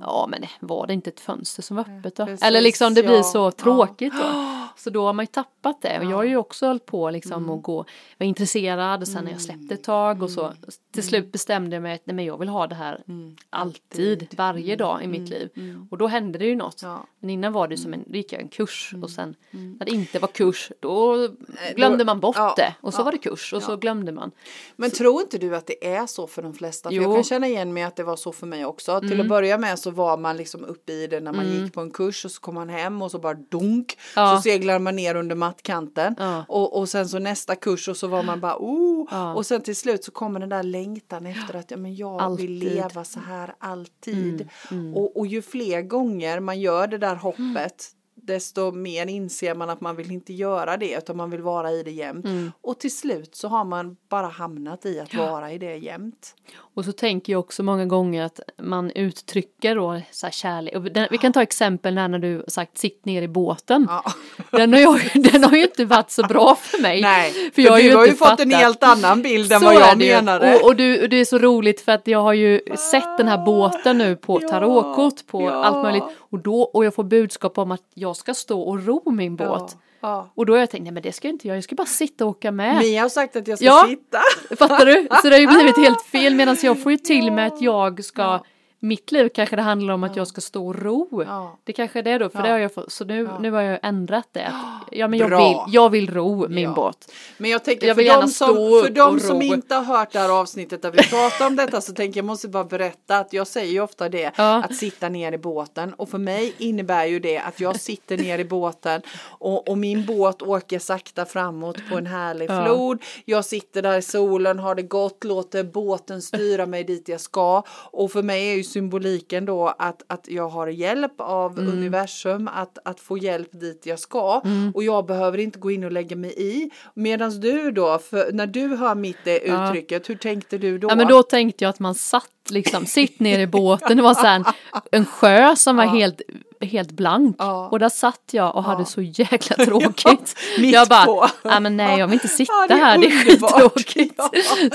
Ja 0.00 0.26
men 0.30 0.44
var 0.60 0.86
det 0.86 0.92
inte 0.92 1.10
ett 1.10 1.20
fönster 1.20 1.62
som 1.62 1.76
var 1.76 1.84
öppet 1.98 2.16
då? 2.16 2.26
precis, 2.26 2.42
Eller 2.46 2.60
liksom 2.60 2.94
det 2.94 3.02
blir 3.02 3.16
ja, 3.16 3.22
så 3.22 3.38
ja. 3.38 3.50
tråkigt 3.50 4.12
då. 4.12 4.24
Så 4.76 4.90
då 4.90 5.06
har 5.06 5.12
man 5.12 5.22
ju 5.22 5.26
tappat 5.26 5.53
tappat 5.64 5.82
det. 5.82 5.98
Och 5.98 6.04
jag 6.04 6.16
har 6.16 6.24
ju 6.24 6.36
också 6.36 6.66
hållit 6.66 6.86
på 6.86 7.10
liksom 7.10 7.42
mm. 7.44 7.50
att 7.50 7.62
gå, 7.62 7.84
var 8.18 8.26
intresserad 8.26 9.00
och 9.00 9.08
sen 9.08 9.16
mm. 9.16 9.24
när 9.24 9.32
jag 9.32 9.40
släppte 9.40 9.74
ett 9.74 9.84
tag 9.84 10.22
och 10.22 10.30
så 10.30 10.44
mm. 10.44 10.56
till 10.92 11.02
slut 11.02 11.32
bestämde 11.32 11.76
jag 11.76 11.82
mig 11.82 11.94
att 11.94 12.06
nej, 12.06 12.16
men 12.16 12.24
jag 12.24 12.38
vill 12.38 12.48
ha 12.48 12.66
det 12.66 12.74
här 12.74 13.02
mm. 13.08 13.36
alltid, 13.50 14.28
varje 14.36 14.76
dag 14.76 15.04
i 15.04 15.06
mitt 15.06 15.28
liv. 15.28 15.48
Och 15.90 15.98
då 15.98 16.06
hände 16.06 16.38
det 16.38 16.46
ju 16.46 16.56
något. 16.56 16.82
Ja. 16.82 17.06
Men 17.20 17.30
innan 17.30 17.52
var 17.52 17.68
det 17.68 17.76
som 17.76 17.94
en, 17.94 18.04
då 18.06 18.16
gick 18.16 18.32
jag 18.32 18.42
en 18.42 18.48
kurs 18.48 18.94
och 19.02 19.10
sen 19.10 19.34
när 19.50 19.86
det 19.86 19.90
inte 19.90 20.18
var 20.18 20.28
kurs 20.28 20.72
då 20.80 21.28
glömde 21.76 22.04
man 22.04 22.20
bort 22.20 22.36
ja, 22.36 22.54
det 22.56 22.74
och 22.80 22.94
så 22.94 23.00
ja, 23.00 23.04
var 23.04 23.12
det 23.12 23.18
kurs 23.18 23.52
och 23.52 23.62
så 23.62 23.76
glömde 23.76 24.12
man. 24.12 24.30
Men 24.76 24.90
så. 24.90 24.96
tror 24.96 25.20
inte 25.20 25.38
du 25.38 25.56
att 25.56 25.66
det 25.66 25.86
är 25.86 26.06
så 26.06 26.26
för 26.26 26.42
de 26.42 26.54
flesta? 26.54 26.88
För 26.88 26.96
jag 26.96 27.14
kan 27.14 27.24
känna 27.24 27.46
igen 27.46 27.72
mig 27.72 27.82
att 27.82 27.96
det 27.96 28.04
var 28.04 28.16
så 28.16 28.32
för 28.32 28.46
mig 28.46 28.64
också. 28.64 29.00
Till 29.00 29.20
att 29.20 29.28
börja 29.28 29.58
med 29.58 29.78
så 29.78 29.90
var 29.90 30.16
man 30.16 30.36
liksom 30.36 30.64
uppe 30.64 30.92
i 30.92 31.06
det 31.06 31.20
när 31.20 31.32
man 31.32 31.52
gick 31.52 31.72
på 31.72 31.80
en 31.80 31.90
kurs 31.90 32.24
och 32.24 32.30
så 32.30 32.40
kom 32.40 32.54
man 32.54 32.68
hem 32.68 33.02
och 33.02 33.10
så 33.10 33.18
bara 33.18 33.34
dunk 33.34 33.98
så 34.14 34.40
seglar 34.42 34.78
man 34.78 34.96
ner 34.96 35.14
under 35.14 35.36
mattkanten 35.54 36.16
och, 36.48 36.78
och 36.78 36.88
sen 36.88 37.08
så 37.08 37.18
nästa 37.18 37.56
kurs 37.56 37.88
och 37.88 37.96
så 37.96 38.08
var 38.08 38.22
man 38.22 38.40
bara 38.40 38.56
oh 38.58 39.34
och 39.36 39.46
sen 39.46 39.60
till 39.60 39.76
slut 39.76 40.04
så 40.04 40.10
kommer 40.10 40.40
den 40.40 40.48
där 40.48 40.62
längtan 40.62 41.26
efter 41.26 41.54
att 41.54 41.70
ja, 41.70 41.76
men 41.76 41.94
jag 41.94 42.20
alltid. 42.20 42.48
vill 42.48 42.58
leva 42.58 43.04
så 43.04 43.20
här 43.20 43.54
alltid. 43.58 44.40
Mm, 44.40 44.48
mm. 44.70 44.94
Och, 44.94 45.16
och 45.16 45.26
ju 45.26 45.42
fler 45.42 45.82
gånger 45.82 46.40
man 46.40 46.60
gör 46.60 46.86
det 46.86 46.98
där 46.98 47.14
hoppet 47.14 47.90
desto 48.26 48.72
mer 48.72 49.06
inser 49.06 49.54
man 49.54 49.70
att 49.70 49.80
man 49.80 49.96
vill 49.96 50.10
inte 50.10 50.32
göra 50.32 50.76
det 50.76 50.98
utan 50.98 51.16
man 51.16 51.30
vill 51.30 51.42
vara 51.42 51.70
i 51.70 51.82
det 51.82 51.90
jämt. 51.90 52.24
Mm. 52.24 52.52
Och 52.60 52.78
till 52.80 52.96
slut 52.96 53.36
så 53.36 53.48
har 53.48 53.64
man 53.64 53.96
bara 54.08 54.26
hamnat 54.26 54.86
i 54.86 55.00
att 55.00 55.12
ja. 55.12 55.30
vara 55.30 55.52
i 55.52 55.58
det 55.58 55.76
jämt. 55.76 56.34
Och 56.56 56.84
så 56.84 56.92
tänker 56.92 57.32
jag 57.32 57.40
också 57.40 57.62
många 57.62 57.86
gånger 57.86 58.24
att 58.24 58.40
man 58.62 58.90
uttrycker 58.90 59.74
då 59.74 60.00
så 60.10 60.26
här 60.26 60.32
kärlek. 60.32 60.94
Den, 60.94 61.08
vi 61.10 61.18
kan 61.18 61.32
ta 61.32 61.42
exempel 61.42 61.94
när, 61.94 62.18
du 62.18 62.44
sagt 62.48 62.78
sitt 62.78 63.04
ner 63.04 63.22
i 63.22 63.28
båten. 63.28 63.86
Ja. 63.90 64.12
Den, 64.50 64.72
har 64.72 64.80
jag, 64.80 65.00
den 65.14 65.44
har 65.44 65.56
ju 65.56 65.62
inte 65.62 65.84
varit 65.84 66.10
så 66.10 66.22
bra 66.22 66.54
för 66.54 66.82
mig. 66.82 67.00
Nej, 67.00 67.32
för, 67.32 67.50
för 67.50 67.62
jag 67.62 67.72
har 67.72 67.78
du 67.78 67.84
ju 67.84 67.94
har 67.94 68.06
ju 68.06 68.12
fått 68.12 68.40
en 68.40 68.50
helt 68.50 68.82
annan 68.82 69.22
bild 69.22 69.52
än 69.52 69.62
vad 69.62 69.74
jag 69.74 69.98
menade. 69.98 70.56
Och, 70.56 70.66
och, 70.66 70.76
du, 70.76 71.02
och 71.02 71.08
det 71.08 71.16
är 71.16 71.24
så 71.24 71.38
roligt 71.38 71.80
för 71.80 71.92
att 71.92 72.06
jag 72.06 72.22
har 72.22 72.32
ju 72.32 72.60
sett 72.90 73.18
den 73.18 73.28
här 73.28 73.44
båten 73.44 73.98
nu 73.98 74.16
på 74.16 74.40
tarotkort 74.40 75.26
på 75.26 75.42
ja. 75.42 75.64
allt 75.64 75.82
möjligt. 75.82 76.04
Och, 76.18 76.38
då, 76.38 76.62
och 76.62 76.84
jag 76.84 76.94
får 76.94 77.04
budskap 77.04 77.58
om 77.58 77.70
att 77.70 77.82
jag 77.94 78.13
ska 78.14 78.34
stå 78.34 78.60
och 78.60 78.86
ro 78.86 79.10
min 79.10 79.36
båt. 79.36 79.76
Ja. 80.00 80.30
Och 80.34 80.46
då 80.46 80.52
har 80.52 80.60
jag 80.60 80.70
tänkt, 80.70 80.84
nej 80.84 80.92
men 80.92 81.02
det 81.02 81.12
ska 81.12 81.28
jag 81.28 81.34
inte 81.34 81.48
göra, 81.48 81.56
jag 81.56 81.64
ska 81.64 81.74
bara 81.74 81.86
sitta 81.86 82.24
och 82.24 82.30
åka 82.30 82.50
med. 82.50 82.78
Mia 82.78 83.02
har 83.02 83.08
sagt 83.08 83.36
att 83.36 83.48
jag 83.48 83.58
ska 83.58 83.66
ja, 83.66 83.86
sitta. 83.88 84.20
Fattar 84.56 84.86
du? 84.86 85.08
Så 85.22 85.28
det 85.28 85.34
har 85.34 85.40
ju 85.40 85.46
blivit 85.46 85.76
helt 85.86 86.02
fel 86.02 86.34
medan 86.34 86.56
jag 86.62 86.82
får 86.82 86.92
ju 86.92 86.98
till 86.98 87.32
med 87.32 87.46
att 87.46 87.60
jag 87.60 88.04
ska 88.04 88.40
mitt 88.84 89.12
liv 89.12 89.28
kanske 89.34 89.56
det 89.56 89.62
handlar 89.62 89.94
om 89.94 90.04
att 90.04 90.16
jag 90.16 90.26
ska 90.26 90.40
stå 90.40 90.66
och 90.66 90.82
ro. 90.82 91.22
Ja. 91.26 91.58
Det 91.64 91.72
kanske 91.72 91.98
är 91.98 92.02
det 92.02 92.18
då, 92.18 92.28
för 92.28 92.38
ja. 92.38 92.44
det 92.44 92.50
har 92.50 92.58
jag 92.58 92.74
fått, 92.74 92.92
så 92.92 93.04
nu, 93.04 93.22
ja. 93.24 93.38
nu 93.38 93.50
har 93.50 93.62
jag 93.62 93.78
ändrat 93.82 94.28
det. 94.32 94.52
ja 94.90 95.08
men 95.08 95.18
jag 95.18 95.28
vill, 95.28 95.56
jag 95.68 95.90
vill 95.90 96.14
ro 96.14 96.48
min 96.48 96.74
båt. 96.74 97.12
Men 97.38 97.50
jag 97.50 97.64
tänker 97.64 97.86
jag 97.86 97.96
för 97.96 98.04
de, 98.04 98.28
som, 98.28 98.54
för 98.56 98.90
de 98.90 99.20
som 99.20 99.42
inte 99.42 99.74
har 99.74 99.84
hört 99.98 100.12
det 100.12 100.18
här 100.18 100.40
avsnittet 100.40 100.82
där 100.82 100.90
vi 100.90 101.02
pratar 101.02 101.46
om 101.46 101.56
detta 101.56 101.80
så 101.80 101.92
tänker 101.92 102.18
jag 102.18 102.24
måste 102.24 102.48
bara 102.48 102.64
berätta 102.64 103.18
att 103.18 103.32
jag 103.32 103.46
säger 103.46 103.72
ju 103.72 103.80
ofta 103.80 104.08
det 104.08 104.32
att 104.38 104.76
sitta 104.76 105.08
ner 105.08 105.32
i 105.32 105.38
båten 105.38 105.94
och 105.94 106.08
för 106.08 106.18
mig 106.18 106.54
innebär 106.58 107.04
ju 107.04 107.20
det 107.20 107.38
att 107.38 107.60
jag 107.60 107.80
sitter 107.80 108.16
ner 108.16 108.38
i 108.38 108.44
båten 108.44 109.02
och, 109.20 109.68
och 109.68 109.78
min 109.78 110.06
båt 110.06 110.42
åker 110.42 110.78
sakta 110.78 111.24
framåt 111.24 111.76
på 111.90 111.98
en 111.98 112.06
härlig 112.06 112.48
flod. 112.48 113.02
Jag 113.24 113.44
sitter 113.44 113.82
där 113.82 113.98
i 113.98 114.02
solen, 114.02 114.58
har 114.58 114.74
det 114.74 114.82
gott, 114.82 115.24
låter 115.24 115.64
båten 115.64 116.22
styra 116.22 116.66
mig 116.66 116.84
dit 116.84 117.08
jag 117.08 117.20
ska 117.20 117.62
och 117.70 118.12
för 118.12 118.22
mig 118.22 118.50
är 118.50 118.54
ju 118.54 118.64
symboliken 118.74 119.44
då 119.44 119.74
att, 119.78 120.02
att 120.06 120.28
jag 120.28 120.48
har 120.48 120.66
hjälp 120.66 121.12
av 121.18 121.58
mm. 121.58 121.72
universum 121.72 122.48
att, 122.48 122.78
att 122.84 123.00
få 123.00 123.18
hjälp 123.18 123.48
dit 123.52 123.86
jag 123.86 123.98
ska 123.98 124.40
mm. 124.44 124.72
och 124.74 124.84
jag 124.84 125.06
behöver 125.06 125.38
inte 125.38 125.58
gå 125.58 125.70
in 125.70 125.84
och 125.84 125.92
lägga 125.92 126.16
mig 126.16 126.34
i. 126.36 126.70
Medan 126.94 127.40
du 127.40 127.70
då, 127.70 127.98
för 127.98 128.32
när 128.32 128.46
du 128.46 128.76
hör 128.76 128.94
mitt 128.94 129.18
det 129.24 129.38
uttrycket, 129.38 130.08
ja. 130.08 130.12
hur 130.12 130.16
tänkte 130.16 130.58
du 130.58 130.78
då? 130.78 130.88
Ja 130.88 130.94
men 130.94 131.08
då 131.08 131.22
tänkte 131.22 131.64
jag 131.64 131.70
att 131.70 131.80
man 131.80 131.94
satt 131.94 132.30
liksom, 132.48 132.86
sitt 132.86 133.20
ner 133.20 133.38
i 133.38 133.46
båten, 133.46 133.96
det 133.96 134.02
var 134.02 134.14
så 134.14 134.26
en, 134.26 134.44
en 134.92 135.04
sjö 135.04 135.56
som 135.56 135.76
var 135.76 135.84
ja. 135.84 135.90
helt 135.90 136.20
helt 136.64 136.92
blank 136.92 137.36
ja. 137.38 137.68
och 137.68 137.78
där 137.78 137.88
satt 137.88 138.30
jag 138.30 138.56
och 138.56 138.64
ja. 138.64 138.68
hade 138.68 138.84
så 138.84 139.02
jäkla 139.02 139.56
tråkigt. 139.64 140.36
Ja, 140.58 140.64
jag 140.64 140.88
bara, 140.88 141.30
nej 141.42 141.60
men 141.60 141.76
nej 141.76 141.98
jag 141.98 142.06
vill 142.06 142.14
inte 142.14 142.28
sitta 142.28 142.66
det 142.68 142.74
här, 142.74 142.98
det 142.98 143.06
är 143.06 143.24
skittråkigt. 143.24 144.20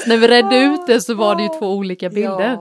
Så 0.03 0.09
när 0.09 0.17
vi 0.17 0.27
redde 0.27 0.57
ut 0.57 0.87
det 0.87 1.01
så 1.01 1.13
var 1.13 1.35
det 1.35 1.43
ju 1.43 1.49
två 1.59 1.73
olika 1.73 2.09
bilder. 2.09 2.57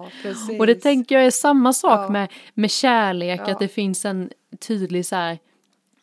och 0.58 0.66
det 0.66 0.74
tänker 0.74 1.14
jag 1.14 1.24
är 1.24 1.30
samma 1.30 1.72
sak 1.72 2.10
med, 2.10 2.28
med 2.54 2.70
kärlek, 2.70 3.40
att 3.40 3.58
det 3.58 3.68
finns 3.68 4.04
en 4.04 4.30
tydlig 4.60 5.06
så 5.06 5.16
här 5.16 5.38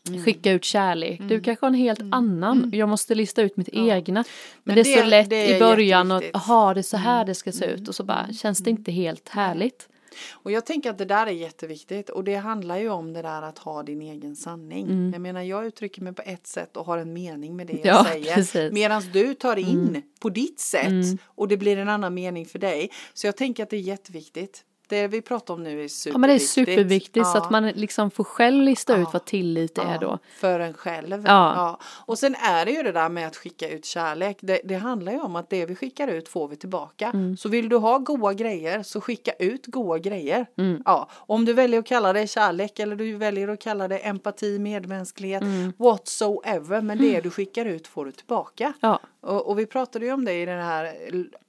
Mm. 0.10 0.24
Skicka 0.24 0.52
ut 0.52 0.64
kärlek. 0.64 1.20
Mm. 1.20 1.30
Du 1.30 1.42
kanske 1.42 1.66
har 1.66 1.70
en 1.70 1.74
helt 1.74 2.00
mm. 2.00 2.14
annan. 2.14 2.58
Mm. 2.58 2.80
Jag 2.80 2.90
måste 2.90 3.16
lista 3.16 3.42
ut 3.42 3.58
mitt 3.58 3.70
egna. 3.70 4.14
Men, 4.14 4.26
Men 4.64 4.76
det, 4.76 4.84
det, 4.84 4.94
är 4.94 5.04
så 5.04 5.10
lätt 5.10 5.32
är 5.32 5.56
i 5.56 5.60
början 5.60 6.12
att, 6.12 6.24
jaha 6.34 6.74
det 6.74 6.80
är 6.80 6.84
så 6.84 6.98
här 6.98 7.26
det 7.26 7.36
ska 7.36 7.52
se 7.52 7.66
ut. 7.66 7.88
Och 7.88 7.96
så 7.96 8.04
bara 8.04 8.34
känns 8.34 8.64
det 8.64 8.70
inte 8.70 8.92
helt 8.92 9.30
härligt. 9.30 9.90
Och 10.32 10.52
jag 10.52 10.66
tänker 10.66 10.90
att 10.90 10.98
det 10.98 11.06
där 11.06 11.28
är 11.28 11.32
jätteviktigt 11.32 12.10
och 12.10 12.24
det 12.24 12.36
handlar 12.36 12.78
ju 12.78 12.90
om 12.90 13.14
det 13.14 13.22
där 13.22 13.42
att 13.42 13.58
ha 13.58 13.84
din 13.84 14.02
egen 14.02 14.36
sanning. 14.36 14.86
Mm. 14.86 15.14
Jag 15.14 15.22
menar 15.22 15.42
jag 15.42 15.66
uttrycker 15.66 16.02
mig 16.02 16.14
på 16.14 16.22
ett 16.26 16.48
sätt 16.48 16.78
och 16.78 16.86
har 16.86 16.98
en 16.98 17.14
mening 17.14 17.56
med 17.56 17.68
det 17.68 17.80
jag 17.84 17.86
ja, 17.86 18.44
säger. 18.44 18.72
Medan 18.72 19.04
du 19.14 19.34
tar 19.34 19.56
in 19.56 19.88
mm. 19.88 20.02
på 20.20 20.30
ditt 20.30 20.60
sätt 20.60 20.88
mm. 20.88 21.18
och 21.26 21.48
det 21.48 21.58
blir 21.58 21.78
en 21.78 21.90
annan 21.90 22.14
mening 22.14 22.46
för 22.46 22.60
dig. 22.60 22.92
Så 23.14 23.28
jag 23.28 23.38
tänker 23.38 23.64
att 23.64 23.70
det 23.70 23.78
är 23.78 23.82
jätteviktigt 23.82 24.64
det 24.90 25.08
vi 25.08 25.22
pratar 25.22 25.54
om 25.54 25.64
nu 25.64 25.84
är 25.84 25.88
superviktigt. 25.88 26.14
Ja 26.14 26.18
men 26.18 26.30
det 26.30 26.36
är 26.36 26.40
superviktigt 26.40 27.18
ja. 27.18 27.24
så 27.24 27.38
att 27.38 27.50
man 27.50 27.68
liksom 27.68 28.12
får 28.12 28.24
själv 28.24 28.64
lista 28.64 28.94
ja. 28.94 29.02
ut 29.02 29.08
vad 29.14 29.26
tillit 29.26 29.72
ja. 29.76 29.84
är 29.84 30.00
då. 30.00 30.20
För 30.40 30.60
en 30.60 30.74
själv. 30.74 31.24
Ja. 31.26 31.80
Och 31.84 32.20
sen 32.20 32.36
är 32.36 32.66
det 32.66 32.72
ju 32.72 32.84
det 32.84 32.92
där 32.92 33.10
med 33.10 33.28
att 33.28 33.36
skicka 33.36 33.70
ut 33.70 33.86
kärlek. 33.86 34.38
Det, 34.42 34.62
det 34.64 34.76
handlar 34.76 35.12
ju 35.12 35.20
om 35.20 35.36
att 35.36 35.50
det 35.50 35.66
vi 35.66 35.76
skickar 35.76 36.08
ut 36.08 36.30
får 36.30 36.48
vi 36.48 36.56
tillbaka. 36.56 37.12
Mm. 37.14 37.38
Så 37.38 37.50
vill 37.50 37.70
du 37.70 37.76
ha 37.76 37.98
goda 37.98 38.34
grejer 38.34 38.84
så 38.84 39.02
skicka 39.02 39.32
ut 39.40 39.66
goda 39.66 40.00
grejer. 40.00 40.46
Mm. 40.58 40.82
Ja. 40.86 41.10
Om 41.14 41.46
du 41.46 41.54
väljer 41.54 41.80
att 41.80 41.86
kalla 41.86 42.14
det 42.14 42.28
kärlek 42.28 42.80
eller 42.80 42.96
du 42.96 43.16
väljer 43.16 43.48
att 43.48 43.62
kalla 43.62 43.88
det 43.88 43.98
empati, 43.98 44.60
medmänsklighet, 44.60 45.42
mm. 45.42 45.74
whatsoever. 45.78 46.82
Men 46.82 46.98
det 46.98 47.22
du 47.22 47.30
skickar 47.30 47.66
ut 47.66 47.88
får 47.88 48.06
du 48.06 48.12
tillbaka. 48.12 48.74
Ja. 48.80 49.00
Och, 49.22 49.48
och, 49.48 49.60
vi 49.60 49.66
pratade 49.66 50.06
ju 50.06 50.12
om 50.12 50.26
det 50.26 50.34
i 50.34 50.46
det 50.46 50.52
här 50.52 50.94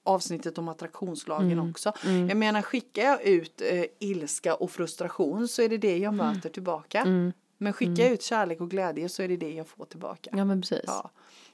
avsnittet 0.07 0.59
om 0.59 0.69
attraktionslagen 0.69 1.53
mm. 1.53 1.71
också. 1.71 1.93
Mm. 2.05 2.29
Jag 2.29 2.37
menar 2.37 2.63
skickar 2.63 3.03
jag 3.03 3.23
ut 3.23 3.63
eh, 3.71 3.85
ilska 3.99 4.55
och 4.55 4.71
frustration 4.71 5.49
så 5.49 5.63
är 5.63 5.69
det 5.69 5.79
det 5.79 5.99
jag 5.99 6.15
mm. 6.15 6.27
möter 6.27 6.49
tillbaka. 6.49 7.01
Mm. 7.01 7.33
Men 7.59 7.73
skickar 7.73 7.93
jag 7.93 8.01
mm. 8.01 8.13
ut 8.13 8.23
kärlek 8.23 8.61
och 8.61 8.71
glädje 8.71 9.09
så 9.09 9.23
är 9.23 9.29
det 9.29 9.37
det 9.37 9.51
jag 9.51 9.69
får 9.69 9.85
tillbaka. 9.85 10.31
Ja 10.33 10.45
men 10.45 10.61
precis. 10.61 10.85
Ja. 10.87 11.11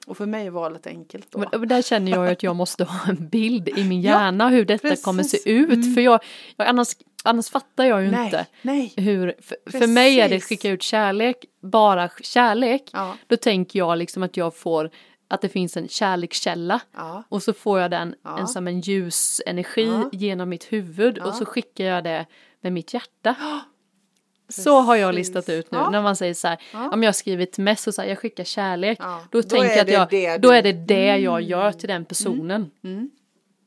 Och 0.06 0.16
för 0.16 0.26
mig 0.26 0.46
är 0.46 0.50
valet 0.50 0.86
enkelt 0.86 1.26
då. 1.30 1.44
Men, 1.52 1.68
där 1.68 1.82
känner 1.82 2.12
jag 2.12 2.28
att 2.28 2.42
jag 2.42 2.56
måste 2.56 2.84
ha 2.84 3.08
en 3.08 3.28
bild 3.28 3.68
i 3.68 3.84
min 3.84 4.00
hjärna 4.02 4.44
ja, 4.44 4.48
hur 4.48 4.64
detta 4.64 4.88
precis. 4.88 5.04
kommer 5.04 5.22
se 5.22 5.50
ut. 5.50 5.72
Mm. 5.72 5.94
För 5.94 6.00
jag, 6.00 6.20
jag, 6.56 6.68
annars, 6.68 6.88
annars 7.24 7.50
fattar 7.50 7.84
jag 7.84 8.02
ju 8.02 8.10
nej, 8.10 8.24
inte 8.24 8.46
nej. 8.62 8.92
hur, 8.96 9.34
för, 9.42 9.78
för, 9.78 9.86
mig 9.86 10.20
är 10.20 10.28
det 10.28 10.40
skicka 10.40 10.70
ut 10.70 10.82
kärlek, 10.82 11.36
bara 11.62 12.10
kärlek. 12.22 12.90
Ja. 12.92 13.16
Då 13.26 13.36
tänker 13.36 13.78
jag 13.78 13.98
liksom 13.98 14.22
att 14.22 14.36
jag 14.36 14.56
får 14.56 14.90
att 15.32 15.40
det 15.40 15.48
finns 15.48 15.76
en 15.76 15.88
kärlekskälla 15.88 16.80
ja. 16.94 17.24
och 17.28 17.42
så 17.42 17.52
får 17.52 17.80
jag 17.80 17.90
den 17.90 18.14
ja. 18.24 18.38
en, 18.38 18.48
som 18.48 18.68
en 18.68 18.80
ljusenergi 18.80 19.86
ja. 19.86 20.10
genom 20.12 20.48
mitt 20.48 20.72
huvud 20.72 21.18
och 21.18 21.34
så 21.34 21.44
skickar 21.44 21.84
jag 21.84 22.04
det 22.04 22.26
med 22.60 22.72
mitt 22.72 22.94
hjärta. 22.94 23.34
Så 24.48 24.80
har 24.80 24.96
jag 24.96 25.14
listat 25.14 25.48
ut 25.48 25.70
nu 25.70 25.78
när 25.78 26.02
man 26.02 26.16
säger 26.16 26.34
så 26.34 26.48
här, 26.48 26.58
om 26.92 27.02
jag 27.02 27.08
har 27.08 27.12
skrivit 27.12 27.58
mess 27.58 27.86
och 27.86 27.94
så 27.94 28.02
här, 28.02 28.08
jag 28.08 28.18
skickar 28.18 28.44
kärlek, 28.44 28.98
då, 28.98 29.06
då 29.30 29.42
tänker 29.42 29.76
jag 29.76 30.00
att 30.00 30.12
jag, 30.12 30.40
då 30.40 30.50
är 30.50 30.62
det 30.62 30.72
det 30.72 31.08
mm. 31.08 31.24
jag 31.24 31.42
gör 31.42 31.72
till 31.72 31.88
den 31.88 32.04
personen. 32.04 32.70
Mm. 32.84 32.96
Mm. 32.96 33.10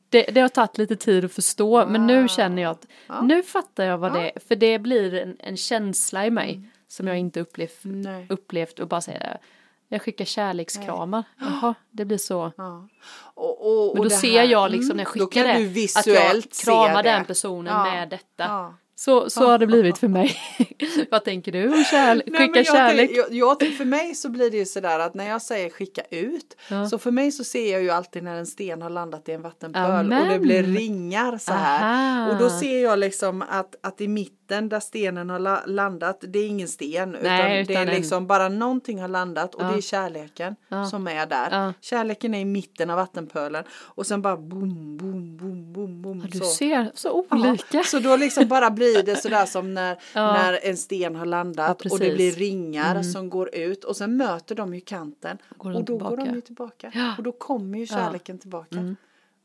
Det, 0.08 0.22
det, 0.22 0.40
har 0.40 0.48
tagit 0.48 0.78
lite 0.78 0.96
tid 0.96 1.24
att 1.24 1.32
förstå 1.32 1.86
men 1.86 2.06
nu 2.06 2.28
känner 2.28 2.62
jag 2.62 2.70
att 2.70 2.86
nu 3.22 3.42
fattar 3.42 3.84
jag 3.84 3.98
vad 3.98 4.12
det 4.12 4.30
är 4.30 4.40
för 4.48 4.56
det 4.56 4.78
blir 4.78 5.14
en, 5.14 5.36
en 5.38 5.56
känsla 5.56 6.26
i 6.26 6.30
mig 6.30 6.54
mm. 6.54 6.68
som 6.88 7.06
jag 7.06 7.18
inte 7.18 7.40
upplevt, 7.40 7.84
upplevt 8.28 8.78
och 8.78 8.88
bara 8.88 9.00
säga 9.00 9.38
jag 9.88 10.02
skickar 10.02 10.24
kärlekskramar. 10.24 11.24
Nej. 11.36 11.50
Jaha, 11.62 11.74
det 11.90 12.04
blir 12.04 12.18
så. 12.18 12.52
Ja. 12.56 12.88
Och, 13.34 13.90
och, 13.90 13.94
Men 13.94 14.02
då 14.02 14.10
ser 14.10 14.38
här, 14.38 14.44
jag 14.44 14.70
liksom 14.70 14.96
när 14.96 15.04
jag 15.04 15.08
skickar 15.08 15.44
det 15.44 15.98
att 15.98 16.06
jag 16.06 16.42
kramar 16.64 17.02
den 17.02 17.24
personen 17.24 17.74
ja. 17.74 17.84
med 17.84 18.08
detta. 18.08 18.44
Ja. 18.44 18.74
Så, 18.98 19.30
så 19.30 19.46
har 19.46 19.58
det 19.58 19.66
blivit 19.66 19.98
för 19.98 20.08
mig. 20.08 20.36
Vad 21.10 21.24
tänker 21.24 21.52
du 21.52 21.68
om 21.68 21.84
kärlek? 21.84 22.26
Nej, 22.26 22.46
skicka 22.46 22.58
jag, 22.58 22.66
kärlek? 22.66 23.10
Jag, 23.14 23.34
jag, 23.34 23.72
för 23.76 23.84
mig 23.84 24.14
så 24.14 24.28
blir 24.28 24.50
det 24.50 24.56
ju 24.56 24.64
sådär 24.64 24.98
att 24.98 25.14
när 25.14 25.28
jag 25.28 25.42
säger 25.42 25.70
skicka 25.70 26.02
ut 26.10 26.56
ja. 26.68 26.88
så 26.88 26.98
för 26.98 27.10
mig 27.10 27.32
så 27.32 27.44
ser 27.44 27.72
jag 27.72 27.82
ju 27.82 27.90
alltid 27.90 28.22
när 28.22 28.36
en 28.36 28.46
sten 28.46 28.82
har 28.82 28.90
landat 28.90 29.28
i 29.28 29.32
en 29.32 29.42
vattenpöl 29.42 29.90
Amen. 29.90 30.22
och 30.22 30.28
det 30.28 30.38
blir 30.38 30.62
ringar 30.62 31.38
så 31.38 31.52
här. 31.52 31.82
Aha. 31.82 32.32
Och 32.32 32.38
då 32.38 32.50
ser 32.50 32.82
jag 32.82 32.98
liksom 32.98 33.42
att, 33.42 33.74
att 33.80 34.00
i 34.00 34.08
mitten 34.08 34.68
där 34.68 34.80
stenen 34.80 35.30
har 35.30 35.66
landat 35.66 36.24
det 36.28 36.38
är 36.38 36.46
ingen 36.46 36.68
sten 36.68 37.14
utan, 37.14 37.22
Nej, 37.22 37.62
utan 37.62 37.74
det 37.74 37.92
är 37.92 37.96
liksom 37.96 38.18
en... 38.18 38.26
bara 38.26 38.48
någonting 38.48 39.00
har 39.00 39.08
landat 39.08 39.54
och 39.54 39.62
ja. 39.62 39.68
det 39.68 39.76
är 39.76 39.80
kärleken 39.80 40.56
ja. 40.68 40.86
som 40.86 41.08
är 41.08 41.26
där. 41.26 41.74
Kärleken 41.80 42.34
är 42.34 42.40
i 42.40 42.44
mitten 42.44 42.90
av 42.90 42.96
vattenpölen 42.96 43.64
och 43.70 44.06
sen 44.06 44.22
bara 44.22 44.36
boom, 44.36 44.96
boom, 44.96 45.36
boom, 45.36 45.72
boom, 45.72 46.02
boom. 46.02 46.26
du 46.32 46.38
så. 46.38 46.44
ser 46.44 46.90
så 46.94 47.26
olika. 47.30 47.82
Så 47.82 47.98
då 47.98 48.16
liksom 48.16 48.48
bara 48.48 48.70
blir 48.70 48.85
blir 48.92 49.02
det 49.02 49.16
sådär 49.16 49.46
som 49.46 49.74
när, 49.74 49.96
Ja. 50.14 50.32
när 50.32 50.58
en 50.62 50.76
sten 50.76 51.16
har 51.16 51.26
landat 51.26 51.80
Ja, 51.84 51.90
och 51.92 51.98
det 51.98 52.14
blir 52.14 52.32
ringar 52.32 52.90
Mm. 52.90 53.04
som 53.04 53.30
går 53.30 53.54
ut 53.54 53.84
och 53.84 53.96
sen 53.96 54.16
möter 54.16 54.54
de 54.54 54.74
ju 54.74 54.80
kanten 54.80 55.38
Går 55.56 55.74
och 55.74 55.84
då 55.84 55.98
går 55.98 56.10
tillbaka. 56.10 56.24
de 56.30 56.34
ju 56.34 56.40
tillbaka 56.40 57.14
och 57.18 57.22
då 57.22 57.32
kommer 57.32 57.78
ju. 57.78 57.86
Mm. 57.90 58.04
kärleken 58.04 58.38
tillbaka. 58.38 58.94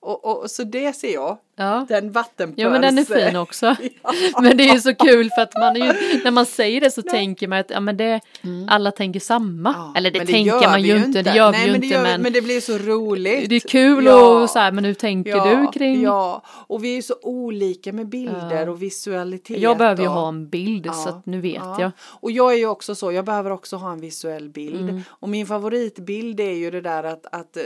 Och, 0.04 0.26
och, 0.44 0.52
så 0.52 0.64
det 0.64 0.94
ser 0.94 1.14
jag, 1.14 1.38
Ja. 1.56 1.86
den 1.90 2.12
vattenpöls. 2.12 2.58
Ja 2.58 2.70
men 2.70 2.82
den 2.82 2.98
är 2.98 3.04
fin 3.04 3.36
också. 3.36 3.76
Men 4.42 4.58
det 4.58 4.64
är 4.70 4.74
ju 4.74 4.80
så 4.80 4.96
kul 4.96 5.30
för 5.36 5.42
att 5.42 5.54
man 5.60 5.76
är 5.82 5.86
ju, 5.86 6.24
när 6.24 6.32
man 6.32 6.46
säger 6.46 6.82
det 6.82 6.92
så 6.92 7.02
tänker 7.02 7.48
man 7.48 7.60
att 7.60 7.70
ja, 7.70 7.80
men 7.80 7.98
det, 7.98 8.20
alla 8.68 8.92
tänker 8.92 9.20
samma. 9.20 9.74
Ja, 9.78 9.94
Eller 9.98 10.12
det 10.12 10.20
men 10.20 10.28
tänker 10.28 10.70
man 10.70 10.82
ju 10.84 10.96
inte, 10.98 11.22
det 11.22 11.36
gör 11.36 11.52
Nej, 11.52 11.60
vi 11.62 11.66
ju 11.66 11.72
men 11.72 11.82
det 11.82 11.86
inte 11.88 12.02
men, 12.02 12.22
men 12.22 12.34
det 12.34 12.42
blir 12.42 12.62
så 12.62 12.78
roligt. 12.78 13.50
det 13.50 13.56
är 13.56 13.60
kul 13.60 14.06
Ja. 14.06 14.42
och 14.42 14.50
så 14.50 14.60
här, 14.60 14.72
men 14.72 14.86
hur 14.86 14.94
tänker 14.94 15.32
Ja, 15.32 15.56
du 15.56 15.80
kring? 15.80 16.02
Ja, 16.02 16.42
och 16.68 16.84
vi 16.84 16.92
är 16.92 16.96
ju 16.96 17.02
så 17.02 17.16
olika 17.22 17.94
med 17.94 18.08
bilder 18.10 18.66
Ja. 18.66 18.72
och 18.72 18.82
visualitet. 18.82 19.60
Jag 19.60 19.78
behöver 19.78 20.02
ju 20.04 20.08
och- 20.10 20.14
ha 20.16 20.28
en 20.28 20.50
bild 20.50 20.86
så 20.86 20.92
Ja, 20.92 21.10
att 21.10 21.26
nu 21.26 21.42
vet 21.42 21.56
ja. 21.56 21.82
jag. 21.82 21.92
Och 22.02 22.32
jag 22.32 22.54
är 22.54 22.58
ju 22.58 22.68
också 22.68 22.96
så, 22.96 23.12
jag 23.12 23.26
behöver 23.26 23.52
också 23.52 23.76
ha 23.76 23.92
en 23.92 24.02
visuell 24.02 24.50
bild. 24.50 24.90
Mm. 24.90 25.02
Och 25.10 25.30
min 25.30 25.46
favoritbild 25.48 26.40
är 26.40 26.52
ju 26.54 26.72
det 26.72 26.82
där 26.82 27.04
att, 27.04 27.26
att 27.32 27.58
eh, 27.58 27.64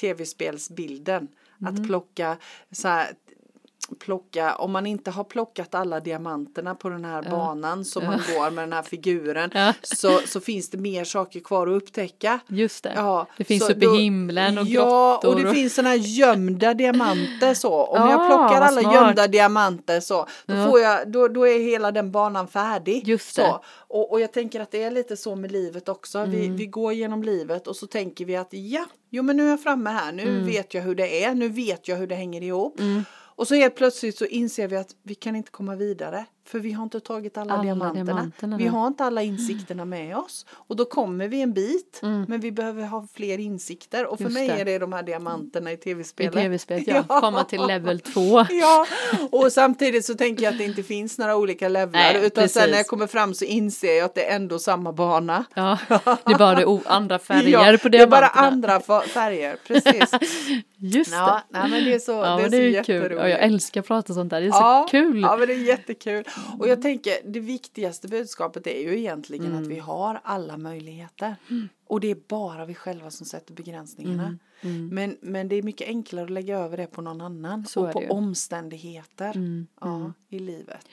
tv-spelsbilden. 0.00 1.28
Mm. 1.60 1.74
Att 1.74 1.86
plocka 1.86 2.36
så 2.70 2.88
här, 2.88 3.08
plocka, 3.98 4.54
om 4.54 4.72
man 4.72 4.86
inte 4.86 5.10
har 5.10 5.24
plockat 5.24 5.74
alla 5.74 6.00
diamanterna 6.00 6.74
på 6.74 6.88
den 6.88 7.04
här 7.04 7.22
banan 7.22 7.84
som 7.84 8.04
man 8.04 8.20
går 8.34 8.50
med 8.50 8.62
den 8.62 8.72
här 8.72 8.82
figuren 8.82 9.50
Ja. 9.54 9.74
så, 9.82 10.20
så 10.26 10.40
finns 10.40 10.70
det 10.70 10.78
mer 10.78 11.04
saker 11.04 11.40
kvar 11.40 11.66
att 11.66 11.82
upptäcka. 11.82 12.40
Just 12.46 12.84
det. 12.84 12.92
Ja, 12.96 13.26
det 13.36 13.44
finns 13.44 13.66
så 13.66 13.72
uppe 13.72 13.84
i 13.86 13.96
himlen 13.98 14.58
och 14.58 14.64
Ja, 14.66 15.20
grottor. 15.20 15.28
och 15.34 15.40
det 15.40 15.54
finns 15.54 15.74
sådana 15.74 15.88
här 15.90 15.96
gömda 15.96 16.74
diamanter 16.74 17.54
så. 17.54 17.72
Om 17.84 18.10
jag 18.10 18.20
Ah, 18.20 18.26
plockar 18.28 18.60
alla 18.62 18.80
smart. 18.80 18.94
gömda 18.94 19.26
diamanter 19.28 20.00
så, 20.00 20.26
då, 20.46 20.54
Ja. 20.54 20.66
får 20.70 20.80
jag, 20.80 21.10
då, 21.12 21.28
då 21.28 21.46
är 21.48 21.58
hela 21.58 21.92
den 21.92 22.10
banan 22.12 22.48
färdig. 22.48 23.08
Just 23.08 23.34
så. 23.34 23.42
det. 23.42 23.58
Och, 23.90 24.12
och 24.12 24.20
jag 24.20 24.32
tänker 24.32 24.60
att 24.60 24.70
det 24.70 24.82
är 24.82 24.90
lite 24.90 25.16
så 25.16 25.36
med 25.36 25.52
livet 25.52 25.88
också. 25.88 26.24
Vi, 26.24 26.44
Mm. 26.44 26.56
vi 26.56 26.66
går 26.66 26.92
genom 26.92 27.22
livet 27.22 27.66
och 27.66 27.76
så 27.76 27.86
tänker 27.86 28.24
vi 28.24 28.36
att 28.36 28.48
ja, 28.50 28.84
jo 29.10 29.22
men 29.22 29.36
nu 29.36 29.46
är 29.46 29.50
jag 29.50 29.62
framme 29.62 29.90
här, 29.90 30.12
nu 30.12 30.22
Mm. 30.22 30.46
vet 30.46 30.74
jag 30.74 30.82
hur 30.82 30.94
det 30.94 31.24
är, 31.24 31.34
nu 31.34 31.48
vet 31.48 31.88
jag 31.88 31.96
hur 31.96 32.06
det 32.06 32.14
hänger 32.14 32.42
ihop. 32.42 32.80
Och 33.38 33.48
så 33.48 33.54
helt 33.54 33.74
plötsligt 33.74 34.18
så 34.18 34.26
inser 34.26 34.68
vi 34.68 34.76
att 34.76 34.96
vi 35.02 35.14
kan 35.14 35.36
inte 35.36 35.50
komma 35.50 35.74
vidare. 35.74 36.26
För 36.48 36.58
vi 36.58 36.72
har 36.72 36.82
inte 36.84 37.00
tagit 37.00 37.38
alla, 37.38 37.54
Alla 37.54 37.62
diamanterna. 37.62 38.04
diamanterna, 38.04 38.56
Vi 38.56 38.66
har 38.66 38.86
inte 38.86 39.04
alla 39.04 39.22
insikterna 39.22 39.84
med 39.84 40.16
oss. 40.16 40.46
Och 40.52 40.76
då 40.76 40.84
kommer 40.84 41.28
vi 41.28 41.42
en 41.42 41.52
bit. 41.52 42.00
Mm. 42.02 42.24
Men 42.28 42.40
vi 42.40 42.52
behöver 42.52 42.82
ha 42.86 43.06
fler 43.14 43.38
insikter. 43.38 44.06
Och 44.06 44.18
för 44.18 44.24
Just 44.24 44.34
mig 44.34 44.48
det. 44.48 44.54
är 44.60 44.64
det 44.64 44.78
de 44.78 44.92
här 44.92 45.02
diamanterna 45.02 45.70
i 45.70 45.74
I 45.74 45.76
tv-spelet. 45.76 46.32
tv-spelet 46.32 46.86
ja. 47.08 47.20
komma 47.20 47.44
till 47.44 47.66
level 47.66 48.00
2. 48.00 48.20
Ja, 48.50 48.86
och 49.30 49.52
samtidigt 49.52 50.04
så 50.04 50.14
tänker 50.14 50.42
jag 50.44 50.52
att 50.52 50.58
det 50.58 50.64
inte 50.64 50.82
finns 50.82 51.18
några 51.18 51.36
olika 51.36 51.68
levlar. 51.68 52.00
Nej, 52.00 52.16
utan 52.26 52.42
precis. 52.42 52.52
sen 52.62 52.70
när 52.70 52.76
jag 52.76 52.86
kommer 52.86 53.06
fram 53.06 53.34
så 53.34 53.44
inser 53.44 53.92
jag 53.96 54.04
att 54.04 54.14
det 54.14 54.30
är 54.30 54.36
ändå 54.36 54.58
samma 54.58 54.92
bana. 54.92 55.44
Ja, 55.54 55.78
det 55.88 56.32
är 56.32 56.38
bara 56.38 56.80
andra 56.86 57.18
färger 57.28 57.72
ja, 57.72 57.78
på 57.82 57.88
det 57.88 57.98
är 57.98 58.06
bara 58.06 58.20
diamanterna. 58.20 58.74
andra 58.74 59.02
färger, 59.02 59.56
precis. 59.66 60.10
Just 60.80 61.12
Ja, 61.12 61.42
det. 61.48 61.58
nej, 61.58 61.70
men 61.70 61.84
det 61.84 61.94
är 61.94 61.98
så, 61.98 62.12
Ja, 62.12 62.36
det 62.36 62.42
är 62.42 62.44
så 62.44 62.50
det 62.50 62.56
är 62.56 62.62
ju 62.62 62.82
kul. 62.82 63.12
Ja, 63.16 63.28
jag 63.28 63.40
älskar 63.42 63.80
att 63.80 63.86
prata 63.86 64.14
sånt 64.14 64.30
där. 64.30 64.40
Det 64.40 64.46
är 64.46 64.48
ja, 64.48 64.84
så 64.86 64.90
kul. 64.90 65.20
Ja, 65.20 65.36
men 65.36 65.48
det 65.48 65.54
är 65.54 65.58
jättekul. 65.58 66.24
Och 66.58 66.68
jag 66.68 66.82
tänker, 66.82 67.12
det 67.24 67.40
viktigaste 67.40 68.08
budskapet 68.08 68.66
är 68.66 68.80
ju 68.82 68.98
egentligen 68.98 69.46
Mm. 69.46 69.62
att 69.62 69.68
vi 69.68 69.78
har 69.78 70.20
alla 70.24 70.56
möjligheter. 70.56 71.36
Och 71.86 72.00
det 72.00 72.10
är 72.10 72.16
bara 72.28 72.64
vi 72.64 72.74
själva 72.74 73.10
som 73.10 73.26
sätter 73.26 73.54
begränsningarna. 73.54 74.38
Men, 74.90 75.16
men 75.20 75.48
det 75.48 75.56
är 75.56 75.62
mycket 75.62 75.88
enklare 75.88 76.24
att 76.24 76.30
lägga 76.30 76.58
över 76.58 76.76
det 76.76 76.86
på 76.86 77.02
någon 77.02 77.20
annan. 77.20 77.52
Mm, 77.52 77.64
Så 77.66 77.86
och 77.86 77.92
på 77.92 78.00
ju. 78.00 78.04
Mm, 78.06 78.16
omständigheter 78.16 79.32
ja, 79.80 80.12
i 80.28 80.38
livet. 80.38 80.86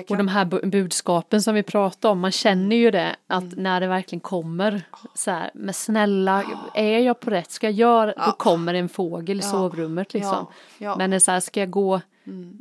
Och 0.00 0.06
kan- 0.08 0.18
de 0.18 0.28
här 0.28 0.44
bu- 0.44 0.70
budskapen 0.70 1.42
som 1.42 1.54
vi 1.54 1.62
pratar 1.62 2.08
om, 2.08 2.20
man 2.20 2.32
känner 2.32 2.76
ju 2.76 2.90
det 2.90 3.16
att 3.26 3.56
när 3.56 3.80
det 3.80 3.86
verkligen 3.86 4.20
kommer 4.20 4.82
så 5.14 5.30
här, 5.30 5.50
men 5.54 5.74
snälla, 5.74 6.44
är 6.74 6.98
jag 6.98 7.20
på 7.20 7.30
rätt, 7.30 7.50
ska 7.50 7.66
jag 7.66 7.74
göra, 7.74 8.26
då 8.26 8.32
kommer 8.32 8.74
en 8.74 8.88
fågel 8.88 9.38
i 9.38 9.42
Ja. 9.42 9.50
sovrummet 9.50 10.14
liksom. 10.14 10.30
Ja, 10.32 10.52
ja. 10.78 10.96
Men 10.96 11.10
det 11.10 11.16
är 11.16 11.20
så 11.20 11.30
här, 11.30 11.40
ska 11.40 11.60
jag 11.60 11.70
gå, 11.70 12.00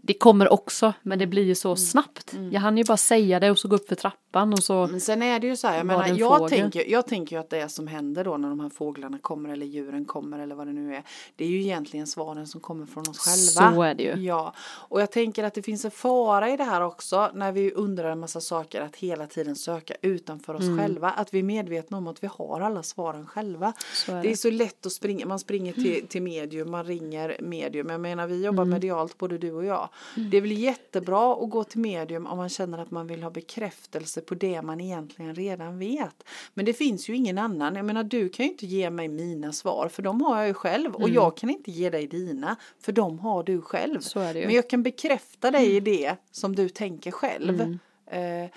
det 0.03 0.13
kommer 0.13 0.53
också, 0.53 0.93
men 1.03 1.19
det 1.19 1.27
blir 1.27 1.43
ju 1.43 1.55
så 1.55 1.75
snabbt. 1.75 2.35
Jag 2.51 2.61
hann 2.61 2.77
ju 2.77 2.83
bara 2.83 2.97
säga 2.97 3.39
det 3.39 3.51
och 3.51 3.59
så 3.59 3.67
gå 3.67 3.75
upp 3.75 3.87
för 3.87 3.95
trappan 3.95 4.53
och 4.53 4.63
så, 4.63 4.87
Men 4.87 5.01
sen 5.01 5.21
är 5.21 5.39
det 5.39 5.47
ju 5.47 5.55
så 5.55 5.67
här, 5.67 5.77
jag, 5.77 5.85
menar, 5.85 6.03
en 6.03 6.17
jag, 6.17 6.37
fågel? 6.37 6.59
tänker, 6.59 6.91
jag 6.91 7.07
tänker 7.07 7.35
ju 7.35 7.39
att 7.39 7.49
det 7.49 7.69
som 7.69 7.87
händer 7.87 8.23
då 8.23 8.37
när 8.37 8.49
de 8.49 8.59
här 8.59 8.69
fåglarna 8.69 9.19
kommer 9.19 9.49
eller 9.49 9.65
djuren 9.65 10.05
kommer 10.05 10.39
eller 10.39 10.55
vad 10.55 10.67
det 10.67 10.73
nu 10.73 10.95
är. 10.95 11.03
Det 11.35 11.43
är 11.45 11.49
ju 11.49 11.61
egentligen 11.61 12.07
svaren 12.07 12.47
som 12.47 12.61
kommer 12.61 12.85
från 12.85 13.09
oss 13.09 13.17
själva. 13.19 13.75
Så 13.75 13.81
är 13.81 13.95
det 13.95 14.03
ju. 14.03 14.13
Ja, 14.25 14.53
och 14.59 15.01
jag 15.01 15.11
tänker 15.11 15.43
att 15.43 15.53
det 15.53 15.61
finns 15.61 15.85
en 15.85 15.91
fara 15.91 16.49
i 16.49 16.57
det 16.57 16.63
här 16.63 16.81
också 16.81 17.31
när 17.33 17.51
vi 17.51 17.71
undrar 17.71 18.11
en 18.11 18.19
massa 18.19 18.41
saker 18.41 18.81
att 18.81 18.95
hela 18.95 19.27
tiden 19.27 19.55
söka 19.55 19.93
utanför 20.01 20.53
oss 20.53 20.61
Mm. 20.61 20.77
själva. 20.79 21.09
Att 21.09 21.33
vi 21.33 21.39
är 21.39 21.43
medvetna 21.43 21.97
om 21.97 22.07
att 22.07 22.23
vi 22.23 22.27
har 22.27 22.61
alla 22.61 22.83
svaren 22.83 23.25
själva. 23.27 23.73
Är 24.07 24.15
det. 24.15 24.21
det. 24.21 24.31
är 24.31 24.35
så 24.35 24.49
lätt 24.49 24.85
att 24.85 24.91
springa, 24.91 25.25
man 25.25 25.39
springer 25.39 25.73
till, 25.73 26.07
till 26.07 26.21
medium, 26.21 26.71
man 26.71 26.83
ringer 26.85 27.37
medium. 27.41 27.89
Jag 27.89 28.01
menar 28.01 28.27
vi 28.27 28.45
jobbar 28.45 28.63
Mm. 28.63 28.73
medialt 28.73 29.17
både 29.17 29.37
du 29.37 29.56
och 29.57 29.65
jag. 29.65 29.89
Det 30.15 30.37
är 30.37 30.41
väl 30.41 30.51
jättebra 30.51 31.33
att 31.33 31.49
gå 31.49 31.63
till 31.63 31.79
medium 31.79 32.27
om 32.27 32.37
man 32.37 32.49
känner 32.49 32.77
att 32.77 32.91
man 32.91 33.07
vill 33.07 33.23
ha 33.23 33.29
bekräftelse 33.29 34.21
på 34.21 34.35
det 34.35 34.61
man 34.61 34.81
egentligen 34.81 35.35
redan 35.35 35.79
vet. 35.79 36.23
Men 36.53 36.65
det 36.65 36.73
finns 36.73 37.09
ju 37.09 37.15
ingen 37.15 37.37
annan. 37.37 37.75
Jag 37.75 37.85
menar 37.85 38.03
du 38.03 38.29
kan 38.29 38.45
ju 38.45 38.51
inte 38.51 38.65
ge 38.65 38.89
mig 38.89 39.07
mina 39.07 39.51
svar 39.53 39.89
för 39.89 40.01
de 40.03 40.21
har 40.21 40.37
jag 40.37 40.47
ju 40.47 40.53
själv 40.53 40.95
och 40.95 41.09
jag 41.09 41.37
kan 41.37 41.49
inte 41.49 41.71
ge 41.71 41.89
dig 41.89 42.07
dina 42.07 42.55
för 42.79 42.91
de 42.91 43.19
har 43.19 43.43
du 43.43 43.61
själv. 43.61 43.91
Mm. 43.91 44.01
Mm. 44.37 44.47
Men 44.47 44.55
jag 44.55 44.69
kan 44.69 44.83
bekräfta 44.83 45.51
dig 45.51 45.75
i 45.75 45.79
det 45.79 46.15
som 46.31 46.55
du 46.55 46.69
tänker 46.69 47.11
själv. 47.11 47.77
Eh, 48.11 48.49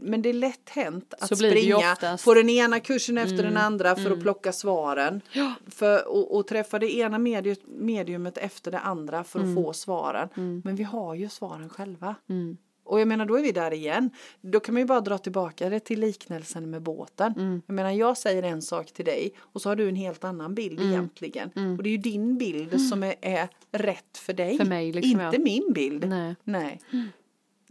Men 0.00 0.22
det 0.22 0.28
är 0.28 0.32
lätt 0.32 0.68
hänt 0.68 1.14
att 1.20 1.38
springa. 1.38 1.96
Mm. 2.02 2.18
på 2.24 2.34
den 2.34 2.48
ena 2.50 2.80
kursen 2.80 3.18
efter 3.18 3.42
den 3.42 3.56
andra 3.56 3.96
för 3.96 4.10
att 4.10 4.20
plocka 4.20 4.52
svaren. 4.52 5.20
Ja. 5.32 5.54
För, 5.66 6.08
och, 6.08 6.36
och 6.36 6.46
träffa 6.46 6.78
det 6.78 6.94
ena 6.96 7.18
medium, 7.18 7.56
mediumet 7.66 8.38
efter 8.38 8.70
det 8.70 8.78
andra 8.78 9.24
för 9.24 9.40
att 9.40 9.54
få 9.54 9.72
svaren. 9.72 10.28
Men 10.64 10.76
vi 10.76 10.82
har 10.82 11.14
ju 11.14 11.28
svaren 11.28 11.68
själva. 11.68 12.14
Mm. 12.28 12.56
Och 12.84 13.00
jag 13.00 13.08
menar 13.08 13.26
då 13.26 13.38
är 13.38 13.42
vi 13.42 13.52
där 13.52 13.72
igen. 13.72 14.10
Då 14.40 14.60
kan 14.60 14.74
man 14.74 14.80
ju 14.82 14.86
bara 14.86 15.00
dra 15.00 15.18
tillbaka 15.18 15.68
det 15.68 15.80
till 15.80 16.00
liknelsen 16.00 16.70
med 16.70 16.82
båten. 16.82 17.32
Mm. 17.36 17.62
Jag 17.66 17.74
menar 17.74 17.90
jag 17.90 18.18
säger 18.18 18.42
en 18.42 18.62
sak 18.62 18.92
till 18.92 19.04
dig 19.04 19.32
och 19.38 19.62
så 19.62 19.68
har 19.68 19.76
du 19.76 19.88
en 19.88 19.96
helt 19.96 20.24
annan 20.24 20.54
bild 20.54 20.80
Mm. 20.80 20.92
egentligen. 20.92 21.50
Och 21.78 21.82
det 21.82 21.88
är 21.88 21.92
ju 21.92 21.96
din 21.96 22.38
bild 22.38 22.80
som 22.80 23.02
är, 23.02 23.14
är 23.20 23.48
rätt 23.72 24.18
för 24.18 24.32
dig. 24.32 24.58
För 24.58 24.64
mig, 24.64 24.92
liksom, 24.92 25.20
Inte 25.20 25.36
ja. 25.36 25.42
min 25.42 25.72
bild. 25.72 26.08
nej. 26.08 26.36
Nej. 26.44 26.80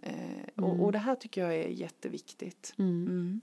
Eh, 0.01 0.63
och, 0.63 0.83
och 0.83 0.91
det 0.91 0.97
här 0.99 1.15
tycker 1.15 1.41
jag 1.41 1.55
är 1.55 1.67
jätteviktigt. 1.67 2.73
Mm. 2.77 3.41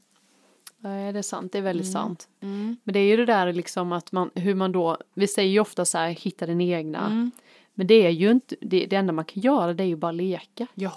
Nej, 0.79 1.13
det 1.13 1.19
är 1.19 1.23
sant, 1.23 1.53
det 1.53 1.59
är 1.59 1.63
väldigt 1.63 1.93
sant. 1.93 2.29
Men 2.41 2.79
det 2.85 2.99
är 2.99 3.05
ju 3.05 3.17
det 3.17 3.27
där 3.27 3.53
liksom 3.53 3.93
att 3.93 4.13
man, 4.13 4.31
hur 4.35 4.55
man 4.55 4.73
då, 4.73 4.99
vi 5.15 5.29
säger 5.29 5.51
ju 5.51 5.61
ofta 5.61 5.85
så 5.85 5.99
här, 5.99 6.09
hitta 6.09 6.47
den 6.47 6.61
egna. 6.61 7.07
Mm. 7.07 7.31
Men 7.75 7.87
det 7.87 8.07
är 8.07 8.11
ju 8.11 8.31
inte, 8.31 8.57
det, 8.61 8.87
det 8.87 8.97
enda 8.97 9.13
man 9.13 9.25
kan 9.25 9.43
göra 9.43 9.75
det 9.75 9.83
är 9.83 9.87
ju 9.87 9.97
bara 9.97 10.13
leka. 10.13 10.67
Ja. 10.75 10.93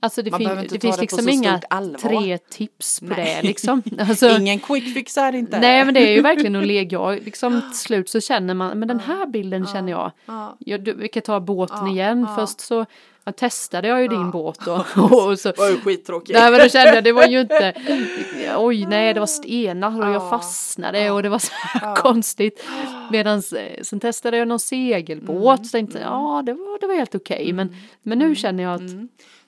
Alltså 0.00 0.22
det, 0.22 0.30
fin, 0.30 0.48
det 0.48 0.80
finns 0.80 0.96
det 0.96 1.00
liksom 1.00 1.28
inga 1.28 1.60
tre 2.00 2.38
tips 2.38 3.00
på 3.00 3.06
Nej. 3.06 3.16
det 3.42 3.48
liksom. 3.48 3.82
Alltså, 3.98 4.38
Ingen 4.38 4.58
quick 4.58 4.94
fix 4.94 5.16
är 5.16 5.32
det 5.32 5.38
inte. 5.38 5.60
nej 5.60 5.84
men 5.84 5.94
det 5.94 6.08
är 6.08 6.12
ju 6.12 6.22
verkligen 6.22 6.56
att 6.56 6.66
leka, 6.66 6.96
jag, 6.96 7.22
liksom 7.24 7.62
till 7.70 7.78
slut 7.78 8.08
så 8.08 8.20
känner 8.20 8.54
man, 8.54 8.78
men 8.78 8.88
den 8.88 9.00
här 9.00 9.26
bilden 9.26 9.66
känner 9.66 9.92
jag, 9.92 10.12
Ja. 10.26 10.56
jag 10.58 10.84
du, 10.84 10.94
vi 10.94 11.08
kan 11.08 11.22
ta 11.22 11.40
båten 11.40 11.86
Ja, 11.86 11.92
igen, 11.92 12.26
ja. 12.28 12.34
först 12.36 12.60
så 12.60 12.86
jag 13.28 13.36
testade 13.36 13.88
jag 13.88 14.02
ju 14.02 14.08
din 14.08 14.20
Ja. 14.20 14.30
båt 14.32 14.58
då. 14.64 14.72
och 15.02 15.38
så, 15.40 15.48
Det 15.52 15.58
var 15.58 15.68
ju 15.68 15.80
skittråkigt. 15.80 16.38
Nej 16.38 16.50
men 16.50 16.60
då 16.60 16.68
kände 16.68 16.94
jag 16.94 17.04
det 17.04 17.12
var 17.12 17.26
ju 17.26 17.40
inte 17.40 17.74
Oj 18.56 18.86
nej 18.86 19.14
det 19.14 19.20
var 19.20 19.26
stenar 19.26 19.98
och 20.00 20.06
jag 20.06 20.14
Ja. 20.14 20.30
fastnade 20.30 21.10
och 21.10 21.22
det 21.22 21.28
var 21.28 21.38
så 21.38 21.52
Ja. 21.82 21.94
konstigt 21.96 22.64
Medan 23.10 23.42
sen 23.82 24.00
testade 24.00 24.36
jag 24.36 24.48
någon 24.48 24.58
segelbåt 24.60 25.66
så 25.66 25.70
tänkte 25.72 25.98
Mm. 25.98 26.12
jag 26.12 26.20
ja 26.20 26.42
det 26.46 26.52
var, 26.52 26.80
det 26.80 26.86
var 26.86 26.94
helt 26.94 27.14
okej 27.14 27.52
men, 27.52 27.76
men 28.02 28.18
nu 28.18 28.34
känner 28.34 28.62
jag 28.62 28.74
att 28.74 28.90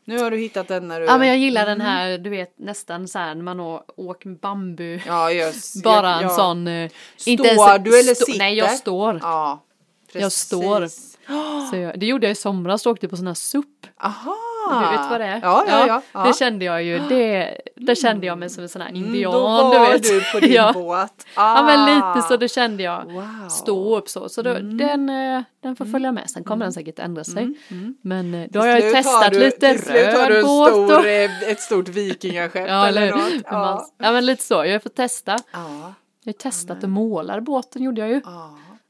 Nu 0.04 0.18
har 0.18 0.30
du 0.30 0.36
hittat 0.36 0.68
den 0.68 0.88
när 0.88 1.00
du... 1.00 1.06
Ja 1.06 1.18
men 1.18 1.28
jag 1.28 1.38
gillar 1.38 1.66
den 1.66 1.80
här 1.80 2.18
du 2.18 2.30
vet 2.30 2.58
nästan 2.58 3.08
så 3.08 3.18
här 3.18 3.34
när 3.34 3.42
man 3.42 3.60
åker 3.96 4.28
med 4.28 4.38
bambu 4.38 5.00
Ja, 5.06 5.30
just. 5.32 5.82
Bara 5.84 6.10
jag, 6.10 6.16
en 6.16 6.22
ja. 6.22 6.28
sån 6.36 6.68
eh, 6.68 6.90
Står 7.16 7.78
du 7.78 8.00
eller 8.00 8.14
stå- 8.14 8.24
sitter? 8.24 8.38
Nej 8.38 8.54
jag 8.54 8.70
står 8.70 9.18
Ja, 9.22 9.64
precis. 10.12 10.22
Jag 10.22 10.32
står. 10.32 10.86
så 11.70 11.76
jag, 11.76 11.98
Det 12.00 12.06
gjorde 12.06 12.26
jag 12.26 12.32
i 12.32 12.34
somras, 12.34 12.86
åkte 12.86 13.08
på 13.08 13.16
sån 13.16 13.26
här 13.26 13.34
SUP 13.34 13.66
Aha. 14.02 14.36
Du 14.70 14.96
vet 14.98 15.10
vad 15.10 15.20
det 15.20 15.26
är? 15.26 15.40
Ja, 15.42 15.64
ja, 15.68 15.86
ja. 15.86 16.02
ja. 16.12 16.24
Det 16.26 16.36
kände 16.36 16.64
jag 16.64 16.82
ju, 16.82 16.98
det, 17.08 17.60
det 17.76 17.96
kände 17.96 18.26
jag 18.26 18.38
mig 18.38 18.50
som 18.50 18.62
en 18.62 18.68
sån 18.68 18.82
här 18.82 18.88
Mm, 18.88 19.04
indian, 19.04 19.32
Då 19.32 19.40
var 19.40 19.72
du 19.86 19.92
vet. 19.92 20.02
du 20.02 20.20
på 20.32 20.40
din 20.46 20.52
ja. 20.52 20.72
båt. 20.72 21.26
Ja 21.36 21.62
men 21.62 21.78
Ah. 22.02 22.14
lite 22.14 22.28
så 22.28 22.36
det 22.36 22.48
kände 22.48 22.82
jag. 22.82 23.04
Wow. 23.04 23.22
Mm. 23.22 23.50
Stå 23.50 23.96
upp 23.96 24.08
så. 24.08 24.28
Så 24.28 24.42
då, 24.42 24.52
den, 24.54 25.08
eh, 25.10 25.42
den 25.62 25.76
får 25.76 25.84
följa 25.84 26.12
med. 26.12 26.30
Sen 26.30 26.44
kommer 26.44 26.64
den 26.64 26.72
säkert 26.72 26.98
ändra 26.98 27.24
sig. 27.24 27.54
Men 28.02 28.34
eh, 28.34 28.46
då 28.50 28.60
har 28.60 28.66
jag 28.66 28.80
ju 28.80 28.90
testat 28.92 29.32
du, 29.32 29.38
lite 29.40 29.72
till 29.72 29.82
slut 29.82 30.06
har 30.18 30.28
du 30.28 30.34
röd 30.34 30.36
en 30.36 30.46
båt. 30.46 30.70
stor, 30.72 30.98
Och, 30.98 31.06
eh, 31.06 31.42
ett 31.50 31.60
stort 31.60 31.88
vikingaskepp 31.88 32.68
ja, 32.68 32.86
eller 32.88 33.10
något. 33.10 33.42
Ja. 33.44 33.86
Ja. 33.98 34.12
men 34.12 34.26
lite 34.26 34.42
så. 34.42 34.64
Jag 34.64 34.82
fått 34.82 34.94
testa. 34.96 35.36
Ja, 35.52 35.94
Jag 36.24 36.32
har 36.32 36.38
testat 36.38 36.84
att 36.84 36.90
måla 36.90 37.40
båten 37.40 37.82
gjorde 37.82 38.00
jag 38.00 38.10
ju. 38.10 38.20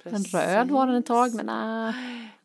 Ja, 0.04 0.10
En 0.10 0.22
precis. 0.22 0.34
röd 0.34 0.70
var 0.70 0.86
den 0.86 0.96
ett 0.96 1.06
tag 1.06 1.34
men 1.34 1.46
nej. 1.46 2.36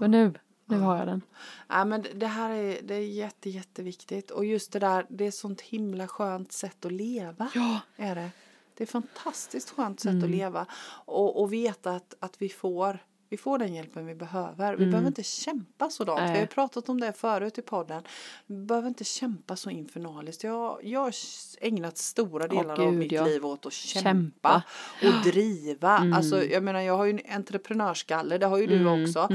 Men 0.00 0.10
nu. 0.10 0.34
nu 0.64 0.78
har 0.78 0.96
jag 0.96 1.06
den. 1.06 1.22
Ja, 1.68 1.84
men 1.84 2.06
det 2.14 2.26
här 2.26 2.50
är, 2.50 2.82
det 2.82 2.94
är 2.94 3.00
jätte, 3.00 3.50
jätteviktigt. 3.50 4.30
Och 4.30 4.44
just 4.44 4.72
det 4.72 4.78
där, 4.78 5.06
det 5.08 5.26
är 5.26 5.30
sånt 5.30 5.60
himla 5.60 6.08
skönt 6.08 6.52
sätt 6.52 6.84
att 6.84 6.92
leva. 6.92 7.50
Ja. 7.54 7.80
Är 7.96 8.14
det. 8.14 8.30
Det 8.74 8.82
är 8.82 8.86
ett 8.86 8.90
fantastiskt 8.90 9.70
skönt 9.70 10.00
sätt 10.00 10.22
att 10.24 10.30
leva. 10.30 10.66
Och, 11.04 11.40
och 11.42 11.52
veta 11.52 11.90
att, 11.90 12.14
att 12.20 12.42
vi 12.42 12.48
får 12.48 12.98
vi 13.28 13.36
får 13.36 13.58
den 13.58 13.74
hjälpen 13.74 14.06
vi 14.06 14.14
behöver. 14.14 14.76
Vi 14.76 14.86
behöver 14.86 15.08
inte 15.08 15.22
kämpa 15.22 15.90
sådant. 15.90 16.18
Vi 16.18 16.22
har 16.22 16.28
ju 16.28 16.38
Nej. 16.38 16.46
pratat 16.46 16.88
om 16.88 17.00
det 17.00 17.12
förut 17.12 17.58
i 17.58 17.62
podden. 17.62 18.02
Vi 18.46 18.56
behöver 18.56 18.88
inte 18.88 19.04
kämpa 19.04 19.56
så 19.56 19.70
infernaliskt. 19.70 20.44
Jag, 20.44 20.80
jag 20.82 21.00
har 21.00 21.14
ägnat 21.60 21.98
stora 21.98 22.48
delar 22.48 22.80
av 22.80 22.90
gud, 22.90 22.98
mitt 22.98 23.12
ja. 23.12 23.24
liv 23.24 23.46
åt 23.46 23.66
att 23.66 23.72
kämpa, 23.72 24.02
Kämpa. 24.02 24.62
och 25.02 25.24
driva. 25.24 25.90
Alltså, 26.14 26.44
jag 26.44 26.62
menar, 26.62 26.80
jag 26.80 26.96
har 26.96 27.04
ju 27.04 27.10
en 27.10 27.34
entreprenörskalle, 27.36 28.38
det 28.38 28.46
har 28.46 28.58
ju 28.58 28.66
du 28.66 29.04
också. 29.04 29.28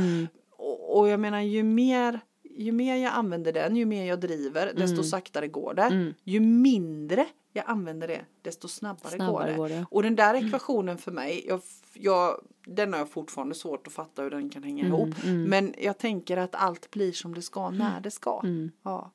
Och, 0.49 0.99
och 0.99 1.07
jag 1.07 1.19
menar, 1.19 1.41
ju 1.41 1.63
mer 1.63 2.19
ju 2.55 2.71
mer 2.71 2.95
jag 2.95 3.13
använder 3.13 3.53
den, 3.53 3.75
ju 3.75 3.85
mer 3.85 4.05
jag 4.05 4.19
driver, 4.19 4.73
desto 4.75 5.03
saktare 5.03 5.47
går 5.47 5.73
det. 5.73 6.13
Ju 6.23 6.39
mindre 6.39 7.25
jag 7.53 7.65
använder 7.67 8.07
det, 8.07 8.21
desto 8.41 8.67
snabbare, 8.67 9.15
Snabbare 9.15 9.31
går 9.31 9.47
det. 9.51 9.57
går 9.57 9.69
det. 9.69 9.85
Och 9.89 10.03
den 10.03 10.15
där 10.15 10.35
ekvationen 10.35 10.97
för 10.97 11.11
mig, 11.11 11.45
jag, 11.47 11.61
jag, 11.93 12.41
den 12.65 12.93
har 12.93 12.99
jag 12.99 13.09
fortfarande 13.09 13.55
svårt 13.55 13.87
att 13.87 13.93
fatta 13.93 14.21
hur 14.21 14.29
den 14.29 14.49
kan 14.49 14.63
hänga 14.63 14.85
ihop. 14.85 15.09
Men 15.23 15.73
jag 15.77 15.97
tänker 15.97 16.37
att 16.37 16.55
allt 16.55 16.91
blir 16.91 17.11
som 17.11 17.33
det 17.33 17.41
ska 17.41 17.69
när 17.69 18.01
det 18.01 18.11
ska. 18.11 18.41
Ja. 18.83 19.11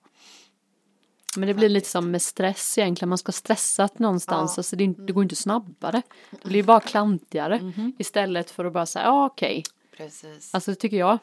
Men 1.37 1.49
det 1.49 1.55
blir 1.55 1.69
lite 1.69 1.89
som 1.89 2.11
med 2.11 2.23
stress 2.23 2.79
egentligen. 2.79 3.09
Man 3.09 3.19
ska 3.19 3.33
stressa 3.33 3.89
någonstans. 3.97 4.53
Ja. 4.57 4.61
Alltså 4.61 4.77
det, 4.77 4.87
det 4.87 5.13
går 5.13 5.23
inte 5.23 5.37
snabbare. 5.37 6.03
Det 6.31 6.49
blir 6.49 6.63
bara 6.63 6.81
klantigare. 6.81 7.73
Istället 7.99 8.51
för 8.51 8.65
att 8.65 8.73
bara 8.73 8.87
säga, 8.87 9.05
ja 9.05 9.27
okej. 9.27 9.63
Precis. 9.97 10.55
Alltså 10.55 10.71
det 10.71 10.75
tycker 10.75 10.97
jag. 10.97 11.19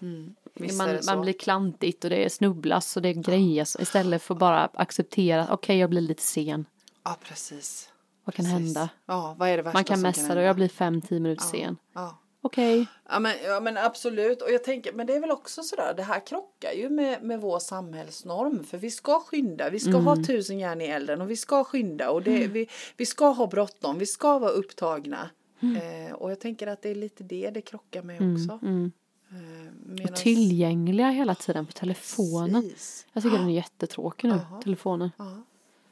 Visst 0.54 0.78
man, 0.78 1.00
man 1.08 1.22
blir 1.22 1.34
klantigt 1.34 2.04
och 2.04 2.10
det 2.10 2.34
snubblas 2.34 2.96
och 2.96 3.02
det 3.02 3.14
grejas. 3.14 3.78
Istället 3.80 4.22
för 4.22 4.36
bara 4.36 4.70
acceptera, 4.74 5.48
okej 5.52 5.78
jag 5.78 5.90
blir 5.90 6.02
lite 6.02 6.24
sen. 6.24 6.66
Ja, 7.06 7.18
precis. 7.24 7.90
Vad 8.24 8.36
kan 8.36 8.46
Precis. 8.46 8.60
hända? 8.60 8.90
Ja, 9.06 9.36
vad 9.40 9.50
är 9.50 9.58
det 9.58 9.64
värsta 9.64 9.78
Man 9.78 9.84
kan 9.84 10.02
messa 10.02 10.36
det 10.36 10.42
och 10.42 10.48
jag 10.48 10.56
blir 10.56 10.68
fem, 10.68 11.02
tio 11.02 11.20
minuter 11.20 11.44
sen. 11.44 11.78
Ja. 11.94 12.20
Okej. 12.42 12.88
Ja 13.10 13.20
men, 13.20 13.36
ja 13.44 13.60
men 13.60 13.78
absolut 13.78 14.42
och 14.42 14.52
jag 14.52 14.64
tänker 14.64 14.94
men 14.94 15.08
det 15.08 15.16
är 15.16 15.20
väl 15.20 15.32
också 15.32 15.64
sådär 15.64 15.94
det 15.98 16.04
här 16.04 16.26
krockar 16.26 16.72
ju 16.72 16.90
med, 16.90 17.24
med 17.24 17.42
vår 17.42 17.60
samhällsnorm 17.60 18.64
för 18.64 18.78
vi 18.78 18.92
ska 18.92 19.20
skynda 19.20 19.70
vi 19.70 19.80
ska 19.80 19.98
ha 19.98 20.16
tusen 20.16 20.60
järn 20.60 20.82
i 20.82 20.86
elden 20.86 21.22
och 21.22 21.30
vi 21.30 21.36
ska 21.38 21.64
skynda 21.64 22.10
och 22.10 22.24
det, 22.24 22.48
vi, 22.48 22.68
vi 22.98 23.06
ska 23.06 23.30
ha 23.30 23.48
bråttom 23.48 24.00
vi 24.00 24.06
ska 24.06 24.40
vara 24.40 24.52
upptagna 24.52 25.30
eh, 25.62 26.14
och 26.14 26.32
jag 26.32 26.40
tänker 26.40 26.68
att 26.68 26.82
det 26.82 26.90
är 26.90 26.96
lite 26.96 27.24
det 27.24 27.50
det 27.50 27.62
krockar 27.62 28.04
med 28.04 28.16
också. 28.34 28.60
Eh, 28.66 29.38
medans- 29.86 30.10
Och 30.10 30.16
tillgängliga 30.16 31.10
hela 31.10 31.36
tiden 31.36 31.66
på 31.66 31.72
telefonen. 31.72 32.62
Precis. 32.62 33.06
Jag 33.14 33.24
tycker 33.24 33.38
den 33.38 33.50
är 33.50 33.54
jättetråkig 33.54 34.28
nu, 34.28 34.40
telefonen. 34.64 35.12
Ja, 35.18 35.44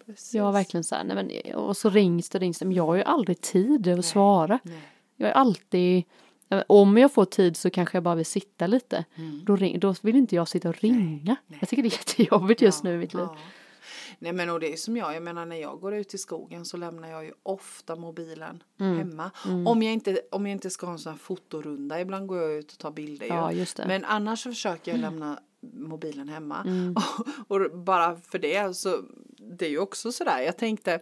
precis. 0.06 0.34
Jag 0.34 0.44
har 0.44 0.52
verkligen 0.52 0.84
så 0.84 0.96
här, 0.96 1.04
nej 1.04 1.16
men, 1.16 1.56
och 1.56 1.78
så 1.78 1.90
rings 1.90 2.30
det 2.30 2.38
och 2.38 2.42
rings 2.42 2.60
det, 2.60 2.66
men 2.66 2.76
jag 2.76 2.86
har 2.86 2.96
ju 2.96 3.04
aldrig 3.04 3.42
tid 3.42 3.88
att 3.88 4.06
svara. 4.06 4.60
Jag 5.16 5.30
är 5.30 5.34
alltid, 5.34 6.04
om 6.68 6.98
jag 6.98 7.14
får 7.14 7.26
tid 7.26 7.58
så 7.58 7.70
kanske 7.70 7.96
jag 7.98 8.04
bara 8.04 8.16
vill 8.16 8.26
sitta 8.26 8.68
lite. 8.68 9.06
Då, 9.46 9.56
ring, 9.56 9.80
då 9.80 9.96
vill 10.02 10.16
inte 10.16 10.36
jag 10.36 10.48
sitta 10.48 10.70
och 10.70 10.78
ringa. 10.82 11.36
Jag 11.60 11.70
tycker 11.70 11.84
det 11.84 11.90
är 11.90 11.92
jättejobbigt 11.92 12.62
just 12.62 12.84
nu 12.84 12.94
i 12.94 12.98
mitt 12.98 13.14
liv. 13.14 13.24
Ja. 13.30 13.38
Nej 14.20 14.34
men 14.34 14.50
och 14.50 14.60
det 14.60 14.74
är 14.74 14.78
som 14.78 14.98
jag, 14.98 15.16
jag 15.16 15.24
menar 15.24 15.46
när 15.46 15.56
jag 15.56 15.80
går 15.80 15.94
ut 15.96 16.14
i 16.14 16.18
skogen 16.18 16.66
så 16.66 16.78
lämnar 16.78 17.08
jag 17.10 17.26
ju 17.26 17.32
ofta 17.44 17.96
mobilen 17.96 18.64
Mm. 18.80 18.98
hemma. 18.98 19.32
Om, 19.66 19.84
jag 19.84 19.94
inte, 19.94 20.22
om 20.32 20.46
jag 20.48 20.52
inte 20.52 20.70
ska 20.70 20.86
ha 20.86 20.94
en 20.94 21.00
sån 21.00 21.12
här 21.12 21.18
fotorunda, 21.18 22.02
ibland 22.02 22.28
går 22.28 22.42
jag 22.42 22.54
ut 22.54 22.72
och 22.72 22.78
tar 22.78 22.92
bilder 22.92 23.28
Ja, 23.28 23.52
ju. 23.52 23.60
just 23.60 23.78
det. 23.78 23.86
Men 23.88 24.06
annars 24.06 24.44
så 24.44 24.50
försöker 24.50 24.92
jag 24.92 25.00
lämna 25.00 25.40
mobilen 25.74 26.30
hemma. 26.30 26.62
Mm. 26.62 26.96
Och, 27.48 27.62
och 27.62 27.78
bara 27.78 28.16
för 28.16 28.40
det 28.40 28.78
så, 28.78 28.98
det 29.58 29.66
är 29.66 29.70
ju 29.70 29.80
också 29.80 30.12
sådär, 30.12 30.42
jag 30.42 30.58
tänkte, 30.58 31.00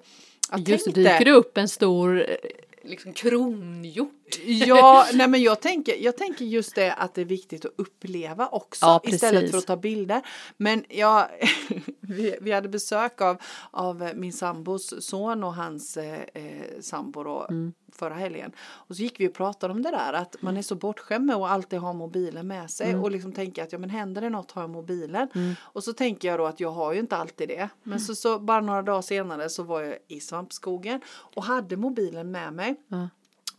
jag 0.52 0.60
Just 0.60 0.86
det, 0.86 0.92
tänkte 0.94 1.14
dyker 1.14 1.26
det 1.26 1.32
upp 1.32 1.58
en 1.58 1.70
stor 1.70 2.30
eh, 2.30 2.36
liksom 2.84 3.14
kronhjort. 3.14 4.21
Ja, 4.46 5.06
nej 5.14 5.28
men 5.28 5.42
jag 5.42 5.62
tänker, 5.62 5.96
jag 6.04 6.18
tänker 6.18 6.46
just 6.46 6.76
det 6.76 6.94
att 6.94 7.14
det 7.14 7.22
är 7.22 7.26
viktigt 7.26 7.66
att 7.66 7.72
uppleva 7.78 8.48
också 8.48 8.86
Ja, 8.86 9.02
istället 9.04 9.52
för 9.52 9.58
att 9.58 9.68
ta 9.68 9.78
bilder. 9.78 10.22
Men 10.58 10.84
jag, 10.90 11.28
vi, 12.00 12.36
vi 12.42 12.52
hade 12.52 12.70
besök 12.70 13.22
av, 13.22 13.38
av 13.72 14.10
min 14.16 14.34
sambos 14.34 15.06
son 15.06 15.44
och 15.44 15.54
hans 15.56 15.98
eh, 15.98 16.20
eh, 16.34 16.62
sambo 16.82 17.24
då, 17.24 17.48
Mm. 17.50 17.74
förra 17.96 18.14
helgen. 18.14 18.52
Och 18.62 18.96
så 18.96 19.02
gick 19.02 19.20
vi 19.20 19.28
och 19.28 19.34
pratade 19.34 19.74
om 19.74 19.82
det 19.82 19.92
där 19.92 20.14
att 20.14 20.36
man 20.42 20.58
är 20.58 20.62
så 20.62 20.76
bortskämd 20.76 21.26
med 21.26 21.36
att 21.36 21.52
alltid 21.52 21.80
ha 21.80 21.94
mobilen 21.94 22.48
med 22.48 22.72
sig 22.72 22.90
Mm. 22.90 23.04
och 23.04 23.12
liksom 23.12 23.32
tänka 23.32 23.64
att 23.64 23.72
ja 23.72 23.78
men 23.80 23.90
händer 23.90 24.22
det 24.22 24.30
något 24.30 24.52
har 24.52 24.62
jag 24.62 24.70
mobilen. 24.70 25.28
Och 25.62 25.84
så 25.84 25.94
tänker 25.94 26.28
jag 26.28 26.40
då 26.40 26.46
att 26.46 26.60
jag 26.60 26.72
har 26.72 26.94
ju 26.94 27.00
inte 27.00 27.16
alltid 27.18 27.48
det. 27.48 27.70
Men 27.84 28.00
så, 28.00 28.16
så 28.16 28.40
bara 28.40 28.62
några 28.62 28.82
dagar 28.82 29.02
senare 29.02 29.50
så 29.50 29.64
var 29.64 29.82
jag 29.82 29.96
i 30.08 30.20
svampskogen 30.20 31.02
och 31.36 31.44
hade 31.44 31.78
mobilen 31.78 32.32
med 32.32 32.54
mig. 32.54 32.76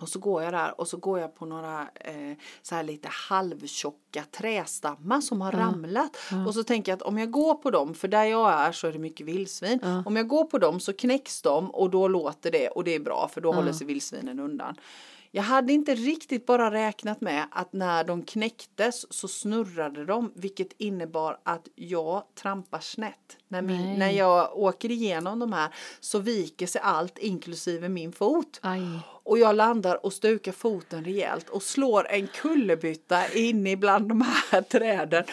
Och 0.02 0.08
så 0.08 0.18
går 0.18 0.42
jag 0.42 0.52
där 0.52 0.80
och 0.80 0.88
så 0.88 0.96
går 0.96 1.18
jag 1.20 1.34
på 1.34 1.46
några 1.46 1.80
eh, 1.94 2.36
så 2.62 2.74
här 2.74 2.82
lite 2.82 3.08
halvtjocka 3.10 4.24
trästammar 4.30 5.20
som 5.20 5.40
har 5.40 5.52
ramlat. 5.52 6.16
Och 6.46 6.54
så 6.54 6.64
tänker 6.64 6.92
jag 6.92 6.96
att 6.96 7.02
om 7.02 7.18
jag 7.18 7.30
går 7.30 7.54
på 7.54 7.70
dem, 7.70 7.94
för 7.94 8.08
där 8.08 8.24
jag 8.24 8.52
är 8.52 8.72
så 8.72 8.86
är 8.86 8.92
det 8.92 8.98
mycket 8.98 9.26
vildsvin. 9.26 9.78
Om 10.06 10.16
jag 10.16 10.28
går 10.28 10.44
på 10.44 10.58
dem 10.58 10.80
så 10.80 10.92
knäcks 10.92 11.42
de 11.42 11.70
och 11.70 11.90
då 11.90 12.08
låter 12.08 12.50
det 12.50 12.68
och 12.68 12.84
det 12.84 12.94
är 12.94 13.00
bra 13.00 13.28
för 13.32 13.40
då 13.40 13.52
håller 13.52 13.72
sig 13.72 13.86
vildsvinen 13.86 14.40
undan. 14.40 14.74
Jag 15.34 15.42
hade 15.42 15.72
inte 15.72 15.94
riktigt 15.94 16.46
bara 16.46 16.70
räknat 16.70 17.20
med 17.20 17.46
att 17.50 17.72
när 17.72 18.04
de 18.04 18.22
knäcktes 18.22 19.12
så 19.12 19.28
snurrade 19.28 20.04
de 20.04 20.32
vilket 20.34 20.72
innebar 20.78 21.38
att 21.44 21.68
jag 21.74 22.22
trampar 22.34 22.80
snett. 22.80 23.36
När, 23.48 23.62
min, 23.62 23.82
Nej. 23.82 23.98
när 23.98 24.10
jag 24.10 24.58
åker 24.58 24.90
igenom 24.90 25.38
de 25.38 25.52
här 25.52 25.74
så 26.00 26.18
viker 26.18 26.66
sig 26.66 26.80
allt 26.84 27.18
inklusive 27.18 27.88
min 27.88 28.12
fot. 28.12 28.58
Aj. 28.62 28.82
Och 29.24 29.38
jag 29.38 29.56
landar 29.56 30.06
och 30.06 30.12
stukar 30.12 30.52
foten 30.52 31.04
rejält 31.04 31.48
och 31.48 31.62
slår 31.62 32.06
en 32.08 32.26
kullerbytta 32.26 33.28
inne 33.32 33.76
bland 33.76 34.08
de 34.08 34.24
här 34.50 34.62
träden. 34.62 35.24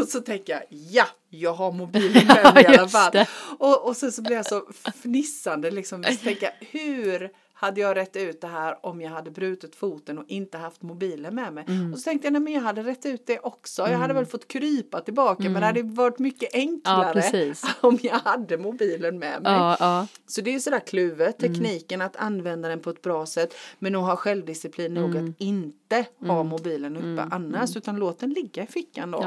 Och 0.00 0.08
så 0.08 0.20
tänker 0.20 0.52
jag, 0.52 0.62
ja, 0.68 1.06
jag 1.28 1.54
har 1.54 1.72
mobilen 1.72 2.26
med 2.42 2.54
mig 2.54 2.64
i 2.64 2.66
alla 2.66 2.88
fall. 2.88 3.24
Och, 3.58 3.86
och 3.86 3.96
sen 3.96 4.12
så 4.12 4.22
blir 4.22 4.36
jag 4.36 4.46
så 4.46 4.62
fnissande 5.02 5.70
liksom. 5.70 6.04
Så 6.04 6.16
tänker 6.16 6.46
jag, 6.46 6.68
hur 6.68 7.30
hade 7.60 7.80
jag 7.80 7.96
rätt 7.96 8.16
ut 8.16 8.40
det 8.40 8.46
här 8.46 8.86
om 8.86 9.00
jag 9.00 9.10
hade 9.10 9.30
brutit 9.30 9.76
foten 9.76 10.18
och 10.18 10.24
inte 10.28 10.58
haft 10.58 10.82
mobilen 10.82 11.34
med 11.34 11.52
mig? 11.52 11.64
Mm. 11.68 11.92
Och 11.92 11.98
så 11.98 12.04
tänkte 12.04 12.26
jag, 12.26 12.32
nej 12.32 12.42
men 12.42 12.52
jag 12.52 12.60
hade 12.60 12.82
rätt 12.82 13.06
ut 13.06 13.26
det 13.26 13.38
också. 13.38 13.82
Jag 13.82 13.98
hade 13.98 14.14
väl 14.14 14.26
fått 14.26 14.48
krypa 14.48 15.00
tillbaka 15.00 15.42
men 15.42 15.54
det 15.54 15.66
hade 15.66 15.82
varit 15.82 16.18
mycket 16.18 16.54
enklare 16.54 17.02
Mm. 17.10 17.12
precis. 17.14 17.64
om 17.80 17.98
jag 18.02 18.18
hade 18.18 18.58
mobilen 18.58 19.18
med 19.18 19.42
mig. 19.42 19.52
Ja, 19.52 19.76
ja. 19.80 20.06
Så 20.26 20.40
det 20.40 20.54
är 20.54 20.58
sådär 20.58 20.80
kluvet, 20.86 21.42
Mm. 21.42 21.54
tekniken 21.54 22.00
att 22.00 22.16
använda 22.16 22.68
den 22.68 22.80
på 22.80 22.90
ett 22.90 23.02
bra 23.02 23.26
sätt 23.26 23.54
men 23.78 23.94
att 23.96 24.02
ha 24.06 24.16
självdisciplin 24.16 24.94
nog 24.94 25.10
Mm. 25.10 25.28
att 25.30 25.34
inte 25.40 26.04
ha 26.20 26.42
mobilen 26.42 26.96
uppe 26.96 27.28
annars 27.30 27.76
utan 27.76 27.96
låt 27.96 28.18
den 28.18 28.30
ligga 28.32 28.62
i 28.62 28.66
fickan 28.66 29.10
då. 29.10 29.18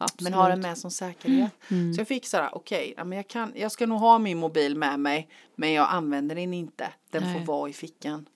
Ja. 0.00 0.04
Absolut. 0.04 0.30
Men 0.30 0.32
ha 0.40 0.48
den 0.48 0.60
med 0.60 0.78
som 0.78 0.90
säkerhet. 0.90 1.52
Mm. 1.70 1.94
Så 1.94 2.00
jag 2.00 2.08
fick 2.08 2.26
sådär, 2.26 2.48
okej, 2.52 2.94
ja, 2.96 3.04
men 3.04 3.16
jag, 3.16 3.28
kan, 3.28 3.52
jag 3.56 3.72
ska 3.72 3.86
nog 3.86 3.98
ha 4.00 4.18
min 4.18 4.38
mobil 4.38 4.76
med 4.76 5.00
mig 5.00 5.28
men 5.56 5.72
jag 5.72 5.86
använder 5.90 6.34
den 6.34 6.54
inte. 6.54 6.88
Den 7.10 7.22
Nej. 7.22 7.38
får 7.38 7.46
vara 7.46 7.70
i 7.70 7.72
fickan. 7.72 8.28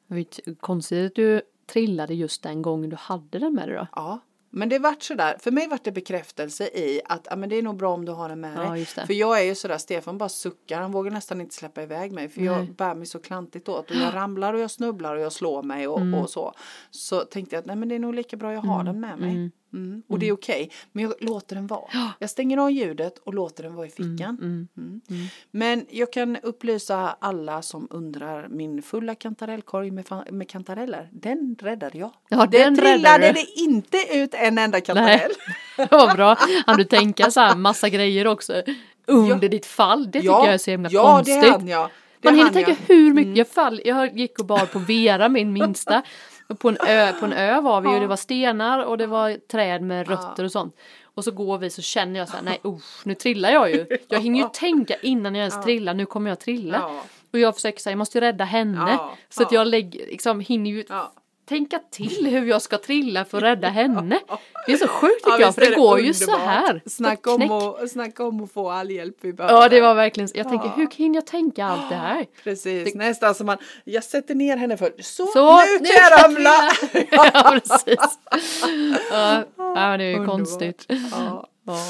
Konstigt 0.60 1.06
att 1.06 1.14
du 1.14 1.42
trillade 1.72 2.14
just 2.14 2.42
den 2.42 2.62
gången 2.62 2.90
du 2.90 2.96
hade 2.96 3.38
den 3.38 3.54
med 3.54 3.68
dig 3.68 3.76
då. 3.76 3.86
Ja. 3.94 4.20
Men 4.56 4.68
det 4.68 4.78
vart 4.78 5.02
sådär, 5.02 5.36
för 5.40 5.50
mig 5.50 5.68
vart 5.68 5.84
det 5.84 5.92
bekräftelse 5.92 6.64
i 6.64 7.00
att 7.04 7.26
ja, 7.30 7.36
men 7.36 7.48
det 7.48 7.56
är 7.56 7.62
nog 7.62 7.76
bra 7.76 7.94
om 7.94 8.04
du 8.04 8.12
har 8.12 8.28
den 8.28 8.40
med 8.40 8.56
Ja, 8.56 8.70
dig. 8.70 8.86
det. 8.96 9.06
För 9.06 9.14
jag 9.14 9.40
är 9.40 9.44
ju 9.44 9.54
sådär, 9.54 9.78
Stefan 9.78 10.18
bara 10.18 10.28
suckar, 10.28 10.80
han 10.80 10.92
vågar 10.92 11.10
nästan 11.10 11.40
inte 11.40 11.54
släppa 11.54 11.82
iväg 11.82 12.12
mig 12.12 12.28
för 12.28 12.40
jag 12.40 12.58
Nej. 12.58 12.70
bär 12.78 12.94
mig 12.94 13.06
så 13.06 13.18
klantigt 13.18 13.68
åt 13.68 13.90
och 13.90 13.96
jag 13.96 14.14
ramlar 14.14 14.54
och 14.54 14.60
jag 14.60 14.70
snubblar 14.70 15.16
och 15.16 15.22
jag 15.22 15.32
slår 15.32 15.62
mig 15.62 15.88
och, 15.88 16.00
Mm. 16.00 16.14
och 16.14 16.30
så. 16.30 16.52
Så 16.90 17.20
tänkte 17.20 17.56
jag 17.56 17.60
att 17.60 17.66
nej 17.66 17.76
men 17.76 17.88
det 17.88 17.94
är 17.94 17.98
nog 17.98 18.14
lika 18.14 18.36
bra 18.36 18.52
jag 18.52 18.60
har 18.60 18.84
den 18.84 19.00
med 19.00 19.18
mig. 19.18 19.50
Mm. 19.74 20.02
Och 20.08 20.18
det 20.18 20.28
är 20.28 20.32
okej, 20.32 20.70
men 20.92 21.04
jag 21.04 21.14
låter 21.20 21.56
den 21.56 21.66
vara. 21.66 22.14
Jag 22.18 22.30
stänger 22.30 22.58
av 22.58 22.70
ljudet 22.70 23.18
och 23.18 23.34
låter 23.34 23.62
den 23.62 23.74
vara 23.74 23.86
i 23.86 23.90
fickan. 23.90 24.38
Mm. 24.76 25.00
Men 25.50 25.86
jag 25.90 26.12
kan 26.12 26.36
upplysa 26.36 27.16
alla 27.18 27.62
som 27.62 27.88
undrar 27.90 28.48
min 28.48 28.82
fulla 28.82 29.14
kantarellkorg 29.14 29.90
med, 29.90 30.06
med 30.30 30.48
kantareller, 30.48 31.08
den 31.12 31.56
räddade 31.60 31.98
jag. 31.98 32.10
Ja, 32.28 32.46
det 32.46 32.58
den 32.58 32.76
trillade 32.76 33.32
det 33.32 33.46
inte 33.60 33.98
ut 34.12 34.34
en 34.34 34.58
enda 34.58 34.80
kantarell. 34.80 35.30
Det 35.76 35.90
var 35.90 36.14
bra. 36.14 36.36
Han 36.66 36.76
du 36.76 36.84
tänka 36.84 37.30
så 37.30 37.40
här 37.40 37.56
massa 37.56 37.88
grejer 37.88 38.26
också 38.26 38.62
under 39.06 39.46
Ja. 39.46 39.48
ditt 39.48 39.66
fall. 39.66 40.04
Det 40.04 40.12
tycker 40.12 40.26
ja, 40.26 40.44
jag 40.44 40.54
är 40.54 40.58
så 40.58 40.70
himla 40.70 40.88
ja, 40.92 41.02
konstigt. 41.02 41.42
det 41.42 41.50
hann 41.50 41.68
jag. 41.68 41.90
Det 42.20 42.28
Man 42.28 42.38
hinner 42.38 42.50
tänka 42.50 42.70
jag. 42.70 42.94
hur 42.94 43.14
mycket, 43.14 43.36
jag, 43.36 43.48
fall, 43.48 43.80
jag 43.84 44.18
gick 44.18 44.38
och 44.38 44.46
bar 44.46 44.66
på 44.66 44.78
Vera, 44.78 45.28
min 45.28 45.52
minsta. 45.52 46.02
På 46.58 46.68
en 46.68 46.76
ö, 46.86 47.12
på 47.20 47.26
en 47.26 47.32
ö 47.32 47.60
var 47.60 47.80
vi 47.80 47.88
och 47.88 48.00
det 48.00 48.06
var 48.06 48.16
stenar 48.16 48.84
och 48.84 48.98
det 48.98 49.06
var 49.06 49.36
träd 49.48 49.82
med 49.82 50.08
rötter 50.08 50.44
och 50.44 50.52
sånt. 50.52 50.76
Och 51.04 51.24
så 51.24 51.30
går 51.30 51.58
vi 51.58 51.70
så 51.70 51.82
känner 51.82 52.20
jag 52.20 52.28
så 52.28 52.36
här, 52.36 52.42
nej 52.42 52.60
usch, 52.64 53.06
nu 53.06 53.14
trillar 53.14 53.50
jag 53.50 53.70
ju. 53.70 53.86
Jag 54.08 54.20
hinner 54.20 54.38
ju 54.38 54.48
tänka 54.52 54.94
innan 55.02 55.34
jag 55.34 55.40
ens 55.40 55.64
trillar, 55.64 55.94
nu 55.94 56.06
kommer 56.06 56.30
jag 56.30 56.40
trilla. 56.40 56.90
Och 57.32 57.38
jag 57.38 57.54
försöker 57.54 57.78
säga, 57.80 57.92
jag 57.92 57.98
måste 57.98 58.18
ju 58.18 58.20
rädda 58.20 58.44
henne. 58.44 58.98
Så 59.28 59.42
att 59.42 59.52
ja. 59.52 59.58
jag 59.58 59.66
lägger, 59.66 60.06
liksom, 60.06 60.40
hinner 60.40 60.70
ju. 60.70 60.84
Tänka 61.48 61.78
till 61.90 62.26
hur 62.26 62.46
jag 62.46 62.62
ska 62.62 62.78
trilla 62.78 63.24
för 63.24 63.38
att 63.38 63.42
rädda 63.44 63.68
henne. 63.68 64.18
Det 64.66 64.72
är 64.72 64.76
så 64.76 64.88
sjukt 64.88 65.24
tycker 65.24 65.30
Ja, 65.30 65.40
jag, 65.40 65.54
för 65.54 65.60
det 65.60 65.70
det 65.70 65.76
går 65.76 66.00
ju 66.00 66.06
underbart. 66.12 66.40
så 66.40 66.46
här. 66.46 66.80
Snacka 66.86 67.30
om, 67.32 67.50
att, 67.52 67.90
snacka 67.90 68.24
om 68.26 68.44
att 68.44 68.52
få 68.52 68.70
all 68.70 68.90
hjälp 68.90 69.16
vi 69.20 69.32
behöver. 69.32 69.54
Ja, 69.62 69.68
det 69.68 69.80
var 69.80 69.94
verkligen, 69.94 70.28
jag 70.34 70.48
tänker 70.48 70.66
Ja. 70.66 70.72
hur 70.76 70.88
hinner 70.96 71.14
jag 71.14 71.26
tänka 71.26 71.64
allt 71.66 71.88
det 71.88 71.94
här? 71.96 72.26
Precis, 72.44 72.94
nästan 72.94 73.34
som 73.34 73.46
man, 73.46 73.58
jag 73.84 74.04
sätter 74.04 74.34
ner 74.34 74.56
henne 74.56 74.76
för 74.76 74.92
så, 75.02 75.26
Så, 75.26 75.56
nu 75.60 75.78
kan 75.78 76.10
jag 76.10 76.24
ramla! 76.24 76.70
ja, 77.32 77.50
precis. 77.50 78.18
Ja, 79.10 79.44
ja, 79.56 79.96
det 79.96 80.04
är 80.04 80.08
ju 80.08 80.14
Underbart. 80.14 80.36
konstigt. 80.36 80.86
Ja. 81.12 81.46
Ja. 81.64 81.82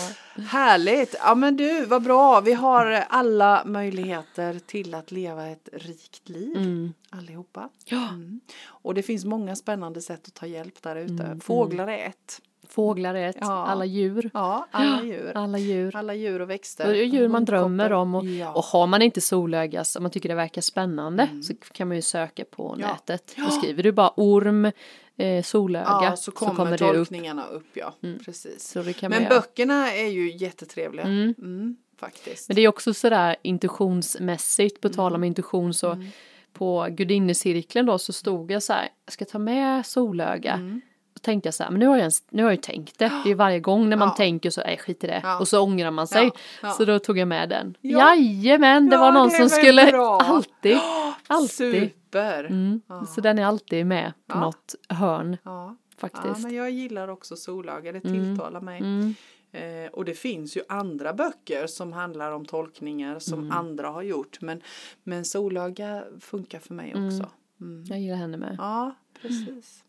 Härligt! 0.51 1.15
Ja 1.21 1.35
men 1.35 1.57
du, 1.57 1.85
vad 1.87 2.03
bra. 2.03 2.41
Vi 2.41 2.53
har 2.53 2.87
alla 3.09 3.63
möjligheter 3.65 4.59
till 4.67 4.95
att 4.95 5.13
leva 5.13 5.47
ett 5.47 5.69
rikt 5.73 6.29
liv. 6.29 6.57
Mm. 6.57 6.93
Allihopa. 7.11 7.69
Ja. 7.85 8.09
Mm. 8.09 8.41
Och 8.67 8.95
det 8.95 9.03
finns 9.03 9.25
många 9.25 9.57
spännande 9.57 10.01
sätt 10.01 10.27
att 10.27 10.35
ta 10.35 10.47
hjälp 10.47 10.83
där 10.83 10.97
ute. 10.97 11.23
Mm, 11.25 11.41
Fåglar 11.41 11.89
är 11.89 12.07
ett. 12.09 12.41
Fåglar 12.69 13.15
är 13.15 13.29
ett, 13.29 13.37
Ja. 13.41 13.67
alla 13.67 13.85
djur. 13.85 14.31
Ja, 14.35 14.67
alla 14.71 15.03
djur. 15.03 15.33
Alla 15.35 15.59
djur. 15.59 15.97
Alla 15.97 16.15
djur 16.15 16.41
och 16.43 16.51
växter. 16.51 16.85
Är 16.89 16.95
djur 17.05 17.29
man 17.29 17.45
drömmer 17.45 17.93
om 17.93 18.15
och, 18.15 18.25
Ja. 18.25 18.53
och 18.53 18.65
har 18.65 18.87
man 18.87 19.03
inte 19.03 19.21
solöga 19.21 19.85
så 19.85 20.01
man 20.01 20.11
tycker 20.11 20.29
det 20.29 20.35
verkar 20.35 20.63
spännande 20.63 21.29
så 21.43 21.55
kan 21.73 21.89
man 21.89 21.97
ju 21.97 22.03
söka 22.03 22.45
på 22.45 22.69
Mm. 22.69 22.81
Ja. 22.81 22.93
nätet. 22.93 23.35
Då 23.37 23.51
skriver 23.51 23.83
du 23.83 23.93
bara 23.93 24.13
orm, 24.17 24.71
eh, 25.17 25.43
solöga 25.43 25.85
ja, 26.03 26.17
så 26.17 26.31
kommer, 26.33 26.65
det 26.65 26.73
upp. 26.73 26.79
tolkningarna 26.79 27.47
upp. 27.47 27.67
ja. 27.73 27.95
Precis. 28.25 28.69
Så 28.69 28.83
det 28.83 28.93
kan 28.93 29.11
man 29.11 29.19
Men 29.23 29.31
göra. 29.31 29.41
böckerna 29.41 29.93
är 29.93 30.09
ju 30.09 30.37
jättetrevliga. 30.37 31.05
Mm. 31.07 31.35
Mm, 31.39 31.77
faktiskt. 32.01 32.49
Men 32.49 32.55
det 32.57 32.63
är 32.63 32.69
också 32.69 32.95
sådär 32.95 33.37
intuitionsmässigt, 33.43 34.81
på 34.81 34.89
tal 34.89 35.13
om 35.13 35.17
Mm. 35.17 35.25
intuition 35.25 35.75
så 35.75 36.05
på 36.53 36.87
gudinnecirkeln 36.91 37.87
då 37.87 37.99
så 37.99 38.13
stod 38.13 38.51
jag 38.51 38.63
så 38.63 38.73
här, 38.73 38.89
jag 39.05 39.13
ska 39.13 39.25
ta 39.25 39.39
med 39.39 39.87
solöga. 39.87 40.81
Mm. 41.25 41.35
Tänkte 41.35 41.47
jag 41.47 41.55
så 41.55 41.63
här, 41.63 41.71
men 41.71 41.81
nu 41.81 41.87
har 41.87 41.95
jag, 41.95 42.01
ens, 42.01 42.23
nu 42.31 42.43
har 42.43 42.51
jag 42.51 42.57
ju 42.57 42.63
tänkt 42.63 42.99
det. 42.99 43.13
Det 43.25 43.31
är 43.31 43.35
varje 43.35 43.61
gång 43.61 43.89
när 43.89 43.97
man 43.97 44.09
Ja. 44.09 44.15
tänker 44.15 44.51
så, 44.51 44.61
nej 44.61 44.79
skit 44.79 45.05
i 45.05 45.07
det. 45.07 45.21
Ja. 45.25 45.39
Och 45.39 45.49
så 45.49 45.61
ångrar 45.61 45.91
man 45.91 46.07
sig. 46.07 46.31
Ja. 46.63 46.71
Så 46.71 46.85
då 46.85 46.99
tog 46.99 47.19
jag 47.19 47.29
med 47.29 47.49
den. 47.49 47.77
Ja. 47.81 48.15
Jajamän, 48.17 48.89
det 48.91 48.97
var 48.97 49.13
någon 49.13 49.29
det 49.29 49.35
som 49.37 49.49
skulle, 49.49 49.87
bra. 49.87 50.21
alltid, 50.21 50.77
alltid. 51.27 51.51
Super! 51.51 52.45
Mm. 52.45 52.81
Så 53.15 53.21
den 53.21 53.39
är 53.39 53.45
alltid 53.47 53.87
med 53.87 54.13
på 54.27 54.39
något 54.39 54.75
hörn 54.89 55.37
Ja. 55.45 55.51
ja, 55.51 55.77
faktiskt. 56.01 56.43
men 56.47 56.55
jag 56.55 56.71
gillar 56.71 57.09
också 57.09 57.37
solöga. 57.37 57.93
Det 57.93 58.01
tilltalar 58.01 58.61
mig. 58.61 58.79
Mm. 58.81 59.15
Eh, 59.53 59.91
och 59.93 60.05
det 60.05 60.15
finns 60.15 60.57
ju 60.57 60.61
andra 60.69 61.13
böcker 61.13 61.67
som 61.67 61.93
handlar 61.93 62.31
om 62.33 62.45
tolkningar 62.45 63.19
som 63.19 63.39
Mm. 63.39 63.51
andra 63.59 63.89
har 63.89 64.03
gjort. 64.03 64.41
Men, 64.41 64.61
men 65.03 65.25
solöga 65.25 66.05
funkar 66.21 66.59
för 66.59 66.75
mig 66.75 66.91
också. 66.91 67.29
Mm. 67.61 67.85
Jag 67.89 68.01
gillar 68.01 68.17
henne 68.17 68.37
med. 68.37 68.55
Ja, 68.59 68.95
precis. 69.23 69.85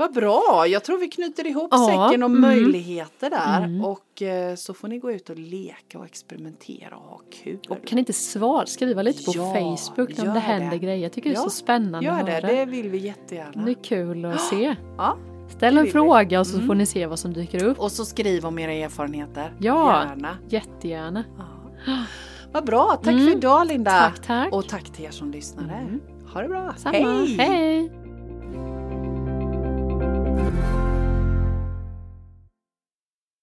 Vad 0.00 0.12
bra! 0.14 0.64
Jag 0.68 0.84
tror 0.84 0.98
vi 0.98 1.08
knyter 1.08 1.46
ihop 1.46 1.68
Ja, 1.70 1.86
säcken 2.08 2.22
om 2.22 2.30
mm. 2.36 2.40
möjligheter 2.40 3.30
där. 3.30 3.62
Mm. 3.64 3.84
Och 3.84 4.22
eh, 4.22 4.54
så 4.54 4.74
får 4.74 4.88
ni 4.88 4.98
gå 4.98 5.12
ut 5.12 5.30
och 5.30 5.38
leka 5.38 5.98
och 5.98 6.04
experimentera 6.04 6.96
och 6.96 7.02
ha 7.02 7.20
kul. 7.44 7.58
Och 7.68 7.86
kan 7.86 7.98
inte 7.98 8.12
svara, 8.12 8.66
skriva 8.66 9.02
lite 9.02 9.24
på 9.24 9.32
Ja, 9.34 9.54
Facebook 9.54 10.18
om 10.18 10.24
gör 10.26 10.34
det 10.34 10.40
händer 10.40 10.70
det. 10.70 10.78
grejer. 10.78 11.02
Jag 11.02 11.12
tycker 11.12 11.30
det 11.30 11.34
är 11.36 11.38
Ja, 11.38 11.44
så 11.44 11.50
spännande 11.50 12.06
Gör 12.06 12.18
att 12.20 12.26
det, 12.26 12.32
höra. 12.32 12.46
det 12.46 12.64
vill 12.64 12.88
vi 12.90 12.98
jättegärna. 12.98 13.64
Det 13.64 13.70
är 13.70 13.82
kul 13.84 14.24
att 14.24 14.40
se. 14.40 14.76
Ja. 14.98 15.16
Ställ 15.48 15.78
en 15.78 15.86
fråga 15.86 16.40
och 16.40 16.46
så 16.46 16.54
Mm. 16.56 16.66
får 16.66 16.74
ni 16.74 16.86
se 16.86 17.06
vad 17.06 17.18
som 17.18 17.32
dyker 17.32 17.64
upp. 17.64 17.78
Och 17.80 17.92
så 17.92 18.04
skriv 18.04 18.46
om 18.46 18.58
era 18.58 18.72
erfarenheter. 18.72 19.54
Ja. 19.58 20.04
Gärna. 20.08 20.36
Jättegärna. 20.48 21.24
Ja. 21.38 21.44
Vad 22.52 22.64
bra, 22.66 23.00
tack 23.04 23.12
Mm. 23.14 23.26
för 23.26 23.36
idag 23.36 23.66
Linda. 23.66 23.90
Tack, 23.90 24.26
tack. 24.26 24.52
Och 24.52 24.68
tack 24.68 24.90
till 24.92 25.04
er 25.04 25.10
som 25.10 25.30
lyssnade. 25.30 25.72
Mm. 25.74 26.00
Ha 26.34 26.42
det 26.42 26.48
bra. 26.48 26.74
Samma. 26.76 26.96
Hej. 27.38 27.92